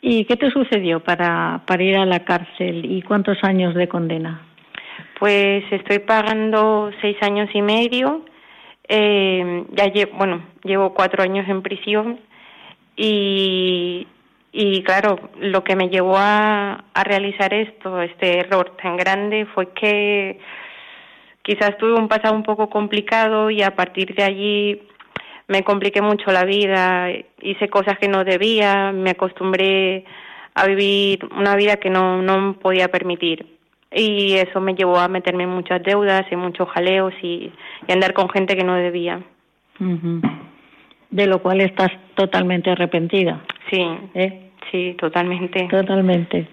¿Y 0.00 0.24
qué 0.24 0.36
te 0.36 0.50
sucedió 0.50 0.98
para, 0.98 1.62
para 1.64 1.80
ir 1.80 1.96
a 1.96 2.04
la 2.04 2.24
cárcel 2.24 2.84
y 2.90 3.02
cuántos 3.02 3.38
años 3.44 3.76
de 3.76 3.86
condena? 3.86 4.42
Pues 5.20 5.62
estoy 5.70 6.00
pagando 6.00 6.90
seis 7.00 7.16
años 7.22 7.48
y 7.54 7.62
medio 7.62 8.24
eh, 8.88 9.64
ya 9.72 9.86
llevo, 9.86 10.16
bueno, 10.16 10.42
llevo 10.64 10.94
cuatro 10.94 11.22
años 11.22 11.48
en 11.48 11.62
prisión 11.62 12.20
y, 12.96 14.06
y 14.52 14.82
claro, 14.82 15.30
lo 15.38 15.64
que 15.64 15.76
me 15.76 15.88
llevó 15.88 16.16
a, 16.16 16.84
a 16.92 17.04
realizar 17.04 17.54
esto, 17.54 18.02
este 18.02 18.40
error 18.40 18.76
tan 18.82 18.96
grande, 18.96 19.46
fue 19.54 19.72
que 19.72 20.38
quizás 21.42 21.76
tuve 21.78 21.94
un 21.94 22.08
pasado 22.08 22.34
un 22.34 22.42
poco 22.42 22.68
complicado 22.68 23.50
y 23.50 23.62
a 23.62 23.74
partir 23.74 24.14
de 24.14 24.22
allí 24.22 24.82
me 25.48 25.64
compliqué 25.64 26.00
mucho 26.00 26.30
la 26.32 26.44
vida, 26.44 27.10
hice 27.40 27.68
cosas 27.68 27.98
que 27.98 28.08
no 28.08 28.24
debía, 28.24 28.92
me 28.92 29.10
acostumbré 29.10 30.04
a 30.54 30.66
vivir 30.66 31.24
una 31.36 31.56
vida 31.56 31.76
que 31.76 31.90
no, 31.90 32.22
no 32.22 32.54
podía 32.58 32.88
permitir 32.88 33.51
y 33.94 34.34
eso 34.34 34.60
me 34.60 34.74
llevó 34.74 34.98
a 34.98 35.08
meterme 35.08 35.44
en 35.44 35.50
muchas 35.50 35.82
deudas, 35.82 36.24
en 36.30 36.38
muchos 36.38 36.68
jaleos 36.70 37.14
y, 37.22 37.52
andar 37.88 38.12
con 38.12 38.28
gente 38.28 38.56
que 38.56 38.64
no 38.64 38.74
debía. 38.74 39.20
De 41.10 41.26
lo 41.26 41.42
cual 41.42 41.60
estás 41.60 41.90
totalmente 42.14 42.70
arrepentida. 42.70 43.42
Sí, 43.70 43.84
¿Eh? 44.14 44.50
sí, 44.70 44.94
totalmente. 44.98 45.66
Totalmente. 45.68 46.48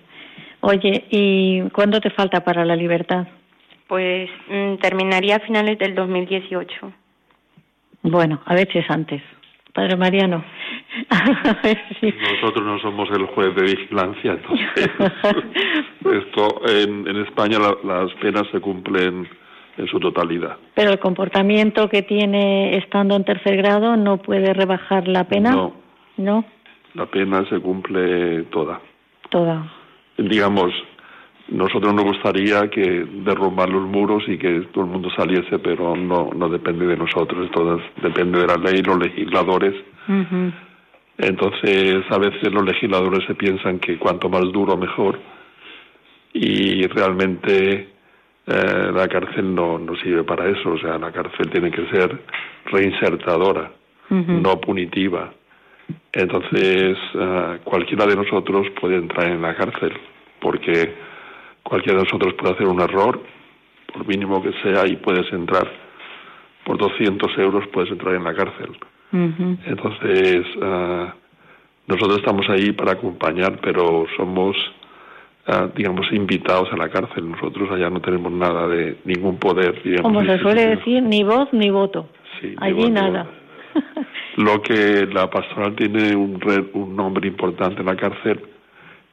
Oye, 0.61 1.05
¿y 1.09 1.61
cuándo 1.69 2.01
te 2.01 2.09
falta 2.09 2.43
para 2.43 2.65
la 2.65 2.75
libertad? 2.75 3.27
Pues 3.87 4.29
mm, 4.49 4.75
terminaría 4.75 5.37
a 5.37 5.39
finales 5.39 5.77
del 5.79 5.95
2018. 5.95 6.91
Bueno, 8.03 8.41
a 8.45 8.55
veces 8.55 8.85
antes. 8.89 9.21
Padre 9.73 9.95
Mariano. 9.95 10.43
Nosotros 12.01 12.65
no 12.65 12.79
somos 12.79 13.09
el 13.11 13.25
juez 13.27 13.55
de 13.55 13.61
vigilancia, 13.63 14.31
entonces 14.31 14.91
esto 16.25 16.61
en, 16.67 17.07
en 17.07 17.17
España 17.17 17.59
las 17.83 18.11
penas 18.15 18.43
se 18.51 18.59
cumplen 18.59 19.27
en 19.77 19.87
su 19.87 19.99
totalidad. 19.99 20.57
Pero 20.75 20.91
el 20.91 20.99
comportamiento 20.99 21.87
que 21.87 22.01
tiene 22.01 22.77
estando 22.77 23.15
en 23.15 23.23
tercer 23.23 23.57
grado 23.57 23.95
no 23.95 24.17
puede 24.17 24.53
rebajar 24.53 25.07
la 25.07 25.25
pena. 25.25 25.51
No. 25.51 25.73
No. 26.17 26.45
La 26.95 27.05
pena 27.05 27.47
se 27.49 27.59
cumple 27.59 28.43
toda. 28.51 28.81
Toda. 29.29 29.71
Digamos, 30.17 30.73
nosotros 31.51 31.93
nos 31.93 32.05
gustaría 32.05 32.69
que 32.69 33.05
derrumbar 33.25 33.69
los 33.69 33.87
muros 33.87 34.23
y 34.27 34.37
que 34.37 34.61
todo 34.71 34.85
el 34.85 34.91
mundo 34.91 35.09
saliese, 35.15 35.59
pero 35.59 35.95
no, 35.95 36.29
no 36.35 36.49
depende 36.49 36.85
de 36.85 36.97
nosotros, 36.97 37.49
todo 37.51 37.81
depende 38.01 38.39
de 38.39 38.47
la 38.47 38.55
ley, 38.55 38.81
los 38.81 38.99
legisladores. 38.99 39.73
Entonces, 41.17 42.03
a 42.09 42.17
veces 42.17 42.51
los 42.51 42.63
legisladores 42.63 43.25
se 43.27 43.35
piensan 43.35 43.79
que 43.79 43.97
cuanto 43.97 44.29
más 44.29 44.43
duro, 44.51 44.77
mejor. 44.77 45.19
Y 46.33 46.85
realmente 46.87 47.89
eh, 48.45 48.91
la 48.93 49.07
cárcel 49.07 49.53
no, 49.53 49.77
no 49.79 49.95
sirve 49.97 50.23
para 50.23 50.47
eso. 50.47 50.71
O 50.71 50.79
sea, 50.79 50.97
la 50.97 51.11
cárcel 51.11 51.49
tiene 51.49 51.71
que 51.71 51.85
ser 51.87 52.21
reinsertadora, 52.65 53.71
no 54.09 54.61
punitiva. 54.61 55.33
Entonces, 56.13 56.97
eh, 57.15 57.59
cualquiera 57.63 58.05
de 58.05 58.15
nosotros 58.15 58.67
puede 58.79 58.97
entrar 58.97 59.29
en 59.29 59.41
la 59.41 59.55
cárcel, 59.55 59.93
porque 60.39 61.08
Cualquiera 61.63 61.99
de 61.99 62.03
nosotros 62.05 62.33
puede 62.35 62.53
hacer 62.53 62.67
un 62.67 62.81
error, 62.81 63.21
por 63.93 64.07
mínimo 64.07 64.41
que 64.41 64.51
sea, 64.63 64.87
y 64.87 64.95
puedes 64.97 65.31
entrar. 65.33 65.69
Por 66.65 66.77
200 66.77 67.37
euros 67.37 67.67
puedes 67.67 67.91
entrar 67.91 68.15
en 68.15 68.23
la 68.23 68.33
cárcel. 68.33 68.77
Entonces, 69.11 70.45
ah, 70.61 71.13
nosotros 71.87 72.19
estamos 72.19 72.47
ahí 72.49 72.71
para 72.73 72.91
acompañar, 72.91 73.59
pero 73.61 74.05
somos, 74.15 74.55
ah, 75.47 75.67
digamos, 75.75 76.11
invitados 76.11 76.71
a 76.71 76.77
la 76.77 76.89
cárcel. 76.89 77.29
Nosotros 77.29 77.71
allá 77.71 77.89
no 77.89 77.99
tenemos 77.99 78.31
nada 78.31 78.67
de 78.67 78.97
ningún 79.05 79.37
poder. 79.37 79.81
Como 80.01 80.23
se 80.23 80.37
suele 80.39 80.67
decir, 80.67 81.01
ni 81.01 81.23
voz 81.23 81.49
ni 81.51 81.69
voto. 81.71 82.07
Allí 82.57 82.89
nada. 82.91 83.27
Lo 84.37 84.61
que 84.61 85.07
la 85.11 85.29
pastoral 85.29 85.75
tiene 85.75 86.15
un, 86.15 86.39
un 86.73 86.95
nombre 86.95 87.27
importante 87.27 87.81
en 87.81 87.87
la 87.87 87.95
cárcel 87.95 88.39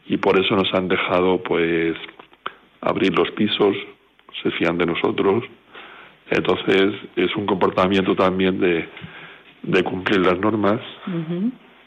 y 0.07 0.19
por 0.19 0.39
eso 0.39 0.55
nos 0.55 0.73
han 0.73 0.89
dejado, 0.89 1.43
pues, 1.43 1.97
abrir 2.81 3.17
los 3.17 3.31
pisos, 3.33 3.77
se 4.43 4.51
fían 4.53 4.79
de 4.79 4.87
nosotros. 4.87 5.45
Entonces 6.31 6.95
es 7.15 7.35
un 7.37 7.47
comportamiento 7.47 8.15
también 8.15 8.59
de, 8.59 8.89
de 9.63 9.83
cumplir 9.85 10.21
las 10.21 10.39
normas, 10.39 10.81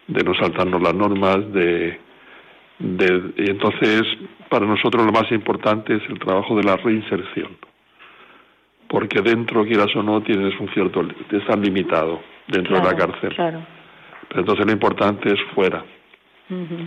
de 0.07 0.23
no 0.23 0.33
saltarnos 0.35 0.81
las 0.81 0.93
normas, 0.93 1.51
de, 1.53 1.99
de, 2.79 3.33
y 3.37 3.49
entonces 3.49 4.03
para 4.49 4.65
nosotros 4.65 5.05
lo 5.05 5.11
más 5.11 5.29
importante 5.31 5.95
es 5.95 6.03
el 6.09 6.19
trabajo 6.19 6.55
de 6.55 6.63
la 6.63 6.77
reinserción, 6.77 7.57
porque 8.87 9.21
dentro, 9.21 9.65
quieras 9.65 9.93
o 9.95 10.03
no, 10.03 10.21
tienes 10.23 10.57
un 10.59 10.69
cierto, 10.69 11.05
estás 11.31 11.59
limitado 11.59 12.21
dentro 12.47 12.79
de 12.79 12.83
la 12.83 12.95
cárcel. 12.95 13.33
Pero 13.35 14.41
entonces 14.41 14.65
lo 14.65 14.71
importante 14.71 15.33
es 15.33 15.39
fuera 15.53 15.83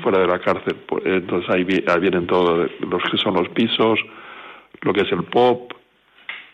fuera 0.02 0.18
de 0.18 0.26
la 0.26 0.38
cárcel. 0.38 0.76
Pues, 0.86 1.04
entonces 1.06 1.48
ahí, 1.50 1.64
vienen 1.64 2.26
todos 2.26 2.70
los 2.80 3.02
que 3.10 3.16
son 3.18 3.34
los 3.34 3.48
pisos, 3.50 3.98
lo 4.82 4.92
que 4.92 5.02
es 5.02 5.12
el 5.12 5.24
POP, 5.24 5.72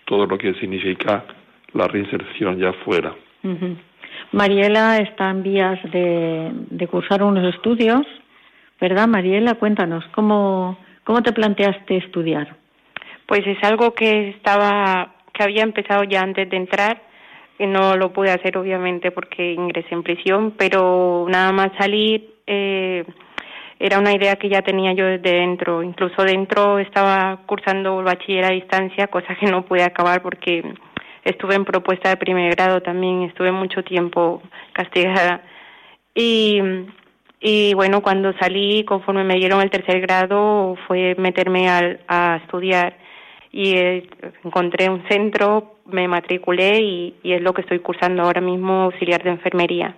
todo 0.04 0.26
lo 0.26 0.38
que 0.38 0.54
significa 0.54 1.24
la 1.72 1.86
reinserción 1.86 2.58
ya 2.58 2.72
fuera. 2.84 3.14
Mariela 4.32 4.98
está 4.98 5.30
en 5.30 5.42
vías 5.42 5.78
de, 5.90 6.50
de, 6.70 6.86
cursar 6.88 7.22
unos 7.22 7.54
estudios, 7.54 8.02
¿verdad, 8.80 9.06
Mariela? 9.06 9.54
Cuéntanos, 9.54 10.04
¿cómo, 10.12 10.78
¿cómo 11.04 11.22
te 11.22 11.32
planteaste 11.32 11.96
estudiar? 11.96 12.56
Pues 13.26 13.46
es 13.46 13.62
algo 13.62 13.94
que 13.94 14.30
estaba, 14.30 15.14
que 15.32 15.42
había 15.42 15.62
empezado 15.62 16.04
ya 16.04 16.22
antes 16.22 16.48
de 16.50 16.56
entrar, 16.56 17.02
y 17.58 17.66
no 17.66 17.96
lo 17.96 18.12
pude 18.12 18.30
hacer 18.30 18.56
obviamente 18.56 19.10
porque 19.10 19.52
ingresé 19.52 19.94
en 19.94 20.02
prisión, 20.02 20.54
pero 20.56 21.26
nada 21.28 21.52
más 21.52 21.70
salir 21.76 22.38
eh, 22.48 23.04
era 23.78 23.98
una 23.98 24.12
idea 24.12 24.37
que 24.37 24.48
ya 24.48 24.62
tenía 24.62 24.92
yo 24.92 25.04
desde 25.04 25.38
dentro. 25.38 25.82
Incluso 25.82 26.24
dentro 26.24 26.78
estaba 26.78 27.40
cursando 27.46 28.02
bachiller 28.02 28.44
a 28.44 28.50
distancia, 28.50 29.06
cosa 29.06 29.37
que 29.37 29.46
no 29.46 29.64
pude 29.64 29.84
acabar 29.84 30.22
porque 30.22 30.64
estuve 31.24 31.54
en 31.54 31.64
propuesta 31.64 32.08
de 32.08 32.16
primer 32.16 32.54
grado 32.54 32.80
también, 32.80 33.22
estuve 33.22 33.52
mucho 33.52 33.84
tiempo 33.84 34.42
castigada. 34.72 35.42
Y, 36.14 36.61
bueno, 37.74 38.02
cuando 38.02 38.32
salí, 38.40 38.84
conforme 38.84 39.22
me 39.22 39.37
dieron 39.37 39.61
el 39.61 39.70
tercer 39.70 40.00
grado, 40.00 40.76
fue 40.88 41.14
meterme 41.16 41.68
a 41.68 42.40
estudiar 42.42 42.96
y 43.52 43.76
eh, 43.76 44.08
encontré 44.44 44.90
un 44.90 45.06
centro, 45.08 45.76
me 45.87 46.08
matriculé 46.08 46.80
y 46.80 47.14
es 47.22 47.40
lo 47.40 47.52
que 47.52 47.62
estoy 47.62 47.78
cursando 47.78 48.22
ahora 48.22 48.40
mismo, 48.40 48.82
auxiliar 48.82 49.22
de 49.22 49.30
enfermería. 49.30 49.94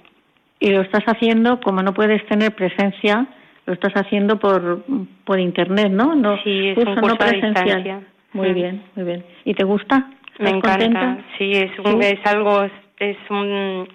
Y 0.60 0.70
lo 0.70 0.82
estás 0.82 1.02
haciendo, 1.06 1.60
como 1.60 1.82
no 1.82 1.94
puedes 1.94 2.24
tener 2.26 2.54
presencia, 2.54 3.26
lo 3.66 3.72
estás 3.72 3.94
haciendo 3.94 4.38
por, 4.38 4.84
por 5.24 5.40
internet, 5.40 5.90
¿no? 5.90 6.14
no 6.14 6.36
sí, 6.42 6.68
es 6.68 6.78
un 6.78 6.96
curso 6.96 7.16
presencial. 7.16 8.06
Muy 8.32 8.52
bien, 8.52 8.82
muy 8.94 9.04
bien. 9.04 9.24
¿Y 9.44 9.54
te 9.54 9.64
gusta? 9.64 10.10
Me 10.38 10.50
encanta. 10.50 11.18
Sí, 11.36 11.52
es, 11.52 11.70
un, 11.78 12.02
es 12.02 12.20
algo, 12.24 12.64
es 12.98 13.16
un, 13.28 13.88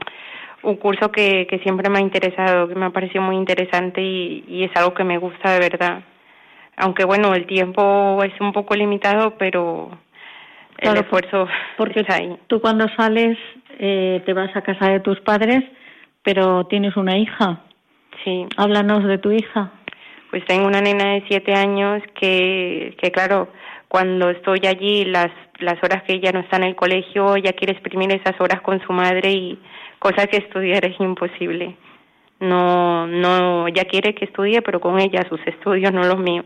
un 0.63 0.75
curso 0.77 1.11
que, 1.11 1.47
que 1.49 1.59
siempre 1.59 1.89
me 1.89 1.99
ha 1.99 2.01
interesado, 2.01 2.67
que 2.67 2.75
me 2.75 2.85
ha 2.85 2.89
parecido 2.89 3.21
muy 3.21 3.35
interesante 3.35 4.01
y, 4.01 4.43
y 4.47 4.63
es 4.63 4.71
algo 4.75 4.93
que 4.93 5.03
me 5.03 5.17
gusta 5.17 5.53
de 5.53 5.59
verdad. 5.59 6.03
Aunque 6.77 7.05
bueno, 7.05 7.33
el 7.33 7.45
tiempo 7.45 8.21
es 8.23 8.33
un 8.41 8.51
poco 8.51 8.75
limitado, 8.75 9.35
pero 9.37 9.89
el 10.79 10.97
esfuerzo 10.97 11.47
porque 11.77 12.01
está 12.01 12.15
ahí. 12.15 12.35
Tú 12.47 12.59
cuando 12.59 12.87
sales 12.97 13.37
eh, 13.79 14.21
te 14.25 14.33
vas 14.33 14.55
a 14.55 14.61
casa 14.61 14.89
de 14.89 14.99
tus 14.99 15.19
padres, 15.21 15.63
pero 16.25 16.65
tienes 16.65 16.97
una 16.97 17.17
hija. 17.17 17.61
Sí. 18.25 18.45
Háblanos 18.57 19.05
de 19.05 19.19
tu 19.19 19.31
hija. 19.31 19.71
Pues 20.31 20.43
tengo 20.45 20.67
una 20.67 20.81
nena 20.81 21.13
de 21.13 21.23
siete 21.29 21.53
años 21.53 22.01
que, 22.19 22.97
que 23.01 23.11
claro, 23.11 23.47
cuando 23.87 24.29
estoy 24.31 24.59
allí, 24.67 25.05
las, 25.05 25.31
las 25.59 25.81
horas 25.83 26.03
que 26.03 26.13
ella 26.13 26.31
no 26.33 26.39
está 26.39 26.57
en 26.57 26.63
el 26.63 26.75
colegio, 26.75 27.35
ella 27.35 27.53
quiere 27.53 27.73
exprimir 27.73 28.11
esas 28.11 28.41
horas 28.41 28.59
con 28.61 28.81
su 28.81 28.91
madre 28.91 29.31
y 29.31 29.59
cosa 29.99 30.27
que 30.27 30.37
estudiar 30.37 30.83
es 30.83 30.99
imposible. 30.99 31.77
No, 32.39 33.07
no, 33.07 33.67
ella 33.67 33.85
quiere 33.85 34.13
que 34.13 34.25
estudie, 34.25 34.61
pero 34.61 34.81
con 34.81 34.99
ella 34.99 35.25
sus 35.29 35.39
estudios, 35.45 35.93
no 35.93 36.03
los 36.03 36.19
míos. 36.19 36.45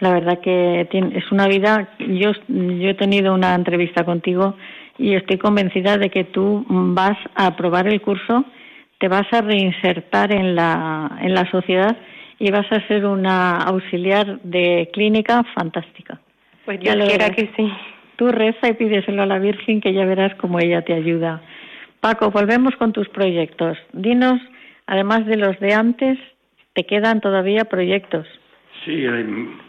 La 0.00 0.12
verdad 0.12 0.40
que 0.40 0.88
es 0.90 1.32
una 1.32 1.46
vida. 1.46 1.90
Yo, 1.98 2.32
yo 2.48 2.88
he 2.88 2.94
tenido 2.94 3.34
una 3.34 3.54
entrevista 3.54 4.04
contigo 4.04 4.56
y 4.98 5.14
estoy 5.14 5.38
convencida 5.38 5.98
de 5.98 6.10
que 6.10 6.24
tú 6.24 6.64
vas 6.68 7.18
a 7.34 7.46
aprobar 7.46 7.86
el 7.88 8.00
curso, 8.00 8.44
te 8.98 9.08
vas 9.08 9.26
a 9.32 9.40
reinsertar 9.40 10.32
en 10.32 10.54
la, 10.54 11.18
en 11.20 11.34
la 11.34 11.50
sociedad 11.50 11.96
y 12.38 12.50
vas 12.50 12.70
a 12.70 12.86
ser 12.86 13.04
una 13.06 13.58
auxiliar 13.58 14.40
de 14.42 14.90
clínica 14.92 15.44
fantástica. 15.54 16.20
Pues 16.64 16.80
yo 16.80 16.92
quiera 17.06 17.30
que 17.30 17.50
sí. 17.56 17.72
Tú 18.16 18.30
reza 18.30 18.68
y 18.68 18.74
pídeselo 18.74 19.22
a 19.22 19.26
la 19.26 19.38
Virgen 19.38 19.80
que 19.80 19.92
ya 19.92 20.04
verás 20.04 20.34
cómo 20.36 20.60
ella 20.60 20.82
te 20.82 20.94
ayuda. 20.94 21.42
Paco, 22.00 22.30
volvemos 22.30 22.76
con 22.76 22.92
tus 22.92 23.08
proyectos. 23.08 23.76
Dinos, 23.92 24.40
además 24.86 25.26
de 25.26 25.36
los 25.36 25.58
de 25.58 25.74
antes, 25.74 26.18
¿te 26.74 26.84
quedan 26.84 27.20
todavía 27.20 27.64
proyectos? 27.64 28.26
Sí, 28.84 29.04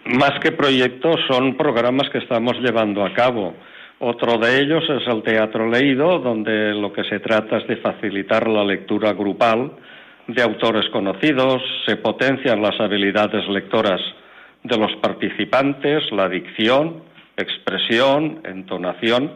más 0.06 0.34
que 0.42 0.52
proyectos 0.52 1.16
son 1.28 1.56
programas 1.56 2.10
que 2.10 2.18
estamos 2.18 2.60
llevando 2.60 3.06
a 3.06 3.14
cabo. 3.14 3.54
Otro 4.00 4.38
de 4.38 4.60
ellos 4.60 4.84
es 4.90 5.08
el 5.08 5.24
teatro 5.24 5.70
leído, 5.70 6.20
donde 6.20 6.74
lo 6.74 6.92
que 6.92 7.06
se 7.06 7.20
trata 7.20 7.58
es 7.58 7.68
de 7.68 7.78
facilitar 7.78 8.48
la 8.48 8.64
lectura 8.64 9.14
grupal 9.14 9.72
de 10.28 10.42
autores 10.42 10.90
conocidos, 10.90 11.62
se 11.86 11.96
potencian 11.98 12.62
las 12.62 12.80
habilidades 12.80 13.48
lectoras 13.48 14.02
de 14.64 14.78
los 14.78 14.94
participantes, 14.98 16.12
la 16.12 16.28
dicción, 16.28 17.04
expresión, 17.38 18.42
entonación. 18.44 19.32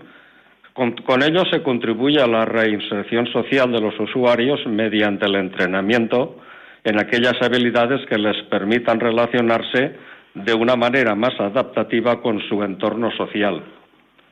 Con, 0.73 0.93
con, 0.93 1.23
ello 1.23 1.43
se 1.51 1.61
contribuye 1.61 2.19
a 2.19 2.27
la 2.27 2.45
reinserción 2.45 3.27
social 3.27 3.71
de 3.71 3.81
los 3.81 3.97
usuarios 3.99 4.59
mediante 4.65 5.25
el 5.25 5.35
entrenamiento 5.35 6.37
en 6.83 6.99
aquellas 6.99 7.39
habilidades 7.41 8.05
que 8.07 8.17
les 8.17 8.41
permitan 8.43 8.99
relacionarse 8.99 9.95
de 10.33 10.53
una 10.53 10.75
manera 10.75 11.15
más 11.15 11.39
adaptativa 11.39 12.21
con 12.21 12.41
su 12.47 12.63
entorno 12.63 13.11
social. 13.11 13.61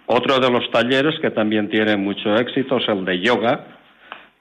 Otro 0.08 0.39
de 0.39 0.50
los 0.50 0.72
talleres 0.72 1.20
que 1.20 1.32
también 1.32 1.70
tiene 1.70 1.98
mucho 1.98 2.34
éxito 2.38 2.78
es 2.78 2.88
el 2.88 3.04
de 3.04 3.20
yoga, 3.20 3.78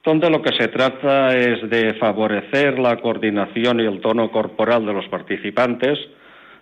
donde 0.03 0.29
lo 0.29 0.41
que 0.41 0.53
se 0.53 0.69
trata 0.69 1.35
es 1.35 1.69
de 1.69 1.93
favorecer 1.95 2.79
la 2.79 2.95
coordinación 3.01 3.81
y 3.81 3.85
el 3.85 3.99
tono 3.99 4.31
corporal 4.31 4.85
de 4.85 4.93
los 4.93 5.05
participantes, 5.09 5.99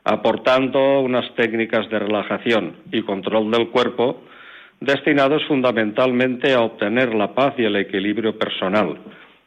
aportando 0.04 1.02
unas 1.02 1.34
técnicas 1.36 1.88
de 1.90 2.00
relajación 2.00 2.78
y 2.92 3.04
control 3.04 3.52
del 3.52 3.70
cuerpo 3.70 4.24
destinados 4.80 5.44
fundamentalmente 5.48 6.54
a 6.54 6.62
obtener 6.62 7.14
la 7.14 7.36
paz 7.36 7.54
y 7.60 7.64
el 7.64 7.76
equilibrio 7.76 8.40
personal, 8.40 8.98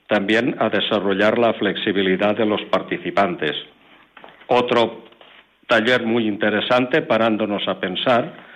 también 0.07 0.55
a 0.61 0.69
desarrollar 0.69 1.37
la 1.37 1.55
flexibilidad 1.55 2.37
de 2.37 2.47
los 2.47 2.63
participantes. 2.71 3.57
Otro 4.47 5.05
taller 5.67 6.05
muy 6.05 6.29
interesante, 6.29 7.03
parándonos 7.03 7.67
a 7.67 7.79
pensar, 7.81 8.48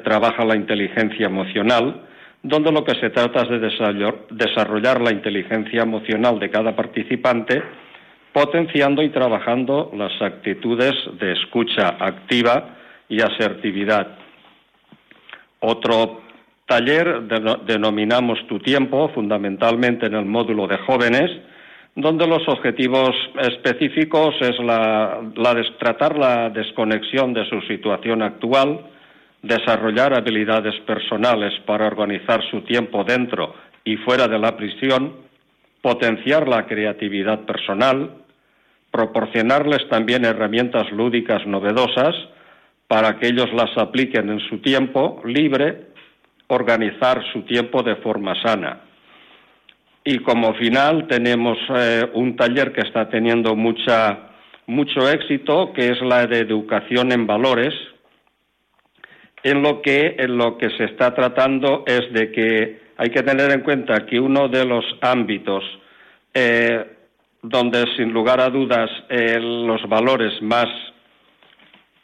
trabaja 0.00 0.44
la 0.44 0.56
inteligencia 0.56 1.26
emocional, 1.26 2.02
donde 2.42 2.72
lo 2.72 2.84
que 2.84 2.98
se 2.98 3.10
trata 3.10 3.42
es 3.42 3.48
de 3.48 4.12
desarrollar 4.30 5.00
la 5.00 5.12
inteligencia 5.12 5.82
emocional 5.82 6.38
de 6.38 6.50
cada 6.50 6.74
participante, 6.74 7.62
potenciando 8.32 9.02
y 9.02 9.10
trabajando 9.10 9.90
las 9.94 10.12
actitudes 10.20 10.94
de 11.20 11.32
escucha 11.32 11.96
activa 12.00 12.76
y 13.08 13.20
asertividad. 13.20 14.16
Otro 15.60 16.22
taller 16.66 17.22
denominamos 17.66 18.38
Tu 18.48 18.58
tiempo, 18.60 19.10
fundamentalmente 19.14 20.06
en 20.06 20.14
el 20.14 20.24
módulo 20.24 20.66
de 20.66 20.78
jóvenes, 20.78 21.30
donde 21.94 22.26
los 22.26 22.48
objetivos 22.48 23.10
específicos 23.38 24.34
es 24.40 24.58
la, 24.58 25.20
tratar 25.78 26.16
la 26.16 26.48
desconexión 26.48 27.34
de 27.34 27.44
su 27.48 27.60
situación 27.62 28.22
actual, 28.22 28.80
desarrollar 29.42 30.14
habilidades 30.14 30.78
personales 30.86 31.52
para 31.66 31.86
organizar 31.86 32.40
su 32.50 32.62
tiempo 32.62 33.04
dentro 33.04 33.54
y 33.84 33.96
fuera 33.96 34.28
de 34.28 34.38
la 34.38 34.56
prisión, 34.56 35.16
potenciar 35.80 36.48
la 36.48 36.66
creatividad 36.66 37.40
personal, 37.40 38.22
proporcionarles 38.90 39.88
también 39.88 40.24
herramientas 40.24 40.90
lúdicas 40.92 41.44
novedosas 41.46 42.14
para 42.86 43.18
que 43.18 43.28
ellos 43.28 43.52
las 43.52 43.76
apliquen 43.76 44.30
en 44.30 44.40
su 44.48 44.58
tiempo 44.58 45.20
libre 45.24 45.92
organizar 46.48 47.22
su 47.32 47.42
tiempo 47.42 47.82
de 47.82 47.96
forma 47.96 48.34
sana. 48.42 48.80
Y 50.04 50.18
como 50.18 50.54
final 50.54 51.06
tenemos 51.08 51.56
eh, 51.74 52.10
un 52.14 52.36
taller 52.36 52.72
que 52.72 52.82
está 52.82 53.08
teniendo 53.08 53.56
mucha, 53.56 54.18
mucho 54.66 55.08
éxito, 55.08 55.72
que 55.72 55.88
es 55.88 56.00
la 56.02 56.26
de 56.26 56.40
educación 56.40 57.12
en 57.12 57.26
valores, 57.26 57.72
en 59.42 59.62
lo 59.62 59.82
que, 59.82 60.16
en 60.18 60.36
lo 60.36 60.56
que 60.58 60.70
se 60.70 60.84
está 60.84 61.14
tratando 61.14 61.84
es 61.86 62.12
de 62.12 62.30
que 62.32 62.82
hay 62.96 63.10
que 63.10 63.22
tener 63.22 63.50
en 63.50 63.60
cuenta 63.60 64.06
que 64.06 64.20
uno 64.20 64.48
de 64.48 64.64
los 64.64 64.84
ámbitos 65.00 65.64
eh, 66.34 66.86
donde 67.42 67.84
sin 67.96 68.12
lugar 68.12 68.40
a 68.40 68.48
dudas 68.48 68.90
eh, 69.08 69.38
los 69.40 69.88
valores 69.88 70.40
más 70.42 70.66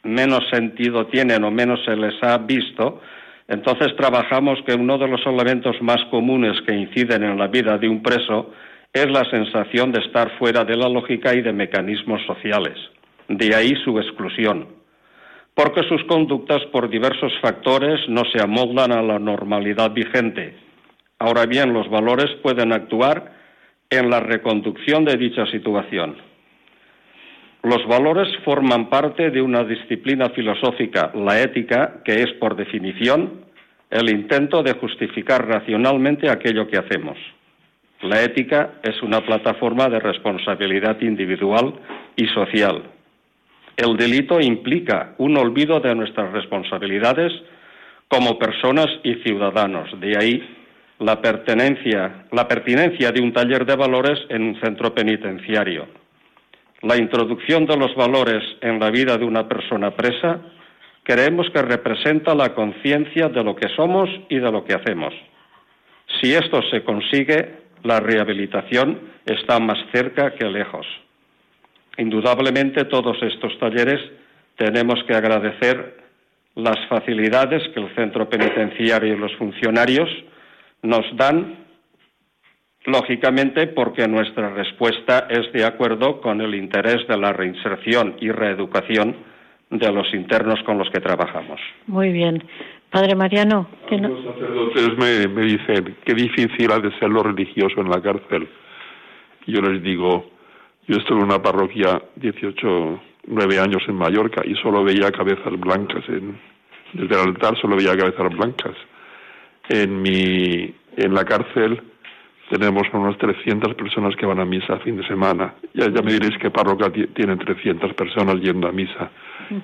menos 0.03 0.41
sentido 0.51 1.07
tienen 1.07 1.43
o 1.43 1.51
menos 1.51 1.79
se 1.85 1.95
les 1.95 2.21
ha 2.23 2.37
visto 2.37 3.01
entonces 3.49 3.95
trabajamos 3.97 4.59
que 4.65 4.75
uno 4.75 4.99
de 4.99 5.07
los 5.07 5.25
elementos 5.25 5.75
más 5.81 5.97
comunes 6.11 6.55
que 6.67 6.75
inciden 6.75 7.23
en 7.23 7.37
la 7.37 7.47
vida 7.47 7.79
de 7.79 7.89
un 7.89 8.03
preso 8.03 8.51
es 8.93 9.09
la 9.09 9.27
sensación 9.29 9.91
de 9.91 10.01
estar 10.01 10.37
fuera 10.37 10.63
de 10.63 10.77
la 10.77 10.87
lógica 10.87 11.33
y 11.33 11.41
de 11.41 11.51
mecanismos 11.51 12.21
sociales. 12.27 12.77
De 13.27 13.55
ahí 13.55 13.73
su 13.83 13.99
exclusión. 13.99 14.78
Porque 15.59 15.83
sus 15.89 16.01
conductas 16.05 16.61
por 16.71 16.89
diversos 16.89 17.33
factores 17.41 17.99
no 18.07 18.23
se 18.31 18.41
amoldan 18.41 18.93
a 18.93 19.01
la 19.01 19.19
normalidad 19.19 19.91
vigente. 19.91 20.55
Ahora 21.19 21.45
bien, 21.47 21.73
los 21.73 21.89
valores 21.89 22.31
pueden 22.41 22.71
actuar 22.71 23.33
en 23.89 24.09
la 24.09 24.21
reconducción 24.21 25.03
de 25.03 25.17
dicha 25.17 25.45
situación. 25.47 26.15
Los 27.61 27.85
valores 27.89 28.29
forman 28.45 28.89
parte 28.89 29.31
de 29.31 29.41
una 29.41 29.65
disciplina 29.65 30.29
filosófica, 30.29 31.11
la 31.13 31.41
ética, 31.41 32.03
que 32.05 32.23
es, 32.23 32.31
por 32.39 32.55
definición, 32.55 33.43
el 33.89 34.09
intento 34.09 34.63
de 34.63 34.75
justificar 34.75 35.45
racionalmente 35.45 36.29
aquello 36.29 36.69
que 36.69 36.77
hacemos. 36.77 37.17
La 38.01 38.23
ética 38.23 38.75
es 38.81 39.03
una 39.03 39.19
plataforma 39.25 39.89
de 39.89 39.99
responsabilidad 39.99 41.01
individual 41.01 41.73
y 42.15 42.27
social. 42.27 42.81
El 43.79 43.95
delito 43.95 44.41
implica 44.41 45.15
un 45.19 45.37
olvido 45.37 45.79
de 45.79 45.95
nuestras 45.95 46.33
responsabilidades 46.33 47.31
como 48.09 48.37
personas 48.37 48.87
y 49.05 49.15
ciudadanos. 49.23 49.97
De 50.01 50.17
ahí 50.17 50.57
la 50.99 51.21
pertenencia, 51.21 52.25
la 52.33 52.45
pertinencia 52.45 53.13
de 53.13 53.21
un 53.21 53.31
taller 53.31 53.65
de 53.65 53.77
valores 53.77 54.19
en 54.27 54.41
un 54.41 54.59
centro 54.59 54.93
penitenciario. 54.93 55.87
la 56.81 56.97
introducción 56.97 57.65
de 57.65 57.77
los 57.77 57.95
valores 57.95 58.43
en 58.59 58.81
la 58.81 58.89
vida 58.89 59.17
de 59.17 59.23
una 59.23 59.47
persona 59.47 59.91
presa, 59.91 60.41
creemos 61.03 61.49
que 61.49 61.61
representa 61.61 62.35
la 62.35 62.53
conciencia 62.53 63.29
de 63.29 63.43
lo 63.43 63.55
que 63.55 63.69
somos 63.77 64.09
y 64.29 64.39
de 64.39 64.51
lo 64.51 64.65
que 64.65 64.73
hacemos. 64.73 65.13
Si 66.19 66.33
esto 66.33 66.61
se 66.69 66.83
consigue, 66.83 67.59
la 67.83 68.01
rehabilitación 68.01 68.99
está 69.25 69.57
más 69.59 69.77
cerca 69.93 70.35
que 70.35 70.49
lejos. 70.49 70.85
Indudablemente 71.99 72.85
todos 72.85 73.21
estos 73.21 73.59
talleres 73.59 73.99
tenemos 74.55 75.03
que 75.03 75.13
agradecer 75.13 75.97
las 76.55 76.77
facilidades 76.87 77.61
que 77.73 77.81
el 77.81 77.93
centro 77.93 78.29
penitenciario 78.29 79.13
y 79.13 79.17
los 79.17 79.35
funcionarios 79.35 80.09
nos 80.81 81.05
dan, 81.17 81.57
lógicamente 82.85 83.67
porque 83.67 84.07
nuestra 84.07 84.49
respuesta 84.49 85.27
es 85.29 85.51
de 85.51 85.65
acuerdo 85.65 86.21
con 86.21 86.39
el 86.39 86.55
interés 86.55 87.05
de 87.05 87.17
la 87.17 87.33
reinserción 87.33 88.15
y 88.21 88.31
reeducación 88.31 89.17
de 89.69 89.91
los 89.91 90.13
internos 90.13 90.63
con 90.63 90.77
los 90.77 90.89
que 90.91 91.01
trabajamos. 91.01 91.59
Muy 91.87 92.13
bien. 92.13 92.41
Padre 92.89 93.13
Mariano. 93.13 93.67
Los 93.91 94.23
sacerdotes 94.23 94.97
me, 94.97 95.27
me 95.27 95.41
dicen 95.41 95.97
qué 96.05 96.13
difícil 96.13 96.71
ha 96.71 96.79
de 96.79 96.97
ser 96.97 97.09
lo 97.09 97.23
religioso 97.23 97.81
en 97.81 97.89
la 97.89 98.01
cárcel. 98.01 98.47
Yo 99.45 99.61
les 99.61 99.83
digo, 99.83 100.38
yo 100.89 100.97
estuve 100.97 101.19
en 101.19 101.25
una 101.25 101.41
parroquia 101.41 102.01
18, 102.15 103.01
9 103.27 103.59
años 103.59 103.83
en 103.87 103.95
Mallorca 103.95 104.41
y 104.45 104.55
solo 104.55 104.83
veía 104.83 105.11
cabezas 105.11 105.57
blancas. 105.59 106.03
En, 106.09 106.37
desde 106.93 107.15
el 107.15 107.29
altar 107.29 107.55
solo 107.61 107.75
veía 107.75 107.95
cabezas 107.95 108.35
blancas. 108.35 108.75
En, 109.69 110.01
mi, 110.01 110.73
en 110.97 111.13
la 111.13 111.23
cárcel 111.25 111.81
tenemos 112.49 112.87
unas 112.91 113.17
300 113.19 113.75
personas 113.75 114.15
que 114.15 114.25
van 114.25 114.39
a 114.39 114.45
misa 114.45 114.73
a 114.73 114.79
fin 114.79 114.97
de 114.97 115.07
semana. 115.07 115.53
Ya, 115.75 115.85
ya 115.85 116.01
me 116.01 116.11
diréis 116.11 116.37
que 116.39 116.49
parroquia 116.49 116.91
tiene 117.13 117.37
300 117.37 117.93
personas 117.93 118.41
yendo 118.41 118.67
a 118.67 118.71
misa 118.71 119.11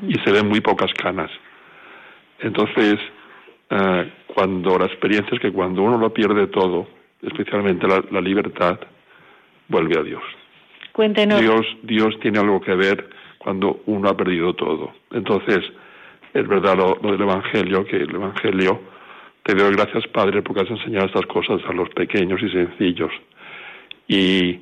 y 0.07 0.13
se 0.23 0.31
ven 0.31 0.47
muy 0.47 0.61
pocas 0.61 0.93
canas. 0.93 1.31
Entonces, 2.39 2.99
eh, 3.71 4.11
cuando 4.27 4.77
la 4.77 4.85
experiencia 4.85 5.33
es 5.33 5.41
que 5.41 5.51
cuando 5.51 5.81
uno 5.81 5.97
lo 5.97 6.13
pierde 6.13 6.47
todo, 6.47 6.87
especialmente 7.21 7.87
la, 7.87 8.21
libertad, 8.21 8.79
vuelve 9.67 9.99
a 9.99 10.03
Dios. 10.03 10.23
Cuéntenos. 10.95 11.41
Dios, 11.41 11.65
Dios 11.83 12.17
tiene 12.21 12.39
algo 12.39 12.61
que 12.61 12.73
ver 12.73 13.09
cuando 13.37 13.81
uno 13.85 14.07
ha 14.07 14.15
perdido 14.15 14.53
todo. 14.53 14.93
Entonces, 15.11 15.59
es 16.33 16.47
verdad 16.47 16.77
lo, 16.77 17.11
del 17.11 17.21
Evangelio, 17.21 17.83
que 17.83 17.97
el 17.97 18.15
Evangelio, 18.15 18.79
te 19.43 19.55
doy 19.55 19.73
gracias 19.73 20.07
Padre 20.07 20.41
porque 20.41 20.61
has 20.61 20.69
enseñado 20.69 21.07
estas 21.07 21.25
cosas 21.25 21.59
a 21.67 21.73
los 21.73 21.89
pequeños 21.89 22.41
y 22.41 22.49
sencillos. 22.49 23.11
Y, 24.07 24.61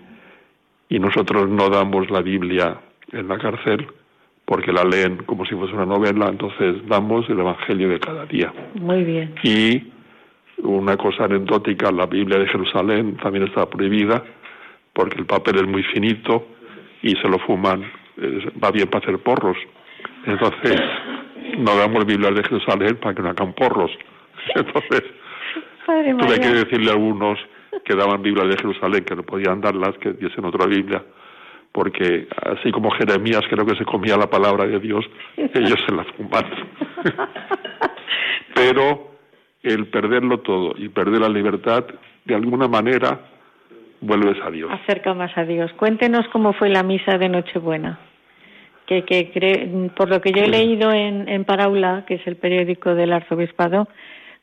y 0.90 0.98
nosotros 0.98 1.48
no 1.48 1.70
damos 1.70 2.10
la 2.10 2.24
Biblia 2.24 2.80
en 3.12 3.28
la 3.28 3.38
cárcel, 3.38 3.86
porque 4.44 4.74
la 4.74 4.86
leen 4.86 5.18
como 5.28 5.46
si 5.46 5.54
fuese 5.54 5.76
una 5.76 5.86
novela, 5.86 6.30
entonces 6.30 6.78
damos 6.88 7.30
el 7.30 7.42
Evangelio 7.42 7.90
de 7.90 8.00
cada 8.00 8.26
día. 8.26 8.52
Muy 8.74 9.04
bien. 9.04 9.36
Y 9.44 9.84
una 10.64 10.98
cosa 10.98 11.26
anecdótica, 11.26 11.92
la 11.92 12.08
Biblia 12.08 12.40
de 12.40 12.48
Jerusalén 12.48 13.18
también 13.18 13.44
está 13.46 13.70
prohibida 13.70 14.24
porque 14.94 15.18
el 15.20 15.26
papel 15.26 15.58
es 15.58 15.68
muy 15.68 15.84
finito 15.84 16.48
y 17.02 17.16
se 17.16 17.28
lo 17.28 17.40
fuman, 17.40 17.84
va 18.64 18.72
bien 18.72 18.88
para 18.88 19.04
hacer 19.04 19.20
porros. 19.20 19.58
Entonces, 20.26 20.80
no 21.58 21.76
damos 21.76 22.06
Biblia 22.06 22.32
de 22.32 22.44
Jerusalén 22.44 22.98
para 22.98 23.16
que 23.16 23.22
no 23.22 23.30
hagan 23.30 23.54
porros. 23.54 23.92
Entonces, 24.56 25.04
tuve 25.86 26.40
que 26.40 26.50
decirle 26.50 26.92
a 26.92 26.94
algunos 26.94 27.40
que 27.84 27.96
daban 27.96 28.22
Biblia 28.22 28.46
de 28.46 28.58
Jerusalén 28.58 29.04
que 29.04 29.16
no 29.16 29.24
podían 29.24 29.62
darlas, 29.62 29.98
que 29.98 30.14
diesen 30.14 30.46
otra 30.46 30.66
Biblia 30.68 31.04
porque 31.74 32.28
así 32.46 32.72
como 32.72 32.92
Jeremías 32.92 33.42
creo 33.50 33.66
que 33.66 33.76
se 33.76 33.84
comía 33.84 34.16
la 34.16 34.30
palabra 34.30 34.66
de 34.66 34.80
Dios, 34.80 35.04
ellos 35.38 35.80
se 35.86 35.94
la 35.94 36.06
fumaron. 36.06 36.68
Pero 38.54 39.12
el 39.64 39.88
perderlo 39.88 40.40
todo 40.40 40.76
y 40.78 40.90
perder 40.90 41.22
la 41.22 41.30
libertad, 41.30 41.84
de 42.24 42.36
alguna 42.36 42.68
manera 42.68 43.33
vuelves 44.04 44.38
a 44.44 44.52
Dios. 44.52 44.70
Acerca 44.72 45.14
más 45.14 45.36
a 45.38 45.46
Dios. 45.46 45.72
Cuéntenos 45.74 46.28
cómo 46.32 46.54
fue 46.54 46.70
la 46.70 46.84
misa 46.84 47.18
de 47.18 47.30
Nochebuena. 47.30 48.00
Que, 48.86 49.04
que 49.06 49.90
por 49.96 50.10
lo 50.10 50.20
que 50.22 50.32
yo 50.34 50.44
he 50.44 50.50
leído 50.50 50.92
en, 50.92 51.30
en 51.30 51.46
Paraula, 51.46 52.04
que 52.06 52.16
es 52.16 52.28
el 52.28 52.36
periódico 52.36 52.94
del 52.94 53.14
arzobispado, 53.14 53.88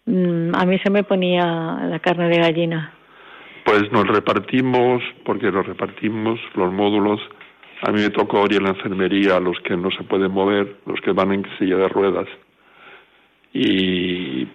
mm, 0.07 0.55
a 0.55 0.65
mí 0.65 0.79
se 0.79 0.91
me 0.91 1.05
ponía 1.05 1.45
la 1.45 1.99
carne 2.01 2.29
de 2.29 2.39
gallina. 2.39 2.95
Pues 3.65 3.93
nos 3.93 4.07
repartimos, 4.07 5.03
porque 5.25 5.53
nos 5.53 5.67
repartimos 5.67 6.41
los 6.55 6.73
módulos. 6.73 7.21
A 7.83 7.93
mí 7.93 8.01
me 8.01 8.11
tocó 8.11 8.45
ir 8.47 8.57
en 8.57 8.65
la 8.65 8.71
enfermería 8.71 9.37
a 9.37 9.41
los 9.41 9.59
que 9.61 9.77
no 9.77 9.91
se 9.91 10.03
pueden 10.05 10.33
mover, 10.33 10.77
los 10.87 11.01
que 11.03 11.13
van 11.13 11.33
en 11.33 11.45
silla 11.59 11.77
de 11.77 11.89
ruedas. 11.89 12.27
Y 13.53 14.47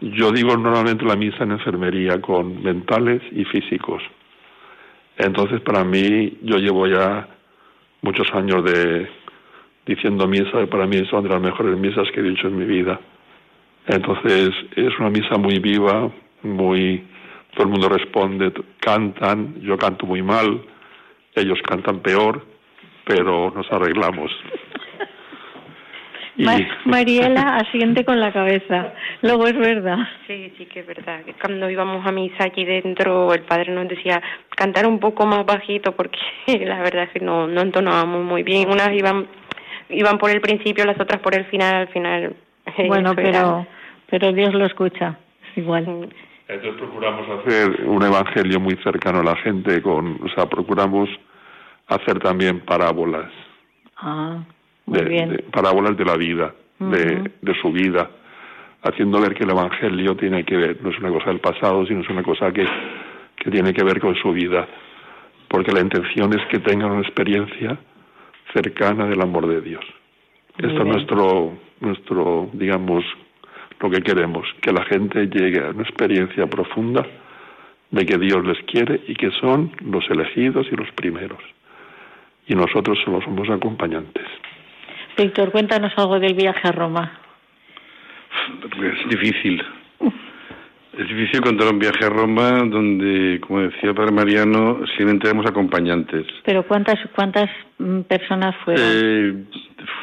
yo 0.00 0.30
digo 0.32 0.56
normalmente 0.56 1.04
la 1.04 1.16
misa 1.16 1.44
en 1.44 1.52
enfermería 1.52 2.20
con 2.20 2.62
mentales 2.62 3.22
y 3.32 3.44
físicos. 3.44 4.02
Entonces, 5.16 5.60
para 5.60 5.84
mí, 5.84 6.38
yo 6.42 6.58
llevo 6.58 6.86
ya 6.86 7.28
muchos 8.02 8.32
años 8.34 8.64
de 8.64 9.08
diciendo 9.86 10.26
misa, 10.26 10.62
y 10.62 10.66
para 10.66 10.86
mí 10.86 11.04
son 11.10 11.24
de 11.24 11.28
las 11.28 11.40
mejores 11.40 11.76
misas 11.78 12.10
que 12.12 12.20
he 12.20 12.22
dicho 12.22 12.48
en 12.48 12.58
mi 12.58 12.64
vida. 12.64 12.98
Entonces, 13.86 14.50
es 14.76 14.98
una 14.98 15.10
misa 15.10 15.36
muy 15.36 15.58
viva, 15.58 16.10
muy 16.42 17.04
todo 17.54 17.64
el 17.64 17.70
mundo 17.70 17.88
responde, 17.88 18.52
cantan, 18.80 19.60
yo 19.60 19.76
canto 19.78 20.06
muy 20.06 20.22
mal, 20.22 20.62
ellos 21.34 21.58
cantan 21.62 22.00
peor, 22.00 22.44
pero 23.06 23.52
nos 23.54 23.70
arreglamos. 23.70 24.30
Mariela 26.84 27.56
asiente 27.56 28.04
con 28.04 28.20
la 28.20 28.32
cabeza. 28.32 28.92
Luego 29.22 29.46
es 29.46 29.56
verdad. 29.56 29.98
Sí, 30.26 30.52
sí 30.58 30.66
que 30.66 30.80
es 30.80 30.86
verdad. 30.86 31.20
Cuando 31.40 31.70
íbamos 31.70 32.04
a 32.06 32.12
misa 32.12 32.44
aquí 32.44 32.64
dentro, 32.64 33.32
el 33.32 33.42
padre 33.42 33.72
nos 33.72 33.88
decía 33.88 34.20
cantar 34.56 34.86
un 34.86 34.98
poco 34.98 35.26
más 35.26 35.46
bajito 35.46 35.92
porque 35.92 36.18
la 36.64 36.80
verdad 36.80 37.04
es 37.04 37.10
que 37.10 37.20
no, 37.20 37.46
no 37.46 37.60
entonábamos 37.60 38.24
muy 38.24 38.42
bien. 38.42 38.70
Unas 38.70 38.92
iban 38.92 39.26
iban 39.90 40.18
por 40.18 40.30
el 40.30 40.40
principio, 40.40 40.84
las 40.84 41.00
otras 41.00 41.20
por 41.20 41.34
el 41.36 41.44
final. 41.46 41.74
Al 41.74 41.88
final. 41.88 42.36
Bueno, 42.88 43.14
pero 43.14 43.66
pero 44.08 44.32
Dios 44.32 44.54
lo 44.54 44.64
escucha 44.64 45.18
igual. 45.56 46.08
Entonces 46.48 46.80
procuramos 46.80 47.26
hacer 47.40 47.84
un 47.86 48.02
evangelio 48.02 48.60
muy 48.60 48.76
cercano 48.82 49.20
a 49.20 49.24
la 49.24 49.36
gente, 49.36 49.80
con, 49.82 50.18
o 50.22 50.28
sea, 50.34 50.46
procuramos 50.46 51.08
hacer 51.88 52.18
también 52.18 52.60
parábolas. 52.60 53.30
Ah, 53.96 54.42
bien. 54.86 55.44
parábolas 55.52 55.96
de 55.96 56.04
la 56.04 56.16
vida, 56.16 56.54
de, 56.78 57.30
de 57.40 57.54
su 57.60 57.72
vida, 57.72 58.10
haciendo 58.82 59.20
ver 59.20 59.34
que 59.34 59.44
el 59.44 59.50
evangelio 59.50 60.14
tiene 60.16 60.44
que 60.44 60.56
ver, 60.56 60.82
no 60.82 60.90
es 60.90 60.98
una 60.98 61.10
cosa 61.10 61.30
del 61.30 61.40
pasado, 61.40 61.86
sino 61.86 62.00
es 62.00 62.08
una 62.08 62.22
cosa 62.22 62.52
que, 62.52 62.66
que 63.36 63.50
tiene 63.50 63.72
que 63.72 63.82
ver 63.82 64.00
con 64.00 64.14
su 64.16 64.32
vida. 64.32 64.66
Porque 65.48 65.72
la 65.72 65.80
intención 65.80 66.32
es 66.38 66.44
que 66.50 66.58
tengan 66.58 66.90
una 66.90 67.02
experiencia 67.02 67.78
cercana 68.52 69.06
del 69.06 69.20
amor 69.20 69.46
de 69.46 69.60
Dios. 69.60 69.84
Esto 70.58 70.82
es 70.82 70.86
nuestro, 70.86 71.52
nuestro, 71.80 72.50
digamos, 72.52 73.04
lo 73.80 73.90
que 73.90 74.02
queremos, 74.02 74.46
que 74.60 74.72
la 74.72 74.84
gente 74.84 75.26
llegue 75.26 75.60
a 75.64 75.70
una 75.70 75.82
experiencia 75.82 76.46
profunda 76.46 77.04
de 77.90 78.06
que 78.06 78.18
Dios 78.18 78.44
les 78.44 78.58
quiere 78.64 79.00
y 79.06 79.14
que 79.14 79.30
son 79.32 79.72
los 79.80 80.08
elegidos 80.10 80.66
y 80.70 80.76
los 80.76 80.90
primeros. 80.92 81.40
Y 82.46 82.54
nosotros 82.54 82.98
solo 83.04 83.20
somos 83.22 83.48
acompañantes. 83.48 84.26
Víctor, 85.16 85.50
cuéntanos 85.50 85.92
algo 85.96 86.18
del 86.18 86.34
viaje 86.34 86.68
a 86.68 86.72
Roma. 86.72 87.18
Es 88.82 89.08
difícil. 89.08 89.62
Es 90.98 91.08
difícil 91.08 91.40
contar 91.40 91.72
un 91.72 91.78
viaje 91.78 92.04
a 92.04 92.08
Roma 92.08 92.50
donde, 92.70 93.40
como 93.40 93.60
decía 93.60 93.92
Padre 93.94 94.12
Mariano, 94.12 94.78
simplemente 94.86 95.28
tenemos 95.28 95.46
acompañantes. 95.46 96.26
¿Pero 96.44 96.62
cuántas, 96.64 96.98
cuántas 97.14 97.50
mm, 97.78 98.00
personas 98.02 98.54
fueron? 98.64 98.84
Eh, 98.84 99.44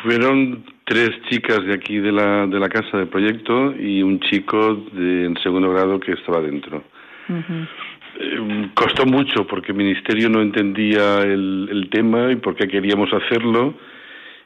fueron 0.04 0.64
tres 0.84 1.12
chicas 1.30 1.64
de 1.66 1.74
aquí 1.74 1.98
de 2.00 2.12
la, 2.12 2.46
de 2.48 2.60
la 2.60 2.68
casa 2.68 2.98
de 2.98 3.06
proyecto 3.06 3.74
y 3.80 4.04
un 4.04 4.20
chico 4.20 4.76
de, 4.92 5.26
en 5.26 5.38
segundo 5.42 5.72
grado 5.72 6.00
que 6.00 6.12
estaba 6.12 6.42
dentro. 6.42 6.84
Eh, 8.20 8.70
costó 8.74 9.06
mucho 9.06 9.48
porque 9.48 9.72
el 9.72 9.78
ministerio 9.78 10.30
no 10.30 10.42
entendía 10.42 11.22
el, 11.22 11.70
el 11.72 11.90
tema 11.90 12.32
y 12.32 12.36
por 12.36 12.56
qué 12.56 12.68
queríamos 12.68 13.10
hacerlo 13.14 13.76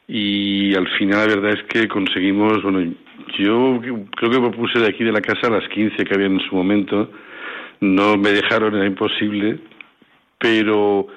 y 0.07 0.75
al 0.75 0.87
final 0.97 1.27
la 1.27 1.35
verdad 1.35 1.59
es 1.59 1.63
que 1.63 1.87
conseguimos, 1.87 2.61
bueno, 2.61 2.93
yo 3.37 3.81
creo 3.81 4.31
que 4.31 4.39
propuse 4.39 4.79
de 4.79 4.87
aquí 4.87 5.03
de 5.03 5.11
la 5.11 5.21
casa 5.21 5.49
las 5.49 5.67
15 5.69 6.03
que 6.03 6.13
había 6.13 6.27
en 6.27 6.39
su 6.41 6.55
momento, 6.55 7.09
no 7.81 8.17
me 8.17 8.31
dejaron, 8.31 8.75
era 8.75 8.85
imposible, 8.85 9.59
pero 10.39 11.07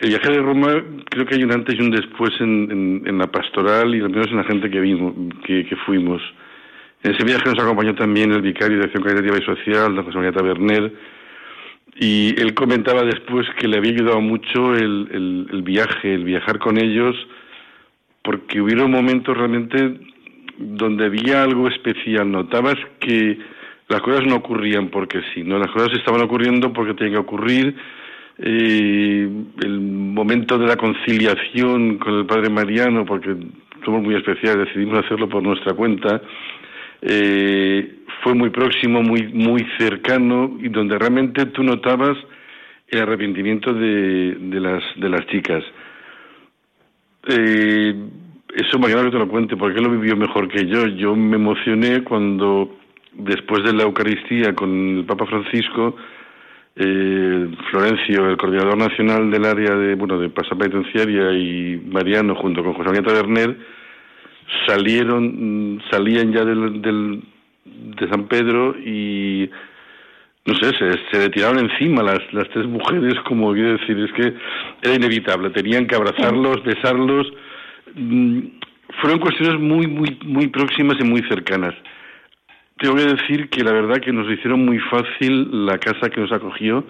el 0.00 0.08
viaje 0.08 0.30
de 0.30 0.40
Roma 0.40 0.82
creo 1.10 1.26
que 1.26 1.34
hay 1.34 1.44
un 1.44 1.52
antes 1.52 1.78
y 1.78 1.82
un 1.82 1.90
después 1.90 2.30
en, 2.40 3.02
en, 3.04 3.18
la 3.18 3.26
pastoral 3.26 3.94
y 3.94 4.00
al 4.00 4.08
menos 4.08 4.28
en 4.28 4.38
la 4.38 4.44
gente 4.44 4.70
que 4.70 4.80
vimos, 4.80 5.12
que, 5.44 5.76
fuimos. 5.84 6.22
En 7.02 7.14
ese 7.14 7.24
viaje 7.24 7.44
nos 7.44 7.62
acompañó 7.62 7.94
también 7.94 8.32
el 8.32 8.40
vicario 8.40 8.78
de 8.78 8.84
Acción 8.84 9.02
Caritativa 9.02 9.36
y 9.36 9.44
Social, 9.44 9.94
la 9.94 10.02
José 10.02 10.16
María 10.16 10.32
Taberner, 10.32 10.92
Y 11.96 12.40
él 12.40 12.54
comentaba 12.54 13.02
después 13.04 13.46
que 13.58 13.68
le 13.68 13.76
había 13.76 13.92
ayudado 13.92 14.22
mucho 14.22 14.74
el, 14.74 15.62
viaje, 15.64 16.14
el 16.14 16.24
viajar 16.24 16.58
con 16.58 16.78
ellos, 16.78 17.14
porque 18.22 18.60
hubieron 18.60 18.90
momentos 18.90 19.36
realmente 19.36 19.98
donde 20.58 21.06
había 21.06 21.42
algo 21.42 21.68
especial. 21.68 22.30
Notabas 22.30 22.76
que 23.00 23.38
las 23.88 24.02
cosas 24.02 24.26
no 24.26 24.36
ocurrían 24.36 24.88
porque 24.88 25.20
sí, 25.34 25.42
¿no? 25.42 25.58
Las 25.58 25.70
cosas 25.70 25.90
estaban 25.98 26.20
ocurriendo 26.20 26.72
porque 26.72 26.94
tenían 26.94 27.14
que 27.14 27.20
ocurrir. 27.20 27.76
Eh, 28.42 29.28
el 29.62 29.80
momento 29.80 30.56
de 30.56 30.66
la 30.66 30.76
conciliación 30.76 31.98
con 31.98 32.20
el 32.20 32.26
padre 32.26 32.48
Mariano, 32.48 33.04
porque 33.04 33.36
somos 33.84 34.02
muy 34.02 34.14
especiales, 34.14 34.68
decidimos 34.68 35.04
hacerlo 35.04 35.28
por 35.28 35.42
nuestra 35.42 35.74
cuenta, 35.74 36.22
eh, 37.02 37.96
fue 38.22 38.34
muy 38.34 38.50
próximo, 38.50 39.02
muy, 39.02 39.28
muy 39.28 39.66
cercano 39.78 40.58
y 40.60 40.68
donde 40.68 40.98
realmente 40.98 41.46
tú 41.46 41.62
notabas 41.62 42.16
el 42.88 43.02
arrepentimiento 43.02 43.72
de, 43.72 44.36
de, 44.38 44.60
las, 44.60 44.82
de 44.96 45.08
las 45.08 45.26
chicas. 45.26 45.64
Eh, 47.28 47.94
eso 48.54 48.78
Mariano 48.78 49.04
que 49.04 49.10
te 49.10 49.18
lo 49.18 49.28
cuente, 49.28 49.56
porque 49.56 49.80
lo 49.80 49.90
vivió 49.90 50.16
mejor 50.16 50.48
que 50.48 50.66
yo. 50.66 50.86
Yo 50.86 51.14
me 51.14 51.36
emocioné 51.36 52.02
cuando, 52.02 52.76
después 53.12 53.62
de 53.64 53.72
la 53.72 53.84
Eucaristía 53.84 54.54
con 54.54 54.98
el 54.98 55.04
Papa 55.04 55.26
Francisco, 55.26 55.96
eh, 56.76 57.48
Florencio, 57.70 58.28
el 58.28 58.36
coordinador 58.36 58.76
nacional 58.76 59.30
del 59.30 59.44
área 59.44 59.74
de, 59.74 59.94
bueno, 59.94 60.18
de 60.18 60.30
penitenciaria 60.30 61.32
y 61.32 61.80
Mariano, 61.90 62.34
junto 62.34 62.62
con 62.64 62.74
José 62.74 62.88
María 62.88 63.02
Taberner, 63.02 63.56
salieron, 64.66 65.80
salían 65.90 66.32
ya 66.32 66.44
del, 66.44 66.80
del, 66.82 67.22
de 67.64 68.08
San 68.08 68.26
Pedro 68.26 68.74
y 68.78 69.48
no 70.46 70.54
sé, 70.54 70.70
se, 70.78 70.92
se 71.10 71.18
le 71.18 71.28
tiraron 71.30 71.58
encima 71.58 72.02
las, 72.02 72.20
las 72.32 72.48
tres 72.50 72.66
mujeres, 72.66 73.14
como 73.26 73.52
quiero 73.52 73.76
decir, 73.76 73.98
es 73.98 74.12
que 74.12 74.34
era 74.82 74.94
inevitable, 74.94 75.50
tenían 75.50 75.86
que 75.86 75.96
abrazarlos, 75.96 76.62
besarlos, 76.64 77.26
mm, 77.94 78.40
fueron 79.00 79.20
cuestiones 79.20 79.60
muy, 79.60 79.86
muy, 79.86 80.18
muy 80.24 80.48
próximas 80.48 80.96
y 81.00 81.04
muy 81.04 81.22
cercanas. 81.28 81.74
Tengo 82.78 82.96
que 82.96 83.04
decir 83.04 83.50
que 83.50 83.62
la 83.62 83.72
verdad 83.72 84.00
que 84.00 84.12
nos 84.12 84.30
hicieron 84.30 84.64
muy 84.64 84.78
fácil 84.78 85.66
la 85.66 85.78
casa 85.78 86.08
que 86.08 86.20
nos 86.20 86.32
acogió, 86.32 86.84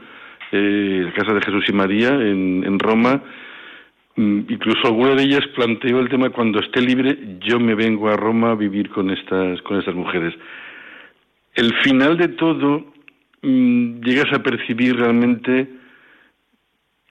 eh, 0.52 1.02
la 1.04 1.12
casa 1.12 1.34
de 1.34 1.42
Jesús 1.42 1.64
y 1.68 1.72
María 1.72 2.10
en, 2.10 2.64
en 2.64 2.78
Roma, 2.78 3.22
Mm, 4.16 4.40
incluso 4.48 4.88
alguna 4.88 5.14
de 5.14 5.22
ellas 5.22 5.46
planteó 5.54 6.00
el 6.00 6.08
tema 6.08 6.30
cuando 6.30 6.58
esté 6.58 6.82
libre 6.82 7.16
yo 7.40 7.60
me 7.60 7.74
vengo 7.74 8.10
a 8.10 8.16
Roma 8.16 8.50
a 8.50 8.54
vivir 8.56 8.90
con 8.90 9.08
estas 9.08 9.62
con 9.62 9.78
estas 9.78 9.94
mujeres 9.94 10.34
el 11.54 11.72
final 11.84 12.18
de 12.18 12.28
todo 12.28 12.84
mm, 13.42 14.00
llegas 14.02 14.32
a 14.32 14.42
percibir 14.42 14.96
realmente 14.96 15.68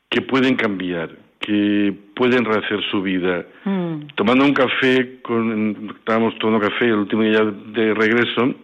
que 0.10 0.22
pueden 0.22 0.56
cambiar 0.56 1.10
que 1.40 1.94
pueden 2.16 2.44
rehacer 2.44 2.82
su 2.92 3.02
vida 3.02 3.46
mm. 3.64 4.16
tomando 4.16 4.46
un 4.46 4.54
café 4.54 5.22
con 5.22 5.96
estábamos 5.98 6.38
tomando 6.40 6.68
café 6.68 6.86
el 6.86 6.96
último 6.96 7.24
día 7.24 7.44
de 7.44 7.94
regreso 7.94 8.56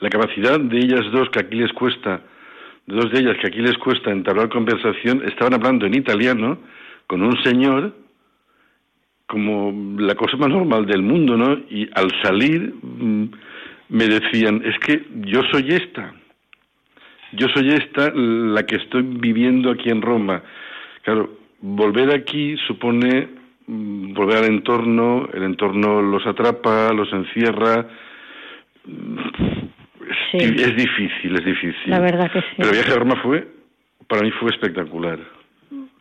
la 0.00 0.10
capacidad 0.10 0.60
de 0.60 0.78
ellas 0.78 1.10
dos 1.12 1.30
que 1.30 1.40
aquí 1.40 1.56
les 1.56 1.72
cuesta 1.72 2.20
de 2.86 2.96
dos 2.96 3.10
de 3.12 3.20
ellas 3.20 3.36
que 3.40 3.48
aquí 3.48 3.60
les 3.60 3.76
cuesta 3.78 4.10
entablar 4.10 4.48
conversación 4.48 5.22
estaban 5.26 5.54
hablando 5.54 5.86
en 5.86 5.94
italiano 5.94 6.58
con 7.06 7.22
un 7.22 7.42
señor 7.42 7.94
como 9.28 9.98
la 9.98 10.14
cosa 10.14 10.36
más 10.38 10.48
normal 10.48 10.86
del 10.86 11.02
mundo, 11.02 11.36
¿no? 11.36 11.52
Y 11.70 11.88
al 11.94 12.10
salir 12.22 12.74
mm, 12.82 13.30
me 13.90 14.08
decían, 14.08 14.62
es 14.64 14.78
que 14.78 15.04
yo 15.26 15.42
soy 15.52 15.68
esta, 15.68 16.14
yo 17.32 17.48
soy 17.48 17.70
esta 17.70 18.10
la 18.14 18.64
que 18.64 18.76
estoy 18.76 19.02
viviendo 19.02 19.70
aquí 19.70 19.90
en 19.90 20.02
Roma. 20.02 20.42
Claro, 21.02 21.38
volver 21.60 22.14
aquí 22.14 22.56
supone 22.66 23.28
mm, 23.66 24.14
volver 24.14 24.38
al 24.38 24.44
entorno, 24.44 25.28
el 25.32 25.42
entorno 25.42 26.00
los 26.02 26.26
atrapa, 26.26 26.92
los 26.92 27.12
encierra. 27.12 27.86
Es, 30.32 30.76
difícil, 30.76 31.36
es 31.36 31.44
difícil. 31.44 31.90
La 31.90 32.00
verdad 32.00 32.30
que 32.32 32.40
sí. 32.40 32.46
Pero 32.56 32.70
el 32.70 32.74
viaje 32.76 32.92
a 32.92 32.96
Roma 32.96 33.16
fue, 33.22 33.46
para 34.06 34.22
mí 34.22 34.30
fue 34.32 34.50
espectacular. 34.50 35.18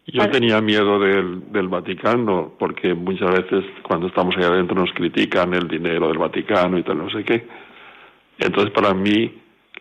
Yo 0.10 0.30
tenía 0.30 0.62
miedo 0.62 1.00
del, 1.00 1.52
del 1.52 1.68
Vaticano, 1.68 2.54
porque 2.58 2.94
muchas 2.94 3.30
veces 3.30 3.66
cuando 3.82 4.08
estamos 4.08 4.38
ahí 4.38 4.44
adentro 4.44 4.74
nos 4.74 4.94
critican 4.94 5.54
el 5.54 5.68
dinero 5.68 6.08
del 6.08 6.18
Vaticano 6.18 6.78
y 6.78 6.84
tal, 6.84 6.98
no 6.98 7.10
sé 7.10 7.26
qué. 7.26 7.46
Entonces, 8.40 8.72
para 8.72 8.94
mí, 8.94 9.34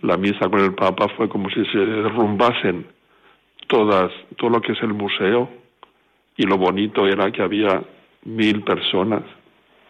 la 0.02 0.16
misa 0.16 0.48
con 0.48 0.60
el 0.60 0.74
Papa 0.74 1.08
fue 1.16 1.28
como 1.28 1.48
si 1.50 1.64
se 1.66 1.78
derrumbasen 1.78 2.86
todas, 3.66 4.12
todo 4.36 4.50
lo 4.50 4.60
que 4.60 4.72
es 4.72 4.82
el 4.82 4.94
museo, 4.94 5.48
y 6.36 6.46
lo 6.46 6.56
bonito 6.58 7.06
era 7.06 7.30
que 7.30 7.42
había 7.42 7.82
mil 8.24 8.62
personas 8.62 9.22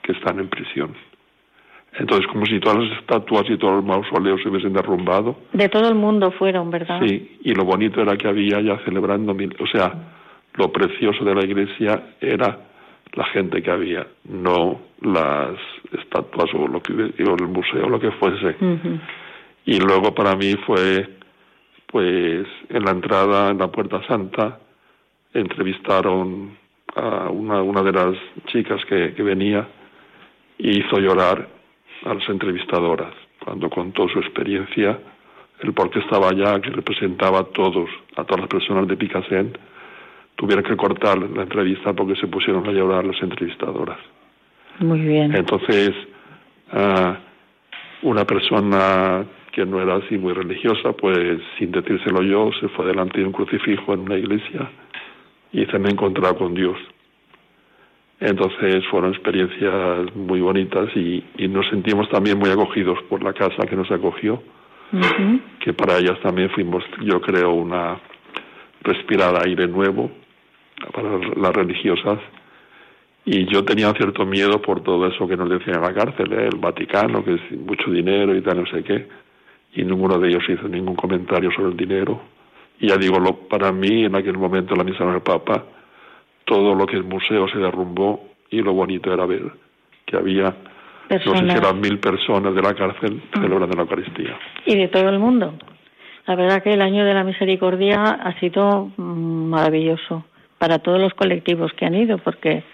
que 0.03 0.13
están 0.13 0.39
en 0.39 0.49
prisión. 0.49 0.95
Entonces, 1.99 2.27
como 2.29 2.45
si 2.45 2.61
todas 2.61 2.79
las 2.79 2.99
estatuas 2.99 3.45
y 3.49 3.57
todos 3.57 3.77
los 3.77 3.85
mausoleos 3.85 4.41
se 4.43 4.49
hubiesen 4.49 4.75
derrumbado. 4.75 5.37
De 5.53 5.69
todo 5.69 5.89
el 5.89 5.95
mundo 5.95 6.31
fueron, 6.31 6.71
¿verdad? 6.71 7.01
Sí, 7.05 7.39
y 7.43 7.55
lo 7.55 7.65
bonito 7.65 8.03
era 8.03 8.17
que 8.17 8.29
había 8.29 8.61
ya 8.61 8.79
celebrando 8.85 9.33
mil, 9.35 9.57
o 9.59 9.67
sea, 9.67 9.93
lo 10.55 10.71
precioso 10.71 11.25
de 11.25 11.35
la 11.35 11.45
iglesia 11.45 12.15
era 12.21 12.59
la 13.15 13.25
gente 13.27 13.63
que 13.63 13.71
había, 13.71 14.07
no 14.25 14.79
las 15.01 15.57
estatuas 15.99 16.53
o 16.55 16.69
lo 16.69 16.81
que 16.81 16.93
o 16.93 17.35
el 17.35 17.49
museo, 17.49 17.89
lo 17.89 17.99
que 17.99 18.11
fuese. 18.13 18.57
Y 19.67 19.81
luego 19.81 20.15
para 20.15 20.37
mí 20.37 20.55
fue, 20.65 21.09
pues, 21.89 22.47
en 22.69 22.85
la 22.85 22.93
entrada, 22.93 23.51
en 23.51 23.59
la 23.59 23.69
Puerta 23.69 24.01
Santa, 24.07 24.61
entrevistaron 25.35 26.57
a 26.95 27.29
una, 27.29 27.63
una 27.63 27.83
de 27.83 27.93
las 27.93 28.17
chicas 28.47 28.83
que, 28.87 29.13
que 29.15 29.23
venía 29.23 29.69
y 30.57 30.79
hizo 30.79 30.99
llorar 30.99 31.49
a 32.05 32.15
las 32.15 32.29
entrevistadoras 32.29 33.13
cuando 33.45 33.69
contó 33.69 34.09
su 34.09 34.19
experiencia, 34.19 34.99
el 35.61 35.73
por 35.73 35.91
qué 35.91 35.99
estaba 35.99 36.31
allá, 36.31 36.61
que 36.61 36.71
representaba 36.71 37.41
a 37.41 37.45
todos, 37.45 37.89
a 38.17 38.25
todas 38.25 38.41
las 38.41 38.49
personas 38.49 38.89
de 38.89 38.97
Picassent, 38.97 39.57
tuvieron 40.37 40.65
que 40.65 40.77
cortar 40.77 41.19
la 41.19 41.43
entrevista 41.43 41.93
porque 41.93 42.15
se 42.17 42.27
pusieron 42.27 42.67
a 42.69 42.73
llorar 42.73 43.05
las 43.05 43.21
entrevistadoras. 43.23 43.99
Muy 44.81 45.01
bien. 45.01 45.35
Entonces, 45.35 45.93
ah, 46.73 47.19
una 48.03 48.25
persona 48.25 49.25
que 49.57 49.65
no 49.65 49.81
era 49.81 49.97
así 49.97 50.19
muy 50.19 50.35
religiosa, 50.35 50.93
pues 50.93 51.41
sin 51.59 51.73
decírselo 51.73 52.23
yo, 52.23 52.51
se 52.61 52.69
fue 52.69 52.85
delante 52.85 53.21
de 53.21 53.25
un 53.25 53.33
crucifijo 53.33 53.95
en 53.95 54.01
una 54.01 54.19
iglesia 54.19 54.71
y 55.51 55.65
se 55.65 55.79
me 55.79 55.89
encontrado 55.89 56.37
con 56.37 56.53
Dios. 56.53 56.77
Entonces 58.21 58.85
fueron 58.91 59.15
experiencias 59.15 60.15
muy 60.15 60.43
bonitas 60.43 60.95
y, 60.95 61.25
nos 61.49 61.67
sentimos 61.71 62.07
también 62.11 62.39
muy 62.39 62.51
acogidos 62.51 62.99
por 63.09 63.25
la 63.25 63.33
casa 63.33 63.67
que 63.67 63.77
nos 63.77 63.91
acogió, 63.91 64.43
que 65.65 65.73
para 65.73 65.97
ellas 65.97 66.21
también 66.21 66.51
fuimos, 66.51 66.85
yo 67.03 67.19
creo, 67.23 67.55
una 67.55 67.99
respirar 68.83 69.43
aire 69.43 69.69
nuevo 69.69 70.11
para 70.93 71.19
las 71.35 71.53
religiosas 71.55 72.19
y 73.25 73.47
yo 73.51 73.65
tenía 73.65 73.91
cierto 73.95 74.27
miedo 74.27 74.61
por 74.61 74.83
todo 74.83 75.07
eso 75.07 75.27
que 75.27 75.37
nos 75.37 75.49
decían 75.49 75.77
en 75.77 75.83
la 75.83 75.95
cárcel, 75.95 76.31
¿eh? 76.35 76.49
el 76.53 76.59
Vaticano, 76.59 77.25
que 77.25 77.35
es 77.37 77.53
mucho 77.53 77.91
dinero 77.91 78.37
y 78.37 78.43
tal, 78.43 78.59
no 78.59 78.67
sé 78.67 78.85
qué, 78.85 79.09
y 79.75 79.85
ninguno 79.85 80.19
de 80.19 80.29
ellos 80.29 80.43
hizo 80.49 80.69
ningún 80.69 80.97
comentario 80.97 81.51
sobre 81.53 81.71
el 81.71 81.77
dinero. 81.77 82.21
Y 82.79 82.89
ya 82.89 82.97
digo, 82.97 83.19
lo, 83.19 83.35
para 83.49 83.73
mí 83.73 84.05
en 84.05 84.15
aquel 84.15 84.39
momento 84.39 84.75
la 84.75 84.85
misa 84.85 85.05
del 85.05 85.23
Papa, 85.23 85.65
todo 86.45 86.75
lo 86.75 86.87
que 86.87 86.97
el 86.97 87.05
museo 87.05 87.49
se 87.49 87.59
derrumbó 87.59 88.29
y 88.51 88.63
lo 88.63 88.73
bonito 88.73 89.13
era 89.13 89.27
ver 89.27 89.51
que 90.07 90.17
había, 90.17 90.55
no 91.11 91.19
sé 91.19 91.51
si 91.51 91.57
eran 91.57 91.81
mil 91.81 91.99
personas 91.99 92.55
de 92.55 92.63
la 92.63 92.75
cárcel 92.75 93.15
mm. 93.15 93.41
celebrando 93.41 93.77
la 93.77 93.83
Eucaristía. 93.83 94.39
Y 94.65 94.77
de 94.77 94.89
todo 94.89 95.09
el 95.09 95.19
mundo. 95.19 95.55
La 96.27 96.35
verdad 96.35 96.63
que 96.63 96.73
el 96.73 96.83
año 96.83 97.05
de 97.05 97.15
la 97.15 97.25
misericordia 97.25 98.03
ha 98.03 98.39
sido 98.41 98.91
mm, 98.97 99.51
maravilloso 99.51 100.25
para 100.59 100.79
todos 100.79 101.01
los 101.01 101.15
colectivos 101.15 101.73
que 101.75 101.87
han 101.87 101.95
ido, 101.95 102.19
porque 102.19 102.65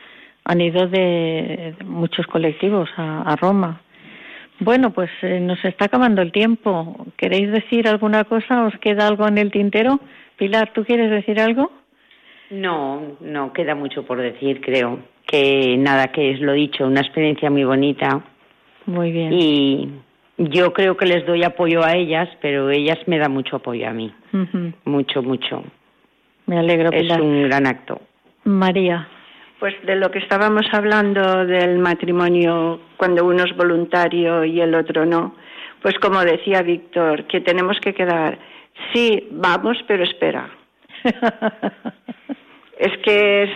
han 0.45 0.61
ido 0.61 0.89
de, 0.89 1.75
muchos 1.85 2.27
colectivos 2.27 2.89
a, 2.97 3.37
Roma. 3.37 3.81
Bueno, 4.65 4.91
pues 4.93 5.11
eh, 5.23 5.41
nos 5.41 5.65
está 5.65 5.87
acabando 5.87 6.23
el 6.23 6.31
tiempo. 6.31 7.07
¿Queréis 7.17 7.51
decir 7.51 7.89
alguna 7.89 8.25
cosa? 8.25 8.65
¿Os 8.65 8.75
queda 8.79 9.09
algo 9.09 9.27
en 9.27 9.39
el 9.39 9.51
tintero? 9.51 9.99
Pilar, 10.37 10.73
¿tú 10.73 10.85
quieres 10.85 11.11
decir 11.11 11.41
algo? 11.41 11.73
No, 12.51 13.17
no 13.21 13.53
queda 13.53 13.75
mucho 13.75 14.05
por 14.05 14.21
decir, 14.21 14.61
creo. 14.61 15.01
Que 15.27 15.77
nada, 15.79 16.09
que 16.09 16.33
es 16.33 16.41
lo 16.41 16.53
dicho, 16.53 16.87
una 16.87 17.01
experiencia 17.01 17.51
muy 17.51 17.65
bonita. 17.65 18.23
Muy 18.87 19.11
bien. 19.11 19.33
Y 19.33 19.89
yo 20.39 20.73
creo 20.73 20.97
que 20.97 21.07
les 21.07 21.27
doy 21.27 21.43
apoyo 21.43 21.83
a 21.83 21.95
ellas, 21.95 22.29
pero 22.41 22.71
ellas 22.71 22.99
me 23.07 23.19
dan 23.19 23.33
mucho 23.33 23.57
apoyo 23.57 23.89
a 23.89 23.93
mí. 23.93 24.13
Mucho, 24.85 25.23
mucho. 25.23 25.65
Me 26.47 26.59
alegro, 26.59 26.91
Es 26.93 27.11
un 27.19 27.45
gran 27.45 27.67
acto. 27.67 28.01
María. 28.45 29.09
Pues 29.63 29.75
de 29.87 29.95
lo 29.95 30.11
que 30.11 30.19
estábamos 30.19 30.67
hablando 30.73 31.47
del 31.47 31.79
matrimonio 31.79 32.81
cuando 32.97 33.25
uno 33.25 33.45
es 33.45 33.57
voluntario 33.57 34.45
y 34.45 34.61
el 34.61 34.75
otro 34.75 35.07
no, 35.07 35.37
pues 35.81 35.95
como 36.01 36.19
decía 36.25 36.63
Víctor, 36.63 37.29
que 37.29 37.41
tenemos 37.41 37.79
que 37.79 37.95
quedar 37.95 38.41
Sí, 38.93 39.29
vamos, 39.31 39.79
pero 39.87 40.03
espera. 40.03 40.51
es 42.79 42.99
que 43.05 43.45
es 43.45 43.51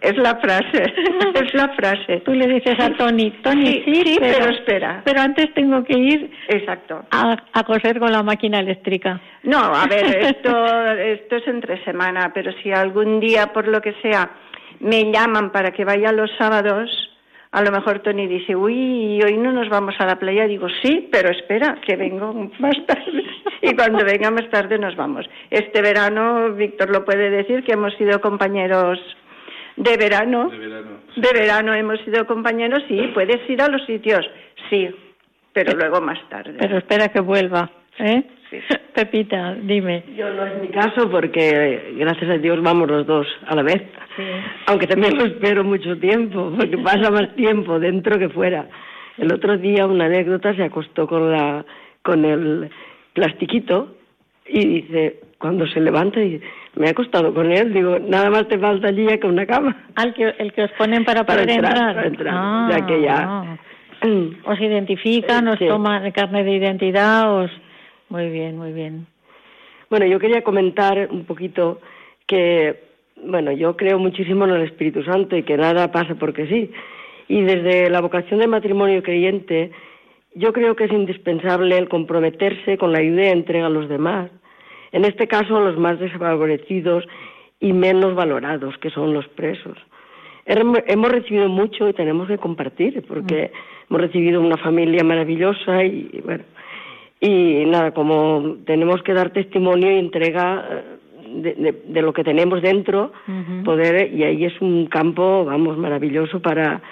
es 0.00 0.16
la 0.18 0.36
frase, 0.36 0.82
es 1.34 1.54
la 1.54 1.68
frase. 1.70 2.20
Tú 2.20 2.32
le 2.32 2.46
dices 2.46 2.78
a 2.78 2.90
Tony, 2.90 3.30
Tony, 3.42 3.82
sí, 3.84 4.16
pero, 4.20 4.50
espera. 4.50 5.02
Pero 5.04 5.20
antes 5.20 5.52
tengo 5.54 5.82
que 5.82 5.98
ir 5.98 6.30
Exacto. 6.48 7.04
A, 7.10 7.64
coser 7.64 7.98
con 7.98 8.12
la 8.12 8.22
máquina 8.22 8.60
eléctrica. 8.60 9.20
No, 9.42 9.58
a 9.58 9.86
ver, 9.86 10.04
esto, 10.20 10.92
esto 10.92 11.36
es 11.36 11.48
entre 11.48 11.82
semana, 11.84 12.32
pero 12.32 12.52
si 12.62 12.70
algún 12.70 13.18
día, 13.18 13.52
por 13.52 13.66
lo 13.66 13.80
que 13.80 13.94
sea, 14.00 14.30
me 14.78 15.10
llaman 15.10 15.50
para 15.50 15.72
que 15.72 15.84
vaya 15.84 16.12
los 16.12 16.30
sábados, 16.38 17.13
a 17.54 17.62
lo 17.62 17.70
mejor 17.70 18.00
Tony 18.00 18.26
dice, 18.26 18.56
uy, 18.56 19.22
hoy 19.22 19.36
no 19.36 19.52
nos 19.52 19.68
vamos 19.68 19.94
a 20.00 20.06
la 20.06 20.18
playa. 20.18 20.48
Digo, 20.48 20.66
sí, 20.82 21.08
pero 21.12 21.30
espera, 21.30 21.78
que 21.86 21.94
vengo 21.94 22.50
más 22.58 22.74
tarde. 22.84 23.24
Y 23.62 23.76
cuando 23.76 24.04
venga 24.04 24.28
más 24.32 24.50
tarde 24.50 24.76
nos 24.76 24.96
vamos. 24.96 25.24
Este 25.50 25.80
verano, 25.80 26.52
Víctor 26.52 26.90
lo 26.90 27.04
puede 27.04 27.30
decir, 27.30 27.62
que 27.62 27.74
hemos 27.74 27.94
sido 27.94 28.20
compañeros 28.20 28.98
de 29.76 29.96
verano. 29.96 30.50
De 30.50 31.32
verano. 31.32 31.74
hemos 31.74 32.00
sido 32.00 32.26
compañeros, 32.26 32.82
sí, 32.88 33.00
puedes 33.14 33.48
ir 33.48 33.62
a 33.62 33.68
los 33.68 33.86
sitios, 33.86 34.28
sí, 34.68 34.88
pero 35.52 35.74
luego 35.76 36.00
más 36.00 36.18
tarde. 36.28 36.56
Pero 36.58 36.78
espera 36.78 37.08
que 37.10 37.20
vuelva, 37.20 37.70
¿eh? 37.98 38.24
Pepita, 38.94 39.56
dime. 39.62 40.04
Yo 40.16 40.32
no 40.32 40.46
es 40.46 40.60
mi 40.60 40.68
caso 40.68 41.10
porque 41.10 41.94
gracias 41.96 42.30
a 42.30 42.38
Dios 42.38 42.62
vamos 42.62 42.88
los 42.88 43.06
dos 43.06 43.26
a 43.46 43.56
la 43.56 43.62
vez. 43.62 43.82
Aunque 44.66 44.86
también 44.86 45.16
lo 45.18 45.24
espero 45.24 45.64
mucho 45.64 45.98
tiempo, 45.98 46.52
porque 46.56 46.78
pasa 46.84 47.10
más 47.10 47.34
tiempo 47.34 47.78
dentro 47.78 48.18
que 48.18 48.28
fuera. 48.28 48.66
El 49.18 49.32
otro 49.32 49.56
día 49.56 49.86
una 49.86 50.06
anécdota 50.06 50.54
se 50.54 50.64
acostó 50.64 51.06
con 51.06 51.32
la 51.32 51.64
con 52.02 52.24
el 52.24 52.70
plastiquito 53.14 53.96
y 54.46 54.82
dice, 54.82 55.20
cuando 55.38 55.66
se 55.66 55.80
levanta 55.80 56.20
y 56.20 56.40
me 56.76 56.88
ha 56.88 56.90
acostado 56.90 57.32
con 57.32 57.50
él, 57.50 57.72
digo, 57.72 57.98
nada 57.98 58.30
más 58.30 58.46
te 58.48 58.58
falta 58.58 58.88
allí 58.88 59.06
que 59.18 59.26
una 59.26 59.46
cama. 59.46 59.88
Al 59.94 60.12
que, 60.12 60.34
el 60.38 60.52
que 60.52 60.64
os 60.64 60.70
ponen 60.72 61.04
para, 61.04 61.24
poder 61.24 61.48
entrar. 61.48 61.94
Para 61.94 62.06
entrar, 62.06 62.34
ah, 62.36 62.68
ya 62.70 62.86
que 62.86 63.00
ya... 63.00 63.16
Ah. 63.20 63.56
Os 64.44 64.60
identifican, 64.60 65.48
os 65.48 65.58
toman 65.58 66.10
carne 66.12 66.44
de 66.44 66.52
identidad, 66.52 67.32
os... 67.32 67.50
Muy 68.14 68.30
bien, 68.30 68.56
muy 68.56 68.72
bien. 68.72 69.08
Bueno, 69.90 70.06
yo 70.06 70.20
quería 70.20 70.44
comentar 70.44 71.08
un 71.10 71.24
poquito 71.24 71.80
que, 72.28 72.84
bueno, 73.16 73.50
yo 73.50 73.76
creo 73.76 73.98
muchísimo 73.98 74.44
en 74.44 74.52
el 74.52 74.62
Espíritu 74.62 75.02
Santo 75.02 75.36
y 75.36 75.42
que 75.42 75.56
nada 75.56 75.90
pasa 75.90 76.14
porque 76.14 76.46
sí. 76.46 76.70
Y 77.26 77.42
desde 77.42 77.90
la 77.90 78.00
vocación 78.00 78.38
de 78.38 78.46
matrimonio 78.46 79.02
creyente, 79.02 79.72
yo 80.36 80.52
creo 80.52 80.76
que 80.76 80.84
es 80.84 80.92
indispensable 80.92 81.76
el 81.76 81.88
comprometerse 81.88 82.78
con 82.78 82.92
la 82.92 83.02
idea 83.02 83.24
de 83.24 83.32
entrega 83.32 83.66
a 83.66 83.70
los 83.70 83.88
demás 83.88 84.30
en 84.92 85.04
este 85.04 85.26
caso 85.26 85.58
los 85.58 85.76
más 85.76 85.98
desfavorecidos 85.98 87.04
y 87.58 87.72
menos 87.72 88.14
valorados, 88.14 88.78
que 88.78 88.90
son 88.90 89.12
los 89.12 89.26
presos. 89.26 89.76
Hemos 90.46 91.10
recibido 91.10 91.48
mucho 91.48 91.88
y 91.88 91.94
tenemos 91.94 92.28
que 92.28 92.38
compartir, 92.38 93.04
porque 93.08 93.50
mm. 93.50 93.90
hemos 93.90 94.02
recibido 94.02 94.40
una 94.40 94.56
familia 94.56 95.02
maravillosa 95.02 95.82
y 95.82 96.22
bueno, 96.24 96.44
y 97.24 97.64
nada, 97.64 97.92
como 97.92 98.56
tenemos 98.66 99.02
que 99.02 99.14
dar 99.14 99.30
testimonio 99.30 99.90
y 99.90 99.98
entrega 99.98 100.68
eh, 100.70 101.74
de, 101.86 102.02
lo 102.02 102.12
que 102.12 102.22
tenemos 102.22 102.60
dentro, 102.60 103.12
poder, 103.64 104.12
y 104.12 104.22
ahí 104.24 104.44
es 104.44 104.60
un 104.60 104.86
campo, 104.86 105.44
vamos, 105.46 105.78
maravilloso 105.78 106.40
para, 106.40 106.82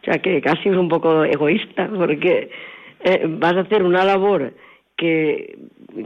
o 0.00 0.04
sea, 0.04 0.14
que 0.22 0.40
casi 0.40 0.70
es 0.70 0.76
un 0.76 0.88
poco 0.88 1.24
egoísta, 1.24 1.90
porque 1.94 2.50
eh, 3.04 3.26
vas 3.28 3.54
a 3.54 3.60
hacer 3.60 3.82
una 3.82 4.02
labor 4.02 4.54
que, 4.96 5.58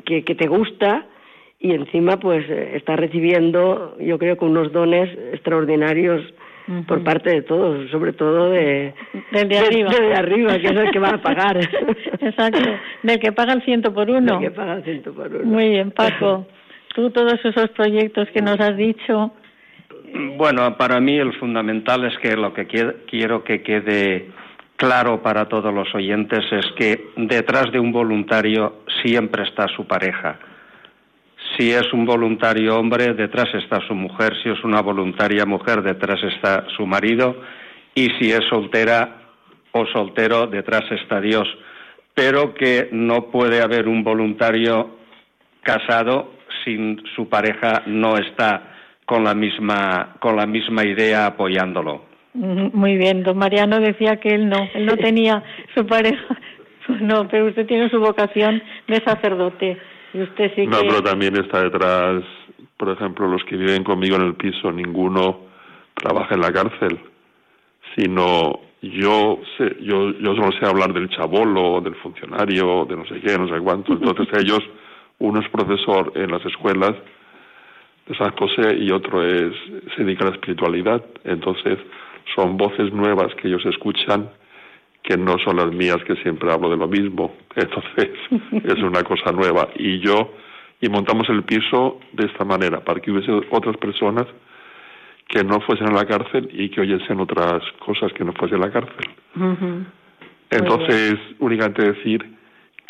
que, 0.04 0.24
que 0.24 0.34
te 0.34 0.48
gusta, 0.48 1.06
y 1.60 1.70
encima 1.72 2.18
pues 2.18 2.44
eh, 2.50 2.72
está 2.74 2.96
recibiendo 2.96 3.96
yo 4.00 4.18
creo 4.18 4.36
que 4.36 4.44
unos 4.44 4.72
dones 4.72 5.08
extraordinarios 5.32 6.22
por 6.86 7.02
parte 7.04 7.30
de 7.30 7.42
todos, 7.42 7.90
sobre 7.90 8.12
todo 8.12 8.50
de, 8.50 8.92
de, 9.30 9.58
arriba. 9.58 9.90
De, 9.90 10.14
arriba, 10.14 10.58
que 10.58 10.66
es 10.66 10.76
el 10.76 10.90
que 10.90 10.98
va 10.98 11.10
a 11.10 11.22
pagar. 11.22 11.58
Exacto, 12.20 12.70
del 13.02 13.20
que 13.20 13.32
paga 13.32 13.52
el 13.52 13.62
ciento 13.62 13.94
por 13.94 14.10
uno. 14.10 14.40
Del 14.40 14.48
que 14.48 14.50
paga 14.50 14.74
el 14.74 14.84
ciento 14.84 15.12
por 15.12 15.28
uno. 15.28 15.44
Muy 15.44 15.68
bien, 15.68 15.90
Paco. 15.92 16.46
Tú 16.94 17.10
todos 17.10 17.38
esos 17.44 17.70
proyectos 17.70 18.28
que 18.30 18.40
nos 18.40 18.58
has 18.58 18.76
dicho. 18.76 19.32
Bueno, 20.36 20.76
para 20.76 20.98
mí 21.00 21.18
el 21.18 21.32
fundamental 21.34 22.04
es 22.04 22.16
que 22.18 22.36
lo 22.36 22.54
que 22.54 22.66
quiero 22.66 23.44
que 23.44 23.62
quede 23.62 24.30
claro 24.76 25.22
para 25.22 25.46
todos 25.46 25.72
los 25.72 25.94
oyentes 25.94 26.40
es 26.50 26.66
que 26.76 27.10
detrás 27.16 27.70
de 27.70 27.78
un 27.78 27.92
voluntario 27.92 28.80
siempre 29.02 29.44
está 29.44 29.66
su 29.68 29.86
pareja 29.86 30.38
si 31.56 31.72
es 31.72 31.92
un 31.92 32.04
voluntario 32.04 32.78
hombre, 32.78 33.14
detrás 33.14 33.48
está 33.54 33.80
su 33.86 33.94
mujer. 33.94 34.34
Si 34.42 34.48
es 34.48 34.62
una 34.64 34.80
voluntaria 34.82 35.46
mujer, 35.46 35.82
detrás 35.82 36.22
está 36.22 36.66
su 36.76 36.86
marido. 36.86 37.36
Y 37.94 38.10
si 38.18 38.30
es 38.30 38.44
soltera 38.48 39.22
o 39.72 39.86
soltero, 39.86 40.46
detrás 40.46 40.84
está 40.90 41.20
Dios. 41.20 41.46
Pero 42.14 42.54
que 42.54 42.88
no 42.92 43.30
puede 43.30 43.62
haber 43.62 43.88
un 43.88 44.02
voluntario 44.02 44.96
casado 45.62 46.32
sin 46.64 47.02
su 47.14 47.28
pareja 47.28 47.82
no 47.86 48.16
está 48.16 48.74
con 49.04 49.24
la 49.24 49.34
misma, 49.34 50.16
con 50.20 50.36
la 50.36 50.46
misma 50.46 50.84
idea 50.84 51.26
apoyándolo. 51.26 52.04
Muy 52.34 52.96
bien, 52.98 53.22
don 53.22 53.38
Mariano 53.38 53.80
decía 53.80 54.16
que 54.16 54.34
él 54.34 54.48
no, 54.48 54.68
él 54.74 54.84
no 54.84 54.96
tenía 55.08 55.42
su 55.74 55.86
pareja. 55.86 56.36
No, 57.00 57.26
pero 57.26 57.46
usted 57.46 57.66
tiene 57.66 57.90
su 57.90 57.98
vocación 57.98 58.62
de 58.86 59.02
sacerdote. 59.02 59.76
No, 60.70 60.80
pero 60.88 61.02
también 61.02 61.36
está 61.36 61.62
detrás, 61.62 62.22
por 62.76 62.90
ejemplo, 62.90 63.28
los 63.28 63.42
que 63.44 63.56
viven 63.56 63.84
conmigo 63.84 64.16
en 64.16 64.22
el 64.22 64.34
piso, 64.34 64.72
ninguno 64.72 65.40
trabaja 65.94 66.34
en 66.34 66.40
la 66.40 66.52
cárcel, 66.52 66.98
sino 67.96 68.60
yo 68.82 69.40
sé, 69.56 69.76
yo, 69.80 70.10
yo 70.18 70.34
solo 70.34 70.52
sé 70.52 70.66
hablar 70.66 70.92
del 70.92 71.08
chabolo, 71.08 71.80
del 71.80 71.94
funcionario, 71.96 72.84
de 72.84 72.96
no 72.96 73.06
sé 73.06 73.20
qué, 73.20 73.38
no 73.38 73.48
sé 73.48 73.60
cuánto. 73.62 73.92
Entonces 73.92 74.28
ellos, 74.38 74.60
uno 75.18 75.40
es 75.40 75.48
profesor 75.48 76.12
en 76.14 76.30
las 76.30 76.44
escuelas 76.44 76.94
de 78.06 78.16
San 78.16 78.36
José 78.36 78.76
y 78.78 78.90
otro 78.90 79.24
es, 79.24 79.52
se 79.96 80.04
dedica 80.04 80.24
a 80.24 80.28
la 80.30 80.34
espiritualidad. 80.34 81.04
Entonces 81.24 81.78
son 82.34 82.56
voces 82.56 82.92
nuevas 82.92 83.34
que 83.36 83.48
ellos 83.48 83.64
escuchan 83.66 84.30
que 85.06 85.16
no 85.16 85.38
son 85.38 85.56
las 85.56 85.72
mías 85.72 85.98
que 86.04 86.16
siempre 86.16 86.52
hablo 86.52 86.68
de 86.68 86.76
lo 86.76 86.88
mismo. 86.88 87.36
Entonces, 87.54 88.10
es 88.52 88.82
una 88.82 89.02
cosa 89.04 89.30
nueva. 89.32 89.68
Y 89.76 90.00
yo, 90.00 90.34
y 90.80 90.88
montamos 90.88 91.28
el 91.28 91.44
piso 91.44 92.00
de 92.12 92.26
esta 92.26 92.44
manera, 92.44 92.80
para 92.80 93.00
que 93.00 93.12
hubiese 93.12 93.32
otras 93.50 93.76
personas 93.76 94.26
que 95.28 95.42
no 95.44 95.60
fuesen 95.60 95.88
a 95.88 95.92
la 95.92 96.04
cárcel 96.04 96.48
y 96.52 96.68
que 96.68 96.80
oyesen 96.80 97.20
otras 97.20 97.62
cosas 97.84 98.12
que 98.12 98.24
no 98.24 98.32
fuesen 98.32 98.62
a 98.62 98.66
la 98.66 98.72
cárcel. 98.72 99.86
Entonces, 100.50 101.14
únicamente 101.38 101.92
decir 101.92 102.24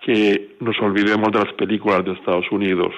que 0.02 0.56
nos 0.60 0.78
olvidemos 0.80 1.32
de 1.32 1.44
las 1.44 1.52
películas 1.54 2.04
de 2.04 2.12
Estados 2.12 2.50
Unidos 2.50 2.92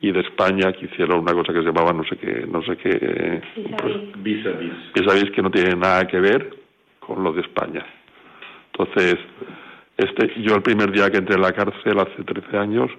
y 0.00 0.12
de 0.12 0.20
España 0.20 0.72
que 0.72 0.86
hicieron 0.86 1.20
una 1.20 1.32
cosa 1.34 1.52
que 1.52 1.60
se 1.60 1.66
llamaba 1.66 1.92
no 1.92 2.04
sé 2.04 2.16
qué, 2.16 2.46
no 2.48 2.62
sé 2.62 2.76
qué, 2.76 3.42
pues, 3.76 4.22
vis 4.22 4.46
a 4.46 4.50
vis. 4.50 4.72
Vis 4.94 5.30
que 5.32 5.42
no 5.42 5.50
tiene 5.50 5.74
nada 5.76 6.06
que 6.06 6.18
ver 6.18 6.56
con 7.00 7.22
lo 7.22 7.32
de 7.32 7.42
España. 7.42 7.84
Entonces, 8.80 9.18
este, 9.96 10.40
yo 10.42 10.54
el 10.54 10.62
primer 10.62 10.90
día 10.90 11.10
que 11.10 11.18
entré 11.18 11.34
en 11.34 11.42
la 11.42 11.52
cárcel, 11.52 11.98
hace 11.98 12.24
13 12.24 12.56
años, 12.56 12.90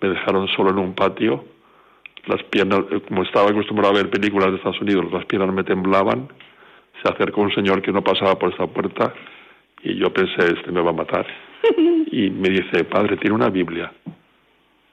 me 0.00 0.10
dejaron 0.10 0.46
solo 0.48 0.70
en 0.70 0.78
un 0.78 0.94
patio. 0.94 1.44
Las 2.26 2.42
piernas, 2.44 2.80
eh, 2.90 3.00
como 3.08 3.22
estaba 3.22 3.50
acostumbrado 3.50 3.94
a 3.94 3.96
ver 3.96 4.10
películas 4.10 4.50
de 4.50 4.56
Estados 4.56 4.80
Unidos, 4.80 5.12
las 5.12 5.24
piernas 5.26 5.52
me 5.52 5.64
temblaban. 5.64 6.28
Se 7.02 7.12
acercó 7.12 7.40
un 7.40 7.52
señor 7.52 7.82
que 7.82 7.92
no 7.92 8.02
pasaba 8.02 8.38
por 8.38 8.50
esta 8.50 8.66
puerta 8.66 9.12
y 9.82 9.96
yo 9.96 10.12
pensé, 10.12 10.54
este 10.54 10.70
me 10.70 10.80
va 10.80 10.90
a 10.90 10.94
matar. 10.94 11.26
Y 12.08 12.30
me 12.30 12.48
dice, 12.48 12.84
padre, 12.84 13.16
tiene 13.16 13.34
una 13.34 13.50
Biblia. 13.50 13.92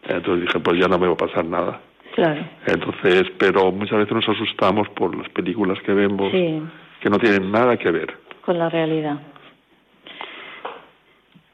Entonces 0.04 0.46
dije, 0.46 0.60
pues 0.60 0.82
ya 0.82 0.88
no 0.88 0.98
me 0.98 1.08
va 1.08 1.14
a 1.14 1.18
pasar 1.18 1.46
nada. 1.46 1.80
Claro. 2.16 2.44
Entonces, 2.66 3.24
pero 3.38 3.72
muchas 3.72 4.00
veces 4.00 4.14
nos 4.14 4.28
asustamos 4.28 4.90
por 4.90 5.16
las 5.16 5.30
películas 5.30 5.80
que 5.86 5.94
vemos 5.94 6.32
que 6.32 7.10
no 7.10 7.20
tienen 7.20 7.52
nada 7.52 7.78
que 7.78 7.92
ver. 7.92 8.18
Con 8.42 8.58
la 8.58 8.70
realidad. 8.70 9.20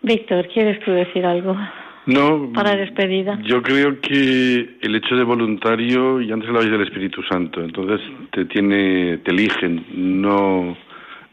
Víctor, 0.02 0.48
¿quieres 0.48 0.80
tú 0.84 0.92
decir 0.92 1.26
algo? 1.26 1.56
No. 2.06 2.52
Para 2.54 2.76
despedida. 2.76 3.40
Yo 3.44 3.62
creo 3.62 4.00
que 4.02 4.78
el 4.82 4.96
hecho 4.96 5.16
de 5.16 5.24
voluntario, 5.24 6.22
y 6.22 6.32
antes 6.32 6.48
hablabais 6.48 6.72
del 6.72 6.82
Espíritu 6.82 7.22
Santo, 7.24 7.62
entonces 7.62 8.00
te 8.32 8.46
tiene, 8.46 9.18
te 9.20 9.32
eligen, 9.32 9.86
no, 9.94 10.76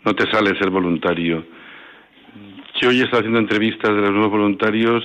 no 0.04 0.14
te 0.14 0.30
sale 0.30 0.58
ser 0.58 0.70
voluntario. 0.70 1.44
Yo 2.80 2.90
hoy 2.90 3.00
estaba 3.00 3.20
haciendo 3.20 3.38
entrevistas 3.38 3.94
de 3.94 4.02
los 4.02 4.10
nuevos 4.10 4.32
voluntarios 4.32 5.02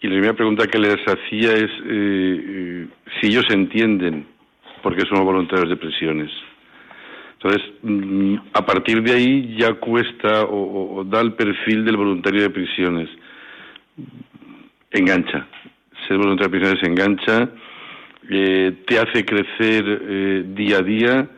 y 0.00 0.06
la 0.06 0.12
primera 0.12 0.34
pregunta 0.34 0.68
que 0.68 0.78
les 0.78 0.98
hacía 1.08 1.54
es 1.54 1.70
eh, 1.70 2.44
eh, 2.46 2.86
si 3.20 3.28
ellos 3.28 3.46
entienden 3.50 4.26
por 4.82 4.94
qué 4.94 5.04
somos 5.08 5.24
voluntarios 5.24 5.68
de 5.68 5.76
prisiones. 5.76 6.30
Entonces, 7.40 7.62
mm, 7.82 8.34
a 8.52 8.66
partir 8.66 9.02
de 9.02 9.12
ahí 9.12 9.56
ya 9.56 9.74
cuesta 9.74 10.44
o, 10.44 11.04
da 11.04 11.20
el 11.20 11.34
perfil 11.34 11.84
del 11.84 11.96
voluntario 11.96 12.42
de 12.42 12.50
prisiones. 12.50 13.08
Engancha. 14.90 15.46
Seremos 16.06 16.34
otra 16.34 16.48
persona 16.48 16.80
se 16.80 16.88
engancha, 16.88 17.50
eh, 18.30 18.72
te 18.86 18.98
hace 18.98 19.24
crecer 19.24 19.84
eh, 19.86 20.44
día 20.48 20.78
a 20.78 20.82
día 20.82 21.28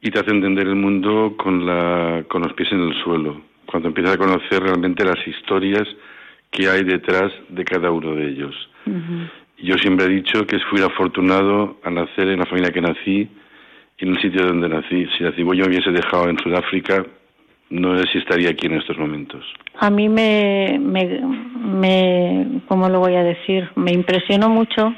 y 0.00 0.10
te 0.10 0.20
hace 0.20 0.30
entender 0.30 0.66
el 0.66 0.76
mundo 0.76 1.34
con, 1.36 1.66
la, 1.66 2.24
con 2.28 2.42
los 2.42 2.52
pies 2.54 2.72
en 2.72 2.80
el 2.80 2.94
suelo. 3.02 3.42
Cuando 3.66 3.88
empiezas 3.88 4.14
a 4.14 4.18
conocer 4.18 4.62
realmente 4.62 5.04
las 5.04 5.26
historias 5.26 5.86
que 6.50 6.68
hay 6.68 6.84
detrás 6.84 7.32
de 7.48 7.64
cada 7.64 7.90
uno 7.90 8.14
de 8.14 8.28
ellos. 8.28 8.54
Yo 9.58 9.74
siempre 9.78 10.06
he 10.06 10.08
dicho 10.08 10.46
que 10.46 10.58
fui 10.70 10.82
afortunado 10.82 11.78
a 11.82 11.90
nacer 11.90 12.28
en 12.28 12.40
la 12.40 12.46
familia 12.46 12.72
que 12.72 12.80
nací 12.80 13.28
en 14.02 14.16
el 14.16 14.20
sitio 14.20 14.44
donde 14.44 14.68
nací. 14.68 15.06
Si 15.16 15.22
la 15.22 15.32
cigüeña 15.32 15.62
me 15.62 15.68
hubiese 15.68 15.92
dejado 15.92 16.28
en 16.28 16.36
Sudáfrica, 16.38 17.06
no 17.70 17.96
sé 17.98 18.04
si 18.12 18.18
estaría 18.18 18.50
aquí 18.50 18.66
en 18.66 18.74
estos 18.74 18.98
momentos. 18.98 19.44
A 19.78 19.90
mí 19.90 20.08
me, 20.08 20.78
me, 20.80 21.20
me, 21.56 22.60
¿cómo 22.66 22.88
lo 22.88 22.98
voy 22.98 23.14
a 23.14 23.22
decir? 23.22 23.68
Me 23.76 23.92
impresionó 23.92 24.48
mucho 24.48 24.92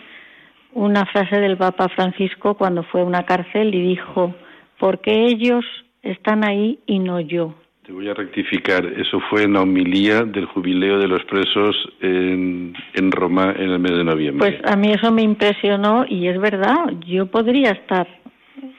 una 0.73 1.05
frase 1.07 1.39
del 1.39 1.57
Papa 1.57 1.89
Francisco 1.91 2.55
cuando 2.55 2.83
fue 2.83 3.03
a 3.03 3.05
una 3.05 3.25
cárcel 3.25 3.75
y 3.75 3.83
dijo, 3.83 4.35
¿por 4.79 5.01
qué 5.01 5.27
ellos 5.27 5.65
están 6.03 6.43
ahí 6.43 6.81
y 6.87 6.99
no 6.99 7.21
yo? 7.21 7.55
Te 7.87 7.93
voy 7.93 8.09
a 8.09 8.15
rectificar, 8.15 8.87
eso 8.87 9.21
fue 9.29 9.43
en 9.43 9.53
la 9.53 9.61
homilía 9.61 10.23
del 10.23 10.47
jubileo 10.47 10.99
de 10.99 11.07
los 11.07 11.23
presos 11.27 11.77
en, 12.01 12.73
en 12.95 13.13
Roma 13.13 13.55
en 13.55 13.71
el 13.71 13.79
mes 13.79 13.93
de 13.93 14.05
noviembre. 14.05 14.59
Pues 14.59 14.73
a 14.73 14.75
mí 14.75 14.91
eso 14.91 15.13
me 15.13 15.21
impresionó 15.21 16.07
y 16.09 16.29
es 16.29 16.41
verdad, 16.41 16.87
yo 17.07 17.27
podría 17.27 17.73
estar 17.73 18.09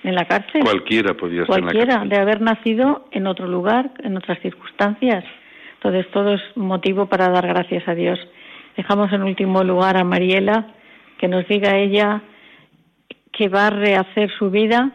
en 0.03 0.15
la 0.15 0.25
cárcel. 0.25 0.61
Cualquiera 0.61 1.13
podría 1.13 1.43
estar 1.43 1.59
en 1.59 1.65
la 1.65 1.71
cárcel. 1.71 2.09
de 2.09 2.17
haber 2.17 2.41
nacido 2.41 3.05
en 3.11 3.27
otro 3.27 3.47
lugar, 3.47 3.91
en 4.03 4.17
otras 4.17 4.39
circunstancias. 4.41 5.23
Entonces 5.75 6.09
todo 6.11 6.33
es 6.33 6.41
motivo 6.55 7.07
para 7.07 7.29
dar 7.29 7.47
gracias 7.47 7.87
a 7.87 7.95
Dios. 7.95 8.19
Dejamos 8.77 9.11
en 9.13 9.23
último 9.23 9.63
lugar 9.63 9.97
a 9.97 10.03
Mariela, 10.03 10.73
que 11.17 11.27
nos 11.27 11.47
diga 11.47 11.77
ella 11.77 12.21
que 13.31 13.49
va 13.49 13.67
a 13.67 13.69
rehacer 13.69 14.31
su 14.37 14.49
vida, 14.49 14.91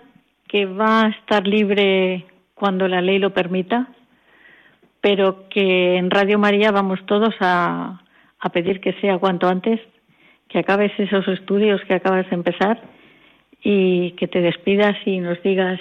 que 0.49 0.66
va 0.66 1.03
a 1.03 1.09
estar 1.09 1.47
libre 1.47 2.26
cuando 2.55 2.89
la 2.89 3.01
ley 3.03 3.18
lo 3.18 3.33
permita, 3.33 3.89
pero 5.01 5.49
que 5.49 5.97
en 5.97 6.11
Radio 6.11 6.39
María 6.39 6.72
vamos 6.72 7.05
todos 7.07 7.35
a, 7.41 8.03
a 8.39 8.49
pedir 8.51 8.81
que 8.81 8.95
sea 8.95 9.18
cuanto 9.18 9.49
antes, 9.49 9.81
que 10.49 10.59
acabes 10.59 10.93
esos 10.99 11.26
estudios 11.28 11.81
que 11.87 11.95
acabas 11.95 12.28
de 12.28 12.35
empezar 12.35 12.81
y 13.63 14.13
que 14.13 14.29
te 14.29 14.41
despidas 14.41 14.97
y 15.05 15.19
nos 15.21 15.43
digas 15.43 15.79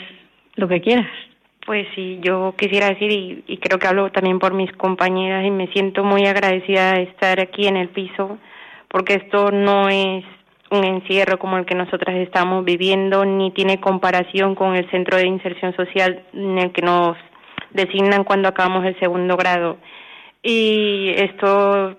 lo 0.55 0.67
que 0.67 0.81
quieras. 0.81 1.09
Pues 1.65 1.87
sí, 1.95 2.19
yo 2.21 2.55
quisiera 2.57 2.89
decir, 2.89 3.11
y, 3.11 3.43
y, 3.47 3.57
creo 3.57 3.77
que 3.77 3.87
hablo 3.87 4.11
también 4.11 4.39
por 4.39 4.53
mis 4.53 4.71
compañeras, 4.73 5.45
y 5.45 5.51
me 5.51 5.67
siento 5.67 6.03
muy 6.03 6.25
agradecida 6.25 6.93
de 6.93 7.03
estar 7.03 7.39
aquí 7.39 7.67
en 7.67 7.77
el 7.77 7.89
piso, 7.89 8.39
porque 8.87 9.13
esto 9.15 9.51
no 9.51 9.87
es 9.87 10.25
un 10.71 10.83
encierro 10.83 11.39
como 11.39 11.57
el 11.57 11.65
que 11.65 11.75
nosotras 11.75 12.15
estamos 12.17 12.63
viviendo, 12.65 13.25
ni 13.25 13.51
tiene 13.51 13.79
comparación 13.79 14.55
con 14.55 14.75
el 14.75 14.89
centro 14.89 15.17
de 15.17 15.27
inserción 15.27 15.75
social 15.75 16.23
en 16.33 16.57
el 16.57 16.71
que 16.71 16.81
nos 16.81 17.17
designan 17.71 18.23
cuando 18.23 18.49
acabamos 18.49 18.85
el 18.85 18.97
segundo 18.99 19.35
grado. 19.37 19.77
Y 20.41 21.09
esto, 21.15 21.97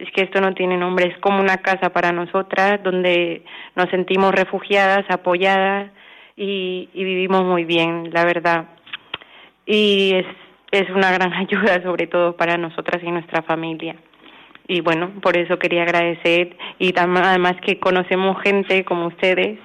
es 0.00 0.10
que 0.12 0.22
esto 0.22 0.40
no 0.40 0.54
tiene 0.54 0.76
nombre, 0.76 1.06
es 1.06 1.18
como 1.18 1.40
una 1.40 1.58
casa 1.58 1.90
para 1.90 2.12
nosotras, 2.12 2.82
donde 2.82 3.42
nos 3.76 3.88
sentimos 3.90 4.34
refugiadas, 4.34 5.04
apoyadas 5.08 5.90
y, 6.36 6.88
y 6.92 7.04
vivimos 7.04 7.44
muy 7.44 7.64
bien, 7.64 8.10
la 8.12 8.24
verdad. 8.24 8.64
Y 9.66 10.12
es, 10.14 10.26
es 10.72 10.90
una 10.90 11.12
gran 11.12 11.32
ayuda, 11.34 11.82
sobre 11.82 12.06
todo 12.06 12.36
para 12.36 12.56
nosotras 12.56 13.02
y 13.04 13.10
nuestra 13.10 13.42
familia 13.42 13.96
y 14.70 14.82
bueno, 14.82 15.10
por 15.20 15.36
eso 15.36 15.58
quería 15.58 15.82
agradecer 15.82 16.56
y 16.78 16.94
además 16.96 17.56
que 17.60 17.80
conocemos 17.80 18.40
gente 18.40 18.84
como 18.84 19.08
ustedes 19.08 19.58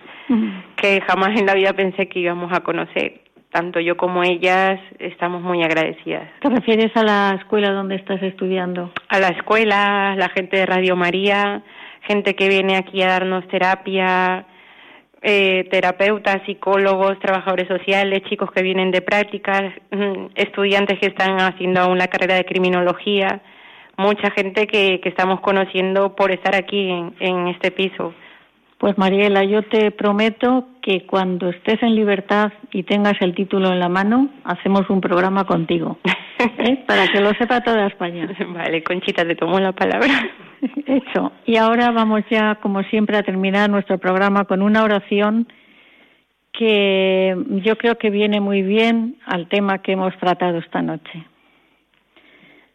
que 0.78 1.00
jamás 1.02 1.40
en 1.40 1.46
la 1.46 1.54
vida 1.54 1.74
pensé 1.74 2.08
que 2.08 2.22
íbamos 2.22 2.52
a 2.52 2.62
conocer. 2.62 3.22
Tanto 3.56 3.80
yo 3.80 3.96
como 3.96 4.22
ellas 4.22 4.82
estamos 5.00 5.42
muy 5.42 5.64
agradecidas. 5.64 6.28
¿Te 6.42 6.50
refieres 6.50 6.92
a 6.98 7.04
la 7.04 7.38
escuela 7.40 7.72
donde 7.72 7.96
estás 7.96 8.22
estudiando? 8.22 8.92
A 9.08 9.18
la 9.18 9.30
escuela, 9.30 10.14
la 10.18 10.28
gente 10.28 10.58
de 10.58 10.66
Radio 10.66 10.98
María, 10.98 11.64
gente 12.02 12.36
que 12.36 12.50
viene 12.50 12.76
aquí 12.76 13.02
a 13.02 13.08
darnos 13.08 13.48
terapia, 13.48 14.46
eh, 15.22 15.70
terapeutas, 15.72 16.42
psicólogos, 16.46 17.18
trabajadores 17.20 17.70
sociales, 17.70 18.24
chicos 18.30 18.52
que 18.52 18.62
vienen 18.62 18.92
de 18.92 19.02
prácticas, 19.02 19.72
mm, 19.90 20.26
estudiantes 20.36 21.00
que 21.00 21.08
están 21.08 21.40
haciendo 21.40 21.80
aún 21.80 21.98
la 21.98 22.10
carrera 22.10 22.36
de 22.36 22.44
criminología 22.44 23.42
mucha 23.98 24.32
gente 24.32 24.68
que, 24.68 25.00
que 25.00 25.08
estamos 25.08 25.40
conociendo 25.40 26.14
por 26.14 26.30
estar 26.32 26.56
aquí 26.56 26.90
en, 26.90 27.16
en 27.22 27.48
este 27.48 27.72
piso. 27.72 28.14
Pues 28.86 29.00
Mariela, 29.00 29.44
yo 29.44 29.64
te 29.64 29.90
prometo 29.90 30.68
que 30.84 31.08
cuando 31.08 31.50
estés 31.50 31.82
en 31.82 31.96
libertad 31.96 32.54
y 32.72 32.84
tengas 32.84 33.16
el 33.20 33.34
título 33.34 33.72
en 33.72 33.80
la 33.80 33.90
mano, 33.90 34.30
hacemos 34.44 34.88
un 34.92 35.02
programa 35.02 35.44
contigo, 35.46 35.98
¿eh? 36.60 36.84
para 36.88 37.08
que 37.08 37.20
lo 37.20 37.32
sepa 37.32 37.62
toda 37.62 37.88
España. 37.88 38.30
Vale, 38.50 38.84
Conchita, 38.84 39.26
te 39.26 39.34
tomo 39.34 39.60
la 39.60 39.72
palabra. 39.72 40.30
Hecho. 40.86 41.32
Y 41.48 41.58
ahora 41.58 41.90
vamos 41.90 42.22
ya, 42.30 42.60
como 42.62 42.84
siempre, 42.84 43.18
a 43.18 43.24
terminar 43.24 43.72
nuestro 43.72 43.98
programa 43.98 44.46
con 44.46 44.62
una 44.62 44.84
oración 44.84 45.48
que 46.52 47.36
yo 47.64 47.80
creo 47.80 47.98
que 47.98 48.12
viene 48.12 48.40
muy 48.40 48.62
bien 48.62 49.16
al 49.26 49.48
tema 49.48 49.80
que 49.80 49.94
hemos 49.94 50.16
tratado 50.20 50.60
esta 50.60 50.84
noche 50.84 51.26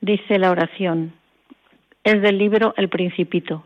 dice 0.00 0.40
la 0.40 0.50
oración. 0.50 1.12
Es 2.02 2.20
del 2.20 2.36
libro 2.36 2.74
El 2.76 2.88
Principito. 2.88 3.62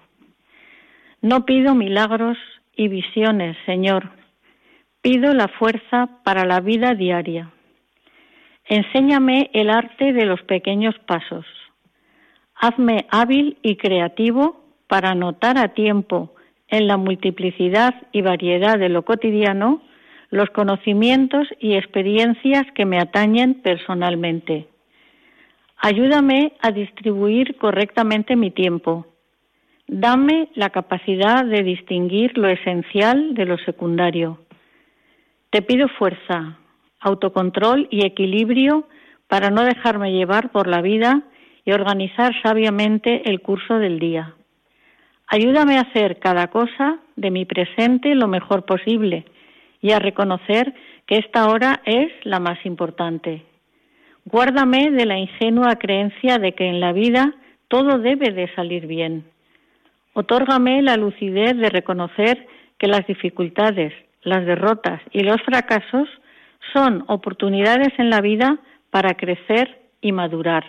No 1.25 1.47
pido 1.47 1.75
milagros 1.75 2.37
y 2.77 2.89
visiones, 2.89 3.57
Señor. 3.65 4.11
Pido 5.01 5.33
la 5.33 5.49
fuerza 5.49 6.21
para 6.23 6.45
la 6.45 6.61
vida 6.61 6.93
diaria. 6.93 7.51
Enséñame 8.67 9.49
el 9.55 9.71
arte 9.71 10.13
de 10.13 10.27
los 10.27 10.43
pequeños 10.43 10.95
pasos. 11.07 11.47
Hazme 12.55 13.07
hábil 13.09 13.57
y 13.63 13.77
creativo 13.77 14.67
para 14.87 15.15
notar 15.15 15.57
a 15.57 15.69
tiempo 15.69 16.35
en 16.69 16.89
la 16.89 16.99
multiplicidad 16.99 17.95
y 18.13 18.21
variedad 18.21 18.79
de 18.79 18.91
lo 18.91 19.07
cotidiano 19.07 19.81
los 20.29 20.51
conocimientos 20.51 21.49
y 21.59 21.73
experiencias 21.73 22.67
que 22.75 22.85
me 22.85 22.99
atañen 22.99 23.63
personalmente. 23.63 24.69
Ayúdame 25.79 26.53
a 26.61 26.71
distribuir 26.71 27.57
correctamente 27.57 28.37
mi 28.37 28.51
tiempo. 28.51 29.07
Dame 29.87 30.49
la 30.55 30.71
capacidad 30.71 31.45
de 31.45 31.63
distinguir 31.63 32.39
lo 32.39 32.49
esencial 32.49 33.35
de 33.35 33.45
lo 33.45 33.59
secundario. 33.59 34.39
Te 35.51 35.61
pido 35.61 35.89
fuerza, 35.89 36.59
autocontrol 37.01 37.87
y 37.91 38.05
equilibrio 38.07 38.89
para 39.29 39.51
no 39.51 39.63
dejarme 39.63 40.13
llevar 40.13 40.51
por 40.53 40.69
la 40.69 40.81
vida 40.81 41.23
y 41.65 41.73
organizar 41.73 42.33
sabiamente 42.43 43.29
el 43.29 43.41
curso 43.41 43.79
del 43.79 43.99
día. 43.99 44.35
Ayúdame 45.27 45.77
a 45.77 45.83
hacer 45.83 46.19
cada 46.19 46.49
cosa 46.49 46.99
de 47.17 47.31
mi 47.31 47.45
presente 47.45 48.15
lo 48.15 48.27
mejor 48.27 48.65
posible 48.65 49.25
y 49.81 49.93
a 49.93 49.99
reconocer 49.99 50.75
que 51.07 51.19
esta 51.19 51.49
hora 51.49 51.83
es 51.85 52.11
la 52.25 52.41
más 52.41 52.65
importante. 52.65 53.43
Guárdame 54.25 54.91
de 54.91 55.05
la 55.05 55.19
ingenua 55.19 55.77
creencia 55.77 56.39
de 56.39 56.53
que 56.53 56.67
en 56.67 56.81
la 56.81 56.93
vida 56.93 57.35
todo 57.69 57.99
debe 57.99 58.33
de 58.33 58.53
salir 58.55 58.87
bien. 58.87 59.25
Otórgame 60.15 60.83
la 60.83 60.97
lucidez 60.97 61.57
de 61.57 61.69
reconocer 61.69 62.47
que 62.79 62.89
las 62.89 63.07
dificultades, 63.07 63.93
las 64.23 64.47
derrotas 64.47 65.01
y 65.13 65.21
los 65.21 65.41
fracasos 65.43 66.09
son 66.73 67.05
oportunidades 67.09 67.93
en 67.99 68.11
la 68.11 68.21
vida 68.21 68.59
para 68.91 69.15
crecer 69.15 69.83
y 70.01 70.13
madurar. 70.13 70.65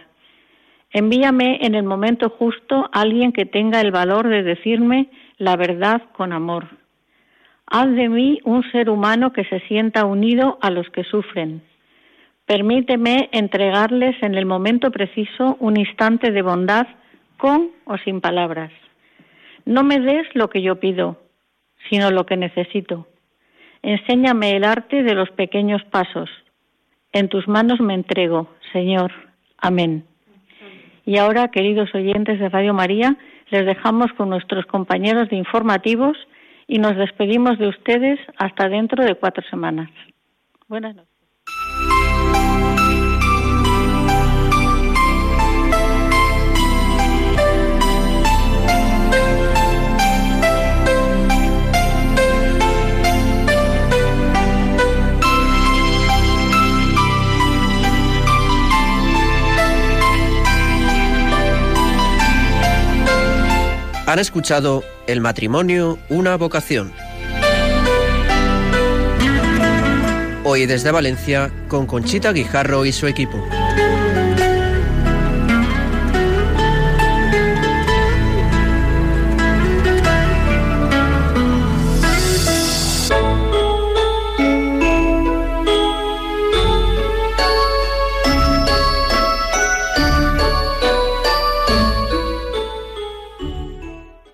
Envíame 0.91 1.59
en 1.61 1.75
el 1.75 1.83
momento 1.83 2.29
justo 2.29 2.89
a 2.91 3.01
alguien 3.01 3.31
que 3.31 3.45
tenga 3.45 3.81
el 3.81 3.91
valor 3.91 4.27
de 4.27 4.43
decirme 4.43 5.07
la 5.37 5.55
verdad 5.55 6.01
con 6.13 6.33
amor. 6.33 6.67
Haz 7.67 7.89
de 7.95 8.09
mí 8.09 8.39
un 8.43 8.69
ser 8.71 8.89
humano 8.89 9.33
que 9.33 9.45
se 9.45 9.59
sienta 9.61 10.05
unido 10.05 10.57
a 10.61 10.69
los 10.69 10.89
que 10.89 11.03
sufren, 11.03 11.61
Permíteme 12.45 13.29
entregarles 13.31 14.15
en 14.21 14.35
el 14.35 14.45
momento 14.45 14.91
preciso 14.91 15.57
un 15.59 15.77
instante 15.77 16.31
de 16.31 16.43
bondad 16.43 16.85
con 17.37 17.71
o 17.85 17.97
sin 17.97 18.21
palabras. 18.21 18.71
No 19.65 19.83
me 19.83 19.99
des 19.99 20.27
lo 20.35 20.49
que 20.49 20.61
yo 20.61 20.79
pido, 20.79 21.19
sino 21.89 22.11
lo 22.11 22.25
que 22.25 22.37
necesito. 22.37 23.07
Enséñame 23.81 24.55
el 24.55 24.63
arte 24.63 25.03
de 25.03 25.13
los 25.13 25.29
pequeños 25.31 25.83
pasos. 25.85 26.29
En 27.11 27.29
tus 27.29 27.47
manos 27.47 27.79
me 27.79 27.93
entrego, 27.93 28.49
Señor. 28.73 29.11
Amén. 29.57 30.05
Y 31.05 31.17
ahora, 31.17 31.49
queridos 31.49 31.93
oyentes 31.93 32.39
de 32.39 32.49
Radio 32.49 32.73
María, 32.73 33.17
les 33.49 33.65
dejamos 33.65 34.11
con 34.13 34.29
nuestros 34.29 34.65
compañeros 34.65 35.29
de 35.29 35.35
informativos 35.35 36.17
y 36.67 36.79
nos 36.79 36.95
despedimos 36.95 37.59
de 37.59 37.67
ustedes 37.67 38.19
hasta 38.37 38.69
dentro 38.69 39.03
de 39.03 39.15
cuatro 39.15 39.43
semanas. 39.49 39.89
Buenas 40.67 40.95
noches. 40.95 41.14
Han 64.15 64.19
escuchado 64.19 64.81
El 65.07 65.19
matrimonio, 65.19 65.99
una 66.07 66.37
vocación. 66.37 66.93
Hoy 70.45 70.65
desde 70.67 70.89
Valencia 70.91 71.51
con 71.67 71.85
Conchita 71.85 72.31
Guijarro 72.31 72.85
y 72.85 72.93
su 72.93 73.07
equipo. 73.07 73.37